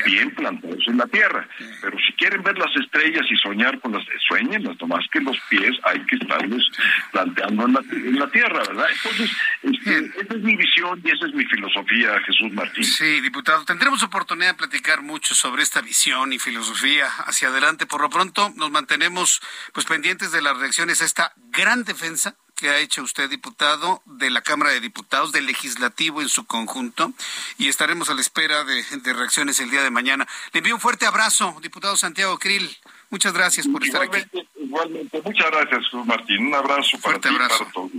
[0.05, 1.49] bien plantados en la tierra.
[1.81, 5.73] Pero si quieren ver las estrellas y soñar con las, sueñen, más que los pies
[5.85, 6.71] hay que estarlos
[7.13, 8.87] planteando en la, tierra, ¿verdad?
[8.91, 9.31] Entonces,
[9.63, 12.85] este, esa es mi visión y esa es mi filosofía, Jesús Martín.
[12.85, 17.87] Sí, diputado, tendremos oportunidad de platicar mucho sobre esta visión y filosofía hacia adelante.
[17.87, 19.41] Por lo pronto, nos mantenemos
[19.73, 24.31] pues pendientes de las reacciones a esta gran defensa que ha hecho usted, diputado, de
[24.31, 27.13] la Cámara de Diputados, del Legislativo en su conjunto,
[27.59, 30.27] y estaremos a la espera de, reacciones el día de mañana.
[30.53, 32.77] Le envío un fuerte abrazo, diputado Santiago Krill.
[33.11, 34.19] Muchas gracias por estar aquí.
[34.57, 36.47] Igualmente, muchas gracias, Martín.
[36.47, 37.91] Un abrazo para fuerte abrazo.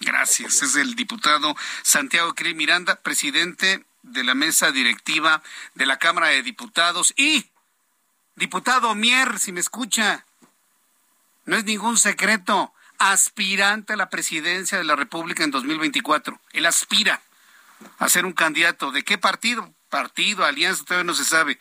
[0.00, 0.62] Gracias.
[0.62, 5.42] Es el diputado Santiago Krill Miranda, presidente de la mesa directiva
[5.74, 7.46] de la Cámara de Diputados y
[8.36, 10.24] diputado Mier, si me escucha.
[11.44, 12.71] No es ningún secreto
[13.10, 16.40] aspirante a la presidencia de la República en 2024.
[16.52, 17.20] Él aspira
[17.98, 18.92] a ser un candidato.
[18.92, 19.74] ¿De qué partido?
[19.88, 21.58] Partido, alianza, todavía no se sabe.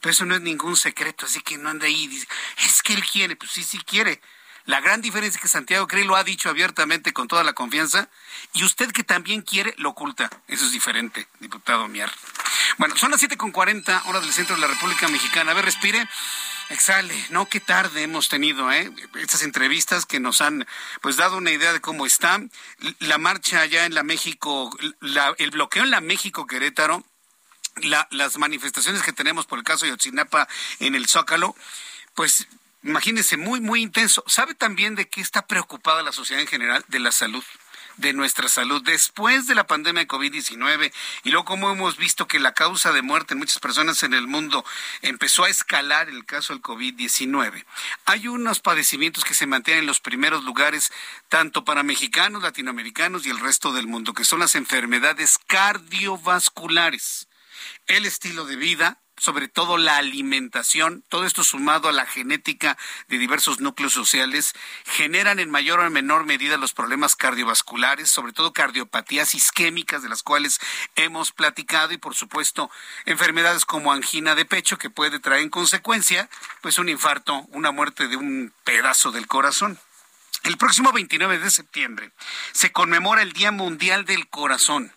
[0.00, 2.26] Pero eso no es ningún secreto, así que no anda ahí dice,
[2.64, 4.20] es que él quiere, pues sí, sí quiere.
[4.64, 8.08] La gran diferencia es que Santiago Crey lo ha dicho abiertamente con toda la confianza
[8.52, 10.30] y usted que también quiere lo oculta.
[10.46, 12.12] Eso es diferente, diputado Miar.
[12.78, 15.52] Bueno, son las 7.40 horas del centro de la República Mexicana.
[15.52, 16.08] A ver, respire.
[16.72, 18.90] Exhale, no, qué tarde hemos tenido ¿eh?
[19.16, 20.66] estas entrevistas que nos han
[21.02, 22.40] pues dado una idea de cómo está
[22.98, 24.74] la marcha allá en la México,
[25.36, 27.04] el bloqueo en la México Querétaro,
[28.10, 31.54] las manifestaciones que tenemos por el caso de Yotzinapa en el Zócalo,
[32.14, 32.48] pues
[32.82, 34.24] imagínense, muy, muy intenso.
[34.26, 36.82] ¿Sabe también de qué está preocupada la sociedad en general?
[36.88, 37.44] De la salud
[37.96, 40.92] de nuestra salud después de la pandemia de COVID-19
[41.24, 44.26] y luego como hemos visto que la causa de muerte en muchas personas en el
[44.26, 44.64] mundo
[45.02, 47.64] empezó a escalar el caso del COVID-19.
[48.06, 50.92] Hay unos padecimientos que se mantienen en los primeros lugares
[51.28, 57.28] tanto para mexicanos, latinoamericanos y el resto del mundo, que son las enfermedades cardiovasculares,
[57.86, 62.76] el estilo de vida, sobre todo la alimentación, todo esto sumado a la genética
[63.06, 64.52] de diversos núcleos sociales,
[64.84, 70.24] generan en mayor o menor medida los problemas cardiovasculares, sobre todo cardiopatías isquémicas de las
[70.24, 70.58] cuales
[70.96, 72.68] hemos platicado y por supuesto
[73.04, 76.28] enfermedades como angina de pecho que puede traer en consecuencia
[76.60, 79.78] pues un infarto, una muerte de un pedazo del corazón.
[80.42, 82.10] El próximo 29 de septiembre
[82.50, 84.92] se conmemora el Día Mundial del Corazón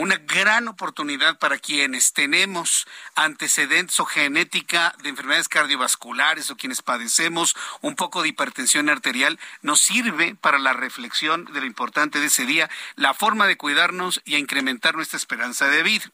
[0.00, 7.54] una gran oportunidad para quienes tenemos antecedentes o genética de enfermedades cardiovasculares o quienes padecemos
[7.82, 12.46] un poco de hipertensión arterial, nos sirve para la reflexión de lo importante de ese
[12.46, 16.10] día, la forma de cuidarnos y a incrementar nuestra esperanza de vida.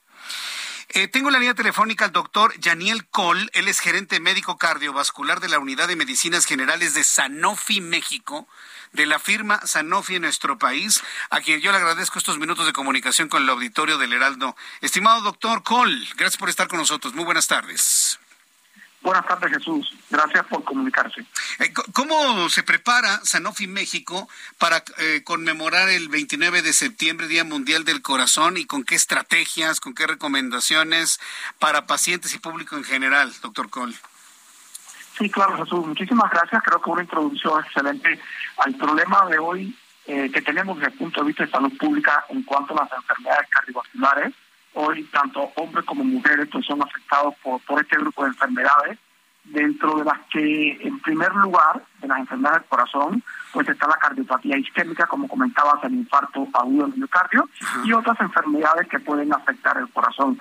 [0.88, 5.48] Eh, tengo la línea telefónica al doctor Janiel Col, él es gerente médico cardiovascular de
[5.48, 8.48] la Unidad de Medicinas Generales de Sanofi, México,
[8.96, 12.72] de la firma Sanofi en nuestro país, a quien yo le agradezco estos minutos de
[12.72, 14.56] comunicación con el auditorio del Heraldo.
[14.80, 17.14] Estimado doctor Col, gracias por estar con nosotros.
[17.14, 18.18] Muy buenas tardes.
[19.02, 19.94] Buenas tardes, Jesús.
[20.10, 21.24] Gracias por comunicarse.
[21.60, 24.28] Eh, ¿Cómo se prepara Sanofi México
[24.58, 29.78] para eh, conmemorar el 29 de septiembre, Día Mundial del Corazón, y con qué estrategias,
[29.78, 31.20] con qué recomendaciones
[31.60, 33.94] para pacientes y público en general, doctor Cole?
[35.18, 35.86] Sí, claro, Jesús.
[35.86, 36.62] Muchísimas gracias.
[36.64, 38.20] Creo que una introducción excelente
[38.58, 39.76] al problema de hoy
[40.06, 42.92] eh, que tenemos desde el punto de vista de salud pública en cuanto a las
[42.92, 44.32] enfermedades cardiovasculares
[44.76, 48.98] hoy tanto hombres como mujeres pues son afectados por, por este grupo de enfermedades,
[49.44, 53.22] dentro de las que en primer lugar de las enfermedades del corazón
[53.52, 57.48] pues está la cardiopatía isquémica, como comentabas, el infarto agudo del miocardio,
[57.84, 60.38] y otras enfermedades que pueden afectar el corazón.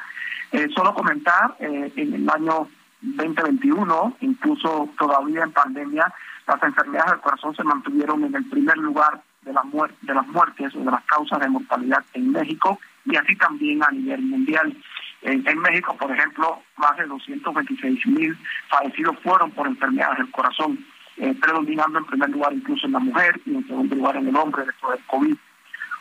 [0.51, 2.67] Eh, solo comentar, eh, en el año
[3.01, 6.13] 2021, incluso todavía en pandemia,
[6.47, 9.63] las enfermedades del corazón se mantuvieron en el primer lugar de, la
[10.01, 13.91] de las muertes o de las causas de mortalidad en México y así también a
[13.91, 14.75] nivel mundial.
[15.21, 18.37] En, México, por ejemplo, más de 226 mil
[18.69, 20.85] fallecidos fueron por enfermedades del corazón,
[21.17, 24.35] eh, predominando en primer lugar incluso en la mujer y en segundo lugar en el
[24.35, 25.35] hombre después del COVID.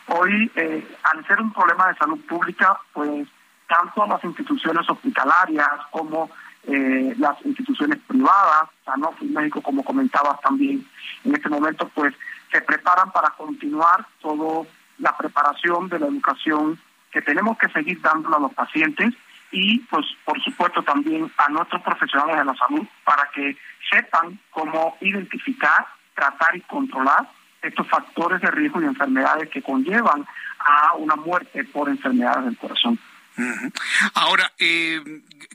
[0.07, 3.27] Hoy, eh, al ser un problema de salud pública, pues
[3.67, 6.29] tanto las instituciones hospitalarias como
[6.67, 10.85] eh, las instituciones privadas, Sanofi México, como comentabas también
[11.23, 12.13] en este momento, pues
[12.51, 14.65] se preparan para continuar toda
[14.99, 16.79] la preparación de la educación
[17.11, 19.13] que tenemos que seguir dándolo a los pacientes
[19.51, 23.57] y, pues, por supuesto, también a nuestros profesionales de la salud para que
[23.89, 27.29] sepan cómo identificar, tratar y controlar
[27.61, 30.25] estos factores de riesgo y enfermedades que conllevan
[30.59, 32.99] a una muerte por enfermedades del corazón.
[34.13, 35.01] Ahora, eh,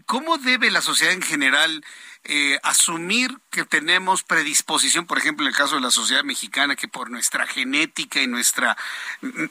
[0.07, 1.83] ¿cómo debe la sociedad en general
[2.25, 6.87] eh, asumir que tenemos predisposición, por ejemplo, en el caso de la sociedad mexicana, que
[6.87, 8.77] por nuestra genética y nuestra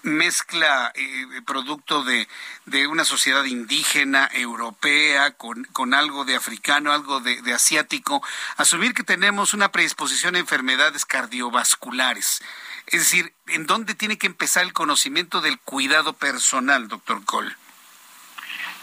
[0.04, 2.28] mezcla eh, producto de,
[2.66, 8.24] de, una sociedad indígena, europea, con, con algo de africano, algo de, de asiático,
[8.58, 12.44] asumir que tenemos una predisposición a enfermedades cardiovasculares?
[12.86, 17.56] Es decir, ¿en dónde tiene que empezar el conocimiento del cuidado personal, doctor Cole?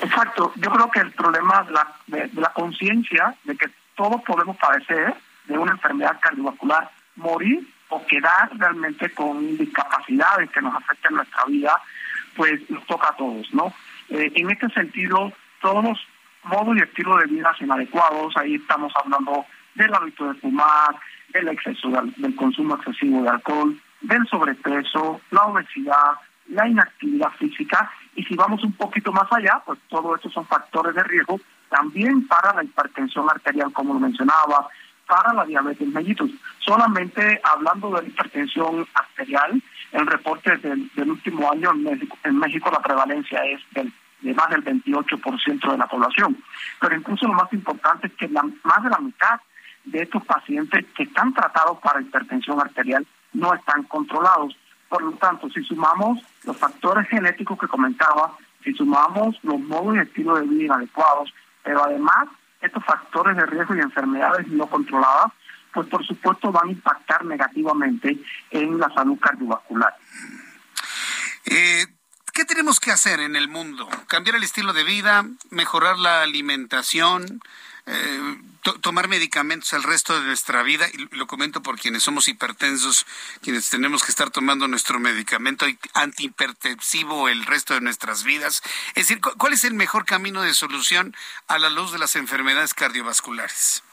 [0.01, 5.15] Exacto, yo creo que el problema de la, de, conciencia de que todos podemos padecer
[5.47, 11.81] de una enfermedad cardiovascular, morir o quedar realmente con discapacidades que nos afecten nuestra vida,
[12.35, 13.73] pues nos toca a todos, ¿no?
[14.11, 15.33] Eh, en este sentido,
[15.63, 16.07] todos los
[16.45, 20.95] modos y estilos de vida inadecuados, ahí estamos hablando del hábito de fumar,
[21.33, 26.13] del exceso del consumo excesivo de alcohol, del sobrepeso, la obesidad,
[26.49, 30.95] la inactividad física y si vamos un poquito más allá, pues todo estos son factores
[30.95, 31.39] de riesgo
[31.69, 34.69] también para la hipertensión arterial, como lo mencionaba,
[35.07, 36.31] para la diabetes mellitus.
[36.59, 39.63] Solamente hablando de la hipertensión arterial,
[39.93, 44.65] el reporte del, último año en México, en México la prevalencia es de más del
[44.65, 46.37] 28% de la población.
[46.81, 49.41] Pero incluso lo más importante es que más de la mitad
[49.85, 54.57] de estos pacientes que están tratados para hipertensión arterial no están controlados.
[54.89, 60.01] Por lo tanto, si sumamos los factores genéticos que comentaba, si sumamos los modos y
[60.01, 61.33] estilos de vida inadecuados,
[61.63, 62.29] pero además
[62.61, 65.33] estos factores de riesgo y enfermedades no controladas,
[65.73, 68.19] pues por supuesto van a impactar negativamente
[68.51, 69.95] en la salud cardiovascular.
[71.45, 71.87] Eh,
[72.33, 73.89] ¿Qué tenemos que hacer en el mundo?
[74.09, 75.25] ¿Cambiar el estilo de vida?
[75.51, 77.41] ¿Mejorar la alimentación?
[77.87, 78.37] Eh,
[78.83, 83.07] tomar medicamentos el resto de nuestra vida, y lo comento por quienes somos hipertensos,
[83.41, 88.63] quienes tenemos que estar tomando nuestro medicamento antihipertensivo el resto de nuestras vidas.
[88.97, 91.15] Es decir, ¿cuál es el mejor camino de solución
[91.47, 93.85] a la luz de las enfermedades cardiovasculares?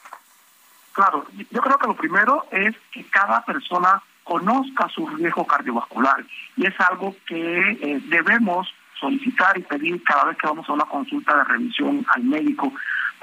[0.94, 6.26] Claro, yo creo que lo primero es que cada persona conozca su riesgo cardiovascular
[6.56, 8.68] y es algo que eh, debemos
[9.00, 12.72] solicitar y pedir cada vez que vamos a una consulta de revisión al médico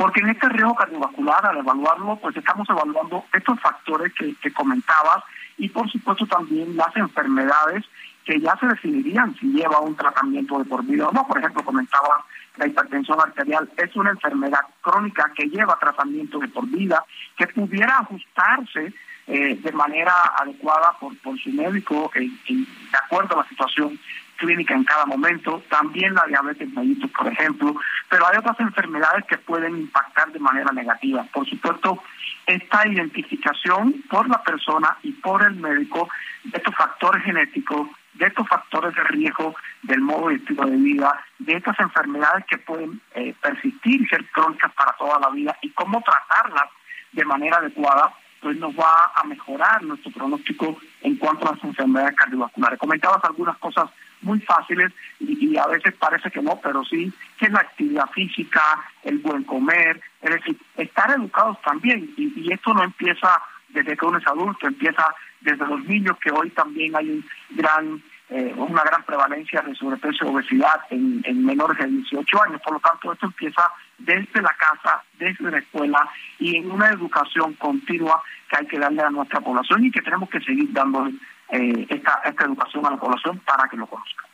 [0.01, 5.23] porque en este riesgo cardiovascular, al evaluarlo, pues estamos evaluando estos factores que, comentabas
[5.59, 7.85] y por supuesto también las enfermedades
[8.25, 11.27] que ya se definirían si lleva un tratamiento de por vida o no.
[11.27, 12.25] Por ejemplo, comentaba
[12.57, 17.05] la hipertensión arterial, es una enfermedad crónica que lleva tratamiento de por vida,
[17.37, 18.95] que pudiera ajustarse
[19.27, 23.99] eh, de manera adecuada por su médico de acuerdo a la situación
[24.41, 27.77] clínica en cada momento, también la diabetes mellitus, por ejemplo,
[28.09, 31.25] pero hay otras enfermedades que pueden impactar de manera negativa.
[31.33, 32.03] Por supuesto,
[32.47, 36.09] esta identificación por la persona y por el médico
[36.45, 41.25] de estos factores genéticos, de estos factores de riesgo del modo de estilo de vida,
[41.39, 45.71] de estas enfermedades que pueden eh, persistir y ser crónicas para toda la vida y
[45.71, 46.71] cómo tratarlas
[47.13, 52.17] de manera adecuada, pues nos va a mejorar nuestro pronóstico en cuanto a las enfermedades
[52.17, 52.79] cardiovasculares.
[52.79, 53.91] Comentabas algunas cosas
[54.23, 58.63] muy fáciles y, a veces parece que no, pero sí, que es la actividad física,
[59.03, 62.13] el buen comer, es decir, estar educados también.
[62.17, 65.05] Y, esto no empieza desde que uno es adulto, empieza
[65.41, 68.03] desde los niños, que hoy también hay un gran
[68.33, 72.61] eh, una gran prevalencia de sobrepeso y obesidad en, en, menores de 18 años.
[72.63, 77.55] Por lo tanto, esto empieza desde la casa, desde la escuela y en una educación
[77.55, 81.15] continua que hay que darle a nuestra población y que tenemos que seguir dándole
[81.53, 84.31] eh, esta, esta educación a la población para que lo conozcan.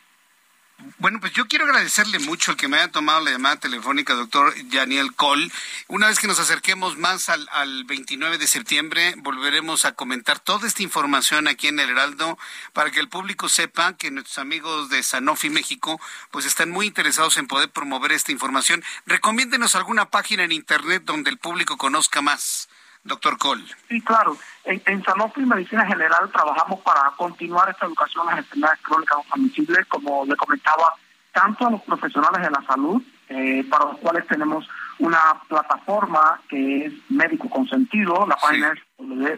[0.98, 4.54] Bueno, pues yo quiero agradecerle mucho el que me haya tomado la llamada telefónica, doctor
[4.70, 5.50] Daniel Cole.
[5.88, 10.68] Una vez que nos acerquemos más al, al 29 de septiembre, volveremos a comentar toda
[10.68, 12.38] esta información aquí en el Heraldo
[12.74, 15.98] para que el público sepa que nuestros amigos de Sanofi México
[16.30, 18.84] pues están muy interesados en poder promover esta información.
[19.06, 22.68] Recomiéndenos alguna página en Internet donde el público conozca más
[23.06, 23.64] doctor Cole.
[23.88, 24.36] Sí, claro.
[24.64, 29.86] En, en, Sanofi Medicina General trabajamos para continuar esta educación a las enfermedades crónicas transmisibles,
[29.86, 30.94] como le comentaba,
[31.32, 34.68] tanto a los profesionales de la salud, eh, para los cuales tenemos
[34.98, 38.80] una plataforma que es médico consentido, la página es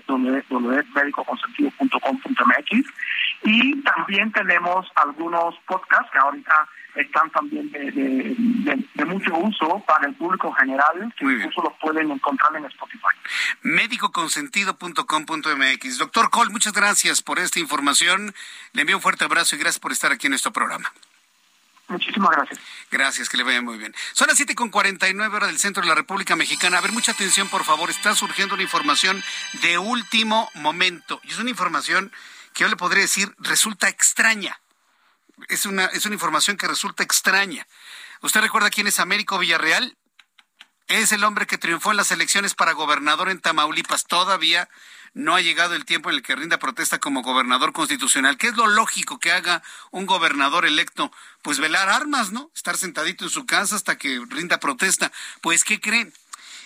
[0.06, 2.86] www.medicoconsentido.com.mx
[3.42, 10.50] y también tenemos algunos podcasts que ahorita están también de, mucho uso para el público
[10.52, 13.14] general, que incluso los pueden encontrar en Spotify.
[13.62, 15.98] Médicoconsentido.com.mx.
[15.98, 18.34] Doctor Cole, muchas gracias por esta información.
[18.72, 20.92] Le envío un fuerte abrazo y gracias por estar aquí en nuestro programa.
[21.88, 22.60] Muchísimas gracias.
[22.90, 23.94] Gracias, que le vaya muy bien.
[24.12, 26.78] Son las siete con 49 horas del centro de la República Mexicana.
[26.78, 27.90] A ver, mucha atención, por favor.
[27.90, 29.22] Está surgiendo una información
[29.62, 31.20] de último momento.
[31.24, 32.12] Y es una información
[32.52, 34.60] que yo le podría decir resulta extraña
[35.48, 37.66] es una, es una información que resulta extraña.
[38.22, 39.96] ¿Usted recuerda quién es Américo Villarreal?
[40.88, 44.06] Es el hombre que triunfó en las elecciones para gobernador en Tamaulipas.
[44.06, 44.68] Todavía
[45.18, 48.38] no ha llegado el tiempo en el que rinda protesta como gobernador constitucional.
[48.38, 51.10] ¿Qué es lo lógico que haga un gobernador electo?
[51.42, 52.52] Pues velar armas, ¿no?
[52.54, 55.10] Estar sentadito en su casa hasta que rinda protesta.
[55.40, 56.14] Pues, ¿qué creen?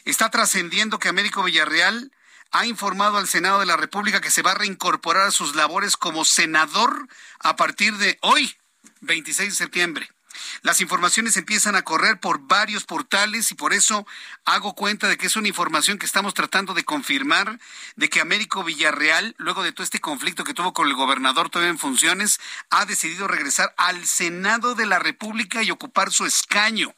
[0.05, 2.13] Está trascendiendo que Américo Villarreal
[2.51, 5.97] ha informado al Senado de la República que se va a reincorporar a sus labores
[5.97, 7.09] como senador
[7.39, 8.55] a partir de hoy.
[9.01, 10.11] 26 de septiembre.
[10.63, 14.07] Las informaciones empiezan a correr por varios portales y por eso
[14.45, 17.59] hago cuenta de que es una información que estamos tratando de confirmar,
[17.97, 21.71] de que Américo Villarreal, luego de todo este conflicto que tuvo con el gobernador todavía
[21.71, 22.41] en funciones,
[22.71, 26.95] ha decidido regresar al Senado de la República y ocupar su escaño.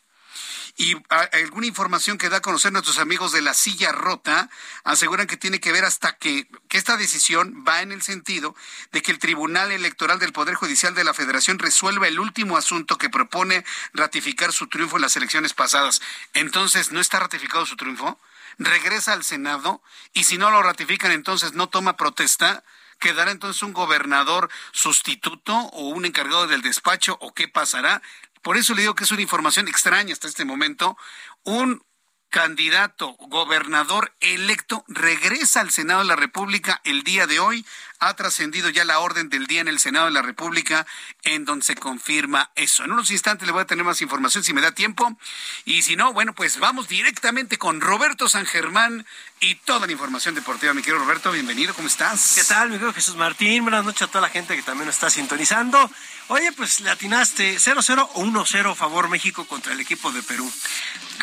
[0.76, 4.50] Y ah, alguna información que da a conocer nuestros amigos de la silla rota
[4.82, 8.56] aseguran que tiene que ver hasta que, que esta decisión va en el sentido
[8.90, 12.98] de que el Tribunal Electoral del Poder Judicial de la Federación resuelva el último asunto
[12.98, 16.00] que propone ratificar su triunfo en las elecciones pasadas.
[16.32, 18.18] Entonces, ¿no está ratificado su triunfo?
[18.58, 19.80] Regresa al Senado
[20.12, 22.64] y si no lo ratifican, entonces no toma protesta.
[22.98, 28.02] ¿Quedará entonces un gobernador sustituto o un encargado del despacho o qué pasará?
[28.44, 30.98] Por eso le digo que es una información extraña hasta este momento.
[31.44, 31.82] Un
[32.28, 37.64] candidato gobernador electo regresa al Senado de la República el día de hoy.
[38.00, 40.86] Ha trascendido ya la orden del día en el Senado de la República
[41.22, 42.84] en donde se confirma eso.
[42.84, 45.16] En unos instantes le voy a tener más información si me da tiempo.
[45.64, 49.06] Y si no, bueno, pues vamos directamente con Roberto San Germán
[49.40, 50.74] y toda la información deportiva.
[50.74, 52.32] Mi querido Roberto, bienvenido, ¿cómo estás?
[52.34, 53.62] ¿Qué tal, mi querido Jesús Martín?
[53.62, 55.90] Buenas noches a toda la gente que también nos está sintonizando.
[56.28, 60.50] Oye, pues le atinaste 0-0 o 1-0 favor México contra el equipo de Perú.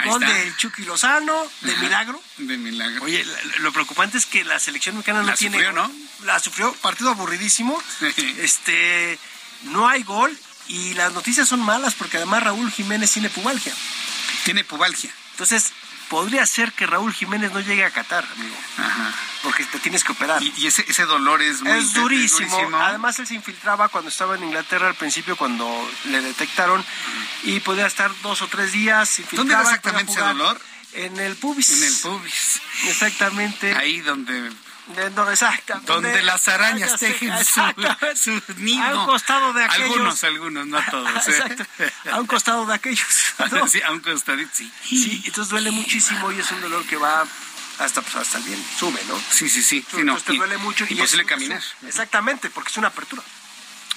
[0.06, 2.22] Gol de Chucky Lozano, de milagro.
[2.38, 3.04] De milagro.
[3.04, 3.26] Oye,
[3.60, 5.58] lo preocupante es que la selección mexicana no la tiene.
[5.58, 5.92] Sufrió, ¿no?
[6.24, 7.82] La sufrió, partido aburridísimo.
[8.40, 9.18] este,
[9.64, 13.74] no hay gol y las noticias son malas porque además Raúl Jiménez tiene pubalgia.
[14.46, 15.14] Tiene pubalgia.
[15.32, 15.72] Entonces,
[16.12, 18.56] podría ser que Raúl Jiménez no llegue a Qatar, amigo.
[18.78, 19.14] Ajá.
[19.44, 20.44] Porque te tienes que operar.
[20.44, 22.58] Y, ese, ese dolor es muy es durísimo.
[22.82, 25.66] Además, él se infiltraba cuando estaba en Inglaterra al principio, cuando
[26.06, 26.84] le detectaron,
[27.44, 29.22] y podía estar dos o tres días.
[29.32, 30.60] ¿Dónde era exactamente ese dolor?
[30.94, 31.72] En el pubis.
[31.72, 32.62] En el pubis.
[32.88, 33.74] Exactamente.
[33.76, 34.52] Ahí donde
[34.92, 38.84] no, donde, las arañas tejen su, nido.
[38.84, 39.92] A un costado de aquellos.
[39.92, 41.28] Algunos, algunos, no todos.
[41.28, 41.32] ¿eh?
[41.32, 41.66] Exacto.
[42.12, 43.08] A un costado de aquellos.
[43.68, 44.72] Sí, a un costadito, sí.
[44.84, 47.26] Sí, entonces duele muchísimo y es un dolor que va
[47.80, 49.20] hasta, pues, hasta bien, sube, ¿no?
[49.30, 49.86] Sí, sí, sí.
[49.94, 50.86] Entonces te duele mucho.
[50.90, 51.62] Imposible caminar.
[51.88, 53.24] exactamente, porque es una apertura.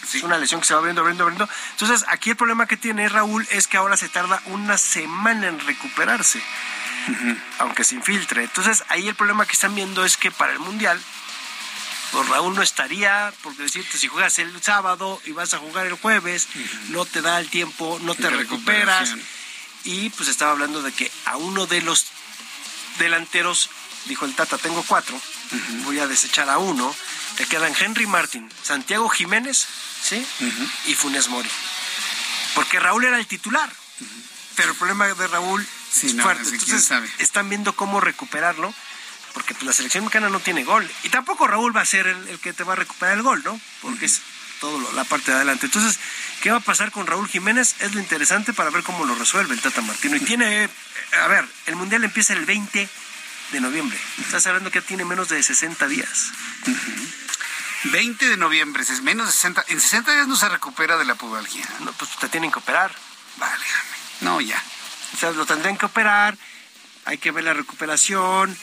[0.03, 1.49] Es una lesión que se va abriendo, abriendo, abriendo.
[1.73, 5.59] Entonces, aquí el problema que tiene Raúl es que ahora se tarda una semana en
[5.61, 6.43] recuperarse,
[7.59, 8.45] aunque se infiltre.
[8.45, 11.01] Entonces, ahí el problema que están viendo es que para el Mundial,
[12.13, 15.95] pues Raúl no estaría, porque decirte, si juegas el sábado y vas a jugar el
[15.95, 16.49] jueves,
[16.89, 19.15] no te da el tiempo, no te recuperas.
[19.85, 22.07] Y pues estaba hablando de que a uno de los
[22.99, 23.69] delanteros,
[24.07, 25.21] dijo el Tata, tengo cuatro,
[25.85, 26.95] voy a desechar a uno,
[27.37, 29.67] te quedan Henry Martin, Santiago Jiménez,
[30.03, 30.25] ¿sí?
[30.87, 31.51] Y Funes Mori.
[32.55, 33.71] Porque Raúl era el titular,
[34.55, 35.67] pero el problema de Raúl
[36.03, 36.49] es fuerte.
[36.49, 38.75] Entonces están viendo cómo recuperarlo,
[39.33, 40.89] porque pues, la selección mexicana no tiene gol.
[41.03, 43.61] Y tampoco Raúl va a ser el, que te va a recuperar el gol, ¿no?
[43.83, 44.21] Porque es
[44.61, 45.66] todo la parte de adelante.
[45.66, 45.99] Entonces,
[46.43, 47.77] ¿qué va a pasar con Raúl Jiménez?
[47.81, 50.16] Es lo interesante para ver cómo lo resuelve el Tata Martino.
[50.16, 50.69] Y tiene,
[51.23, 52.89] a ver, el Mundial empieza el 20
[53.53, 53.99] de noviembre.
[54.21, 56.33] Estás hablando que tiene menos de 60 días.
[57.85, 59.65] 20 de noviembre, es menos de 60.
[59.69, 61.69] En 60 días no se recupera de la pubalgia.
[61.81, 62.95] No, pues te tienen que operar.
[63.37, 63.65] Vale,
[64.21, 64.62] no, ya.
[65.13, 66.37] O sea, lo tendrían que operar,
[67.05, 68.57] hay que ver la recuperación.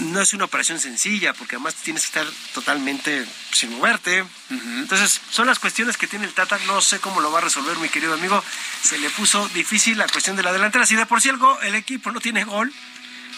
[0.00, 4.24] No es una operación sencilla, porque además tienes que estar totalmente sin moverte.
[4.50, 6.58] Entonces, son las cuestiones que tiene el Tata.
[6.66, 8.42] No sé cómo lo va a resolver, mi querido amigo.
[8.82, 10.86] Se le puso difícil la cuestión de la delantera.
[10.86, 12.72] Si de por sí el, el equipo no tiene gol,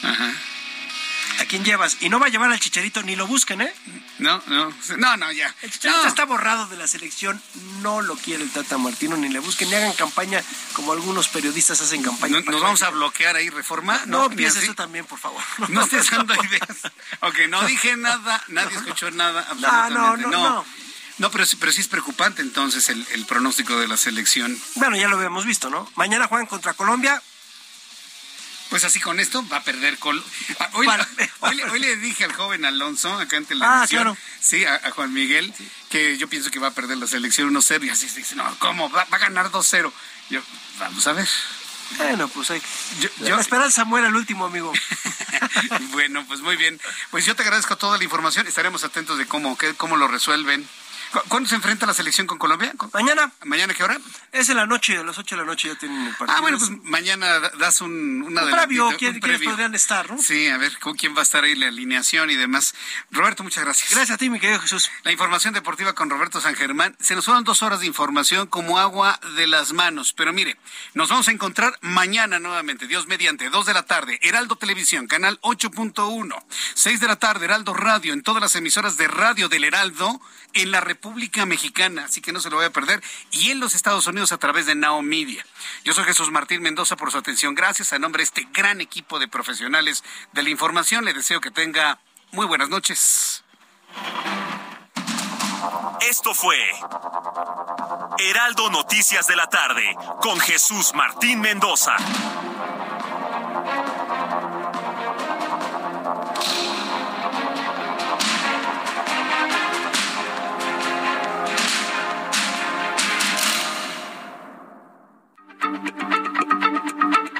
[0.02, 0.32] Ajá.
[1.40, 1.98] ¿A quién llevas?
[2.00, 3.72] Y no va a llevar al Chicharito, ni lo busquen, ¿eh?
[4.18, 5.54] No, no, no, no, ya.
[5.62, 7.40] El Chicharito está borrado de la selección,
[7.82, 10.42] no lo quiere el Tata Martino, ni le busquen, ni hagan campaña
[10.72, 12.40] como algunos periodistas hacen campaña.
[12.40, 14.00] ¿Nos vamos a bloquear ahí, reforma?
[14.06, 15.42] No, no eso también, por favor.
[15.68, 16.92] No, estés dando ideas.
[17.20, 19.94] ok, no dije nada, nadie escuchó nada, absolutamente.
[19.98, 20.64] No, no, no.
[21.18, 21.30] no.
[21.30, 24.58] pero, pero sí es preocupante entonces el, el pronóstico de la selección.
[24.76, 25.90] Bueno, ya lo habíamos visto, ¿no?
[25.96, 27.20] Mañana juegan contra Colombia,
[28.70, 30.22] pues así con esto va a perder Col
[30.58, 30.88] ah, hoy,
[31.40, 34.16] hoy, le dije al joven Alonso acá en ah, televisión, ah, claro.
[34.40, 35.52] sí, a, Juan Miguel,
[35.90, 38.58] que yo pienso que va a perder la selección 1-0 y así se dice, no,
[38.58, 38.90] ¿cómo?
[38.90, 39.92] Va, a ganar 2-0.
[40.30, 40.40] Yo,
[40.78, 41.28] vamos a ver.
[41.98, 42.60] Bueno, pues hay.
[43.00, 43.36] Yo, yo...
[43.36, 44.72] La esperanza muere el último, amigo.
[45.92, 46.80] bueno, pues muy bien.
[47.10, 48.46] Pues yo te agradezco toda la información.
[48.46, 50.68] Estaremos atentos de cómo, qué, cómo lo resuelven.
[51.28, 52.72] ¿Cuándo se enfrenta la selección con Colombia?
[52.92, 53.32] Mañana.
[53.44, 53.98] ¿Mañana qué hora?
[54.32, 56.36] Es en la noche, a las 8 de la noche ya tienen el partido.
[56.36, 60.20] Ah, bueno, pues mañana das un, una un previo, ¿quién, ¿quiénes podrían estar, no?
[60.20, 62.74] Sí, a ver, ¿con quién va a estar ahí la alineación y demás?
[63.10, 63.90] Roberto, muchas gracias.
[63.90, 64.90] Gracias a ti, mi querido Jesús.
[65.04, 66.96] La información deportiva con Roberto San Germán.
[67.00, 70.12] Se nos fueron dos horas de información como agua de las manos.
[70.12, 70.56] Pero mire,
[70.94, 75.40] nos vamos a encontrar mañana nuevamente, Dios mediante, 2 de la tarde, Heraldo Televisión, canal
[75.42, 76.44] 8.1,
[76.74, 80.20] 6 de la tarde, Heraldo Radio, en todas las emisoras de radio del Heraldo,
[80.52, 83.00] en la República Mexicana, así que no se lo voy a perder,
[83.30, 85.46] y en los Estados Unidos a través de Now Media.
[85.84, 87.54] Yo soy Jesús Martín Mendoza por su atención.
[87.54, 90.02] Gracias a nombre de este gran equipo de profesionales
[90.32, 91.04] de la información.
[91.04, 92.00] Le deseo que tenga
[92.32, 93.44] muy buenas noches.
[96.00, 96.58] Esto fue
[98.18, 101.94] Heraldo Noticias de la tarde con Jesús Martín Mendoza.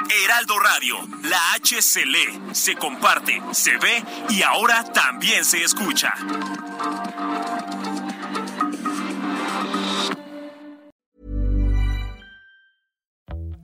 [0.09, 6.13] Heraldo Radio, la H se lee, se comparte, se ve y ahora también se escucha.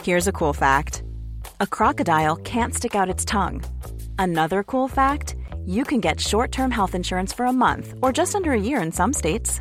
[0.02, 1.04] Here's a cool fact.
[1.60, 3.62] A crocodile can't stick out its tongue.
[4.18, 8.52] Another cool fact, you can get short-term health insurance for a month or just under
[8.52, 9.60] a year in some states.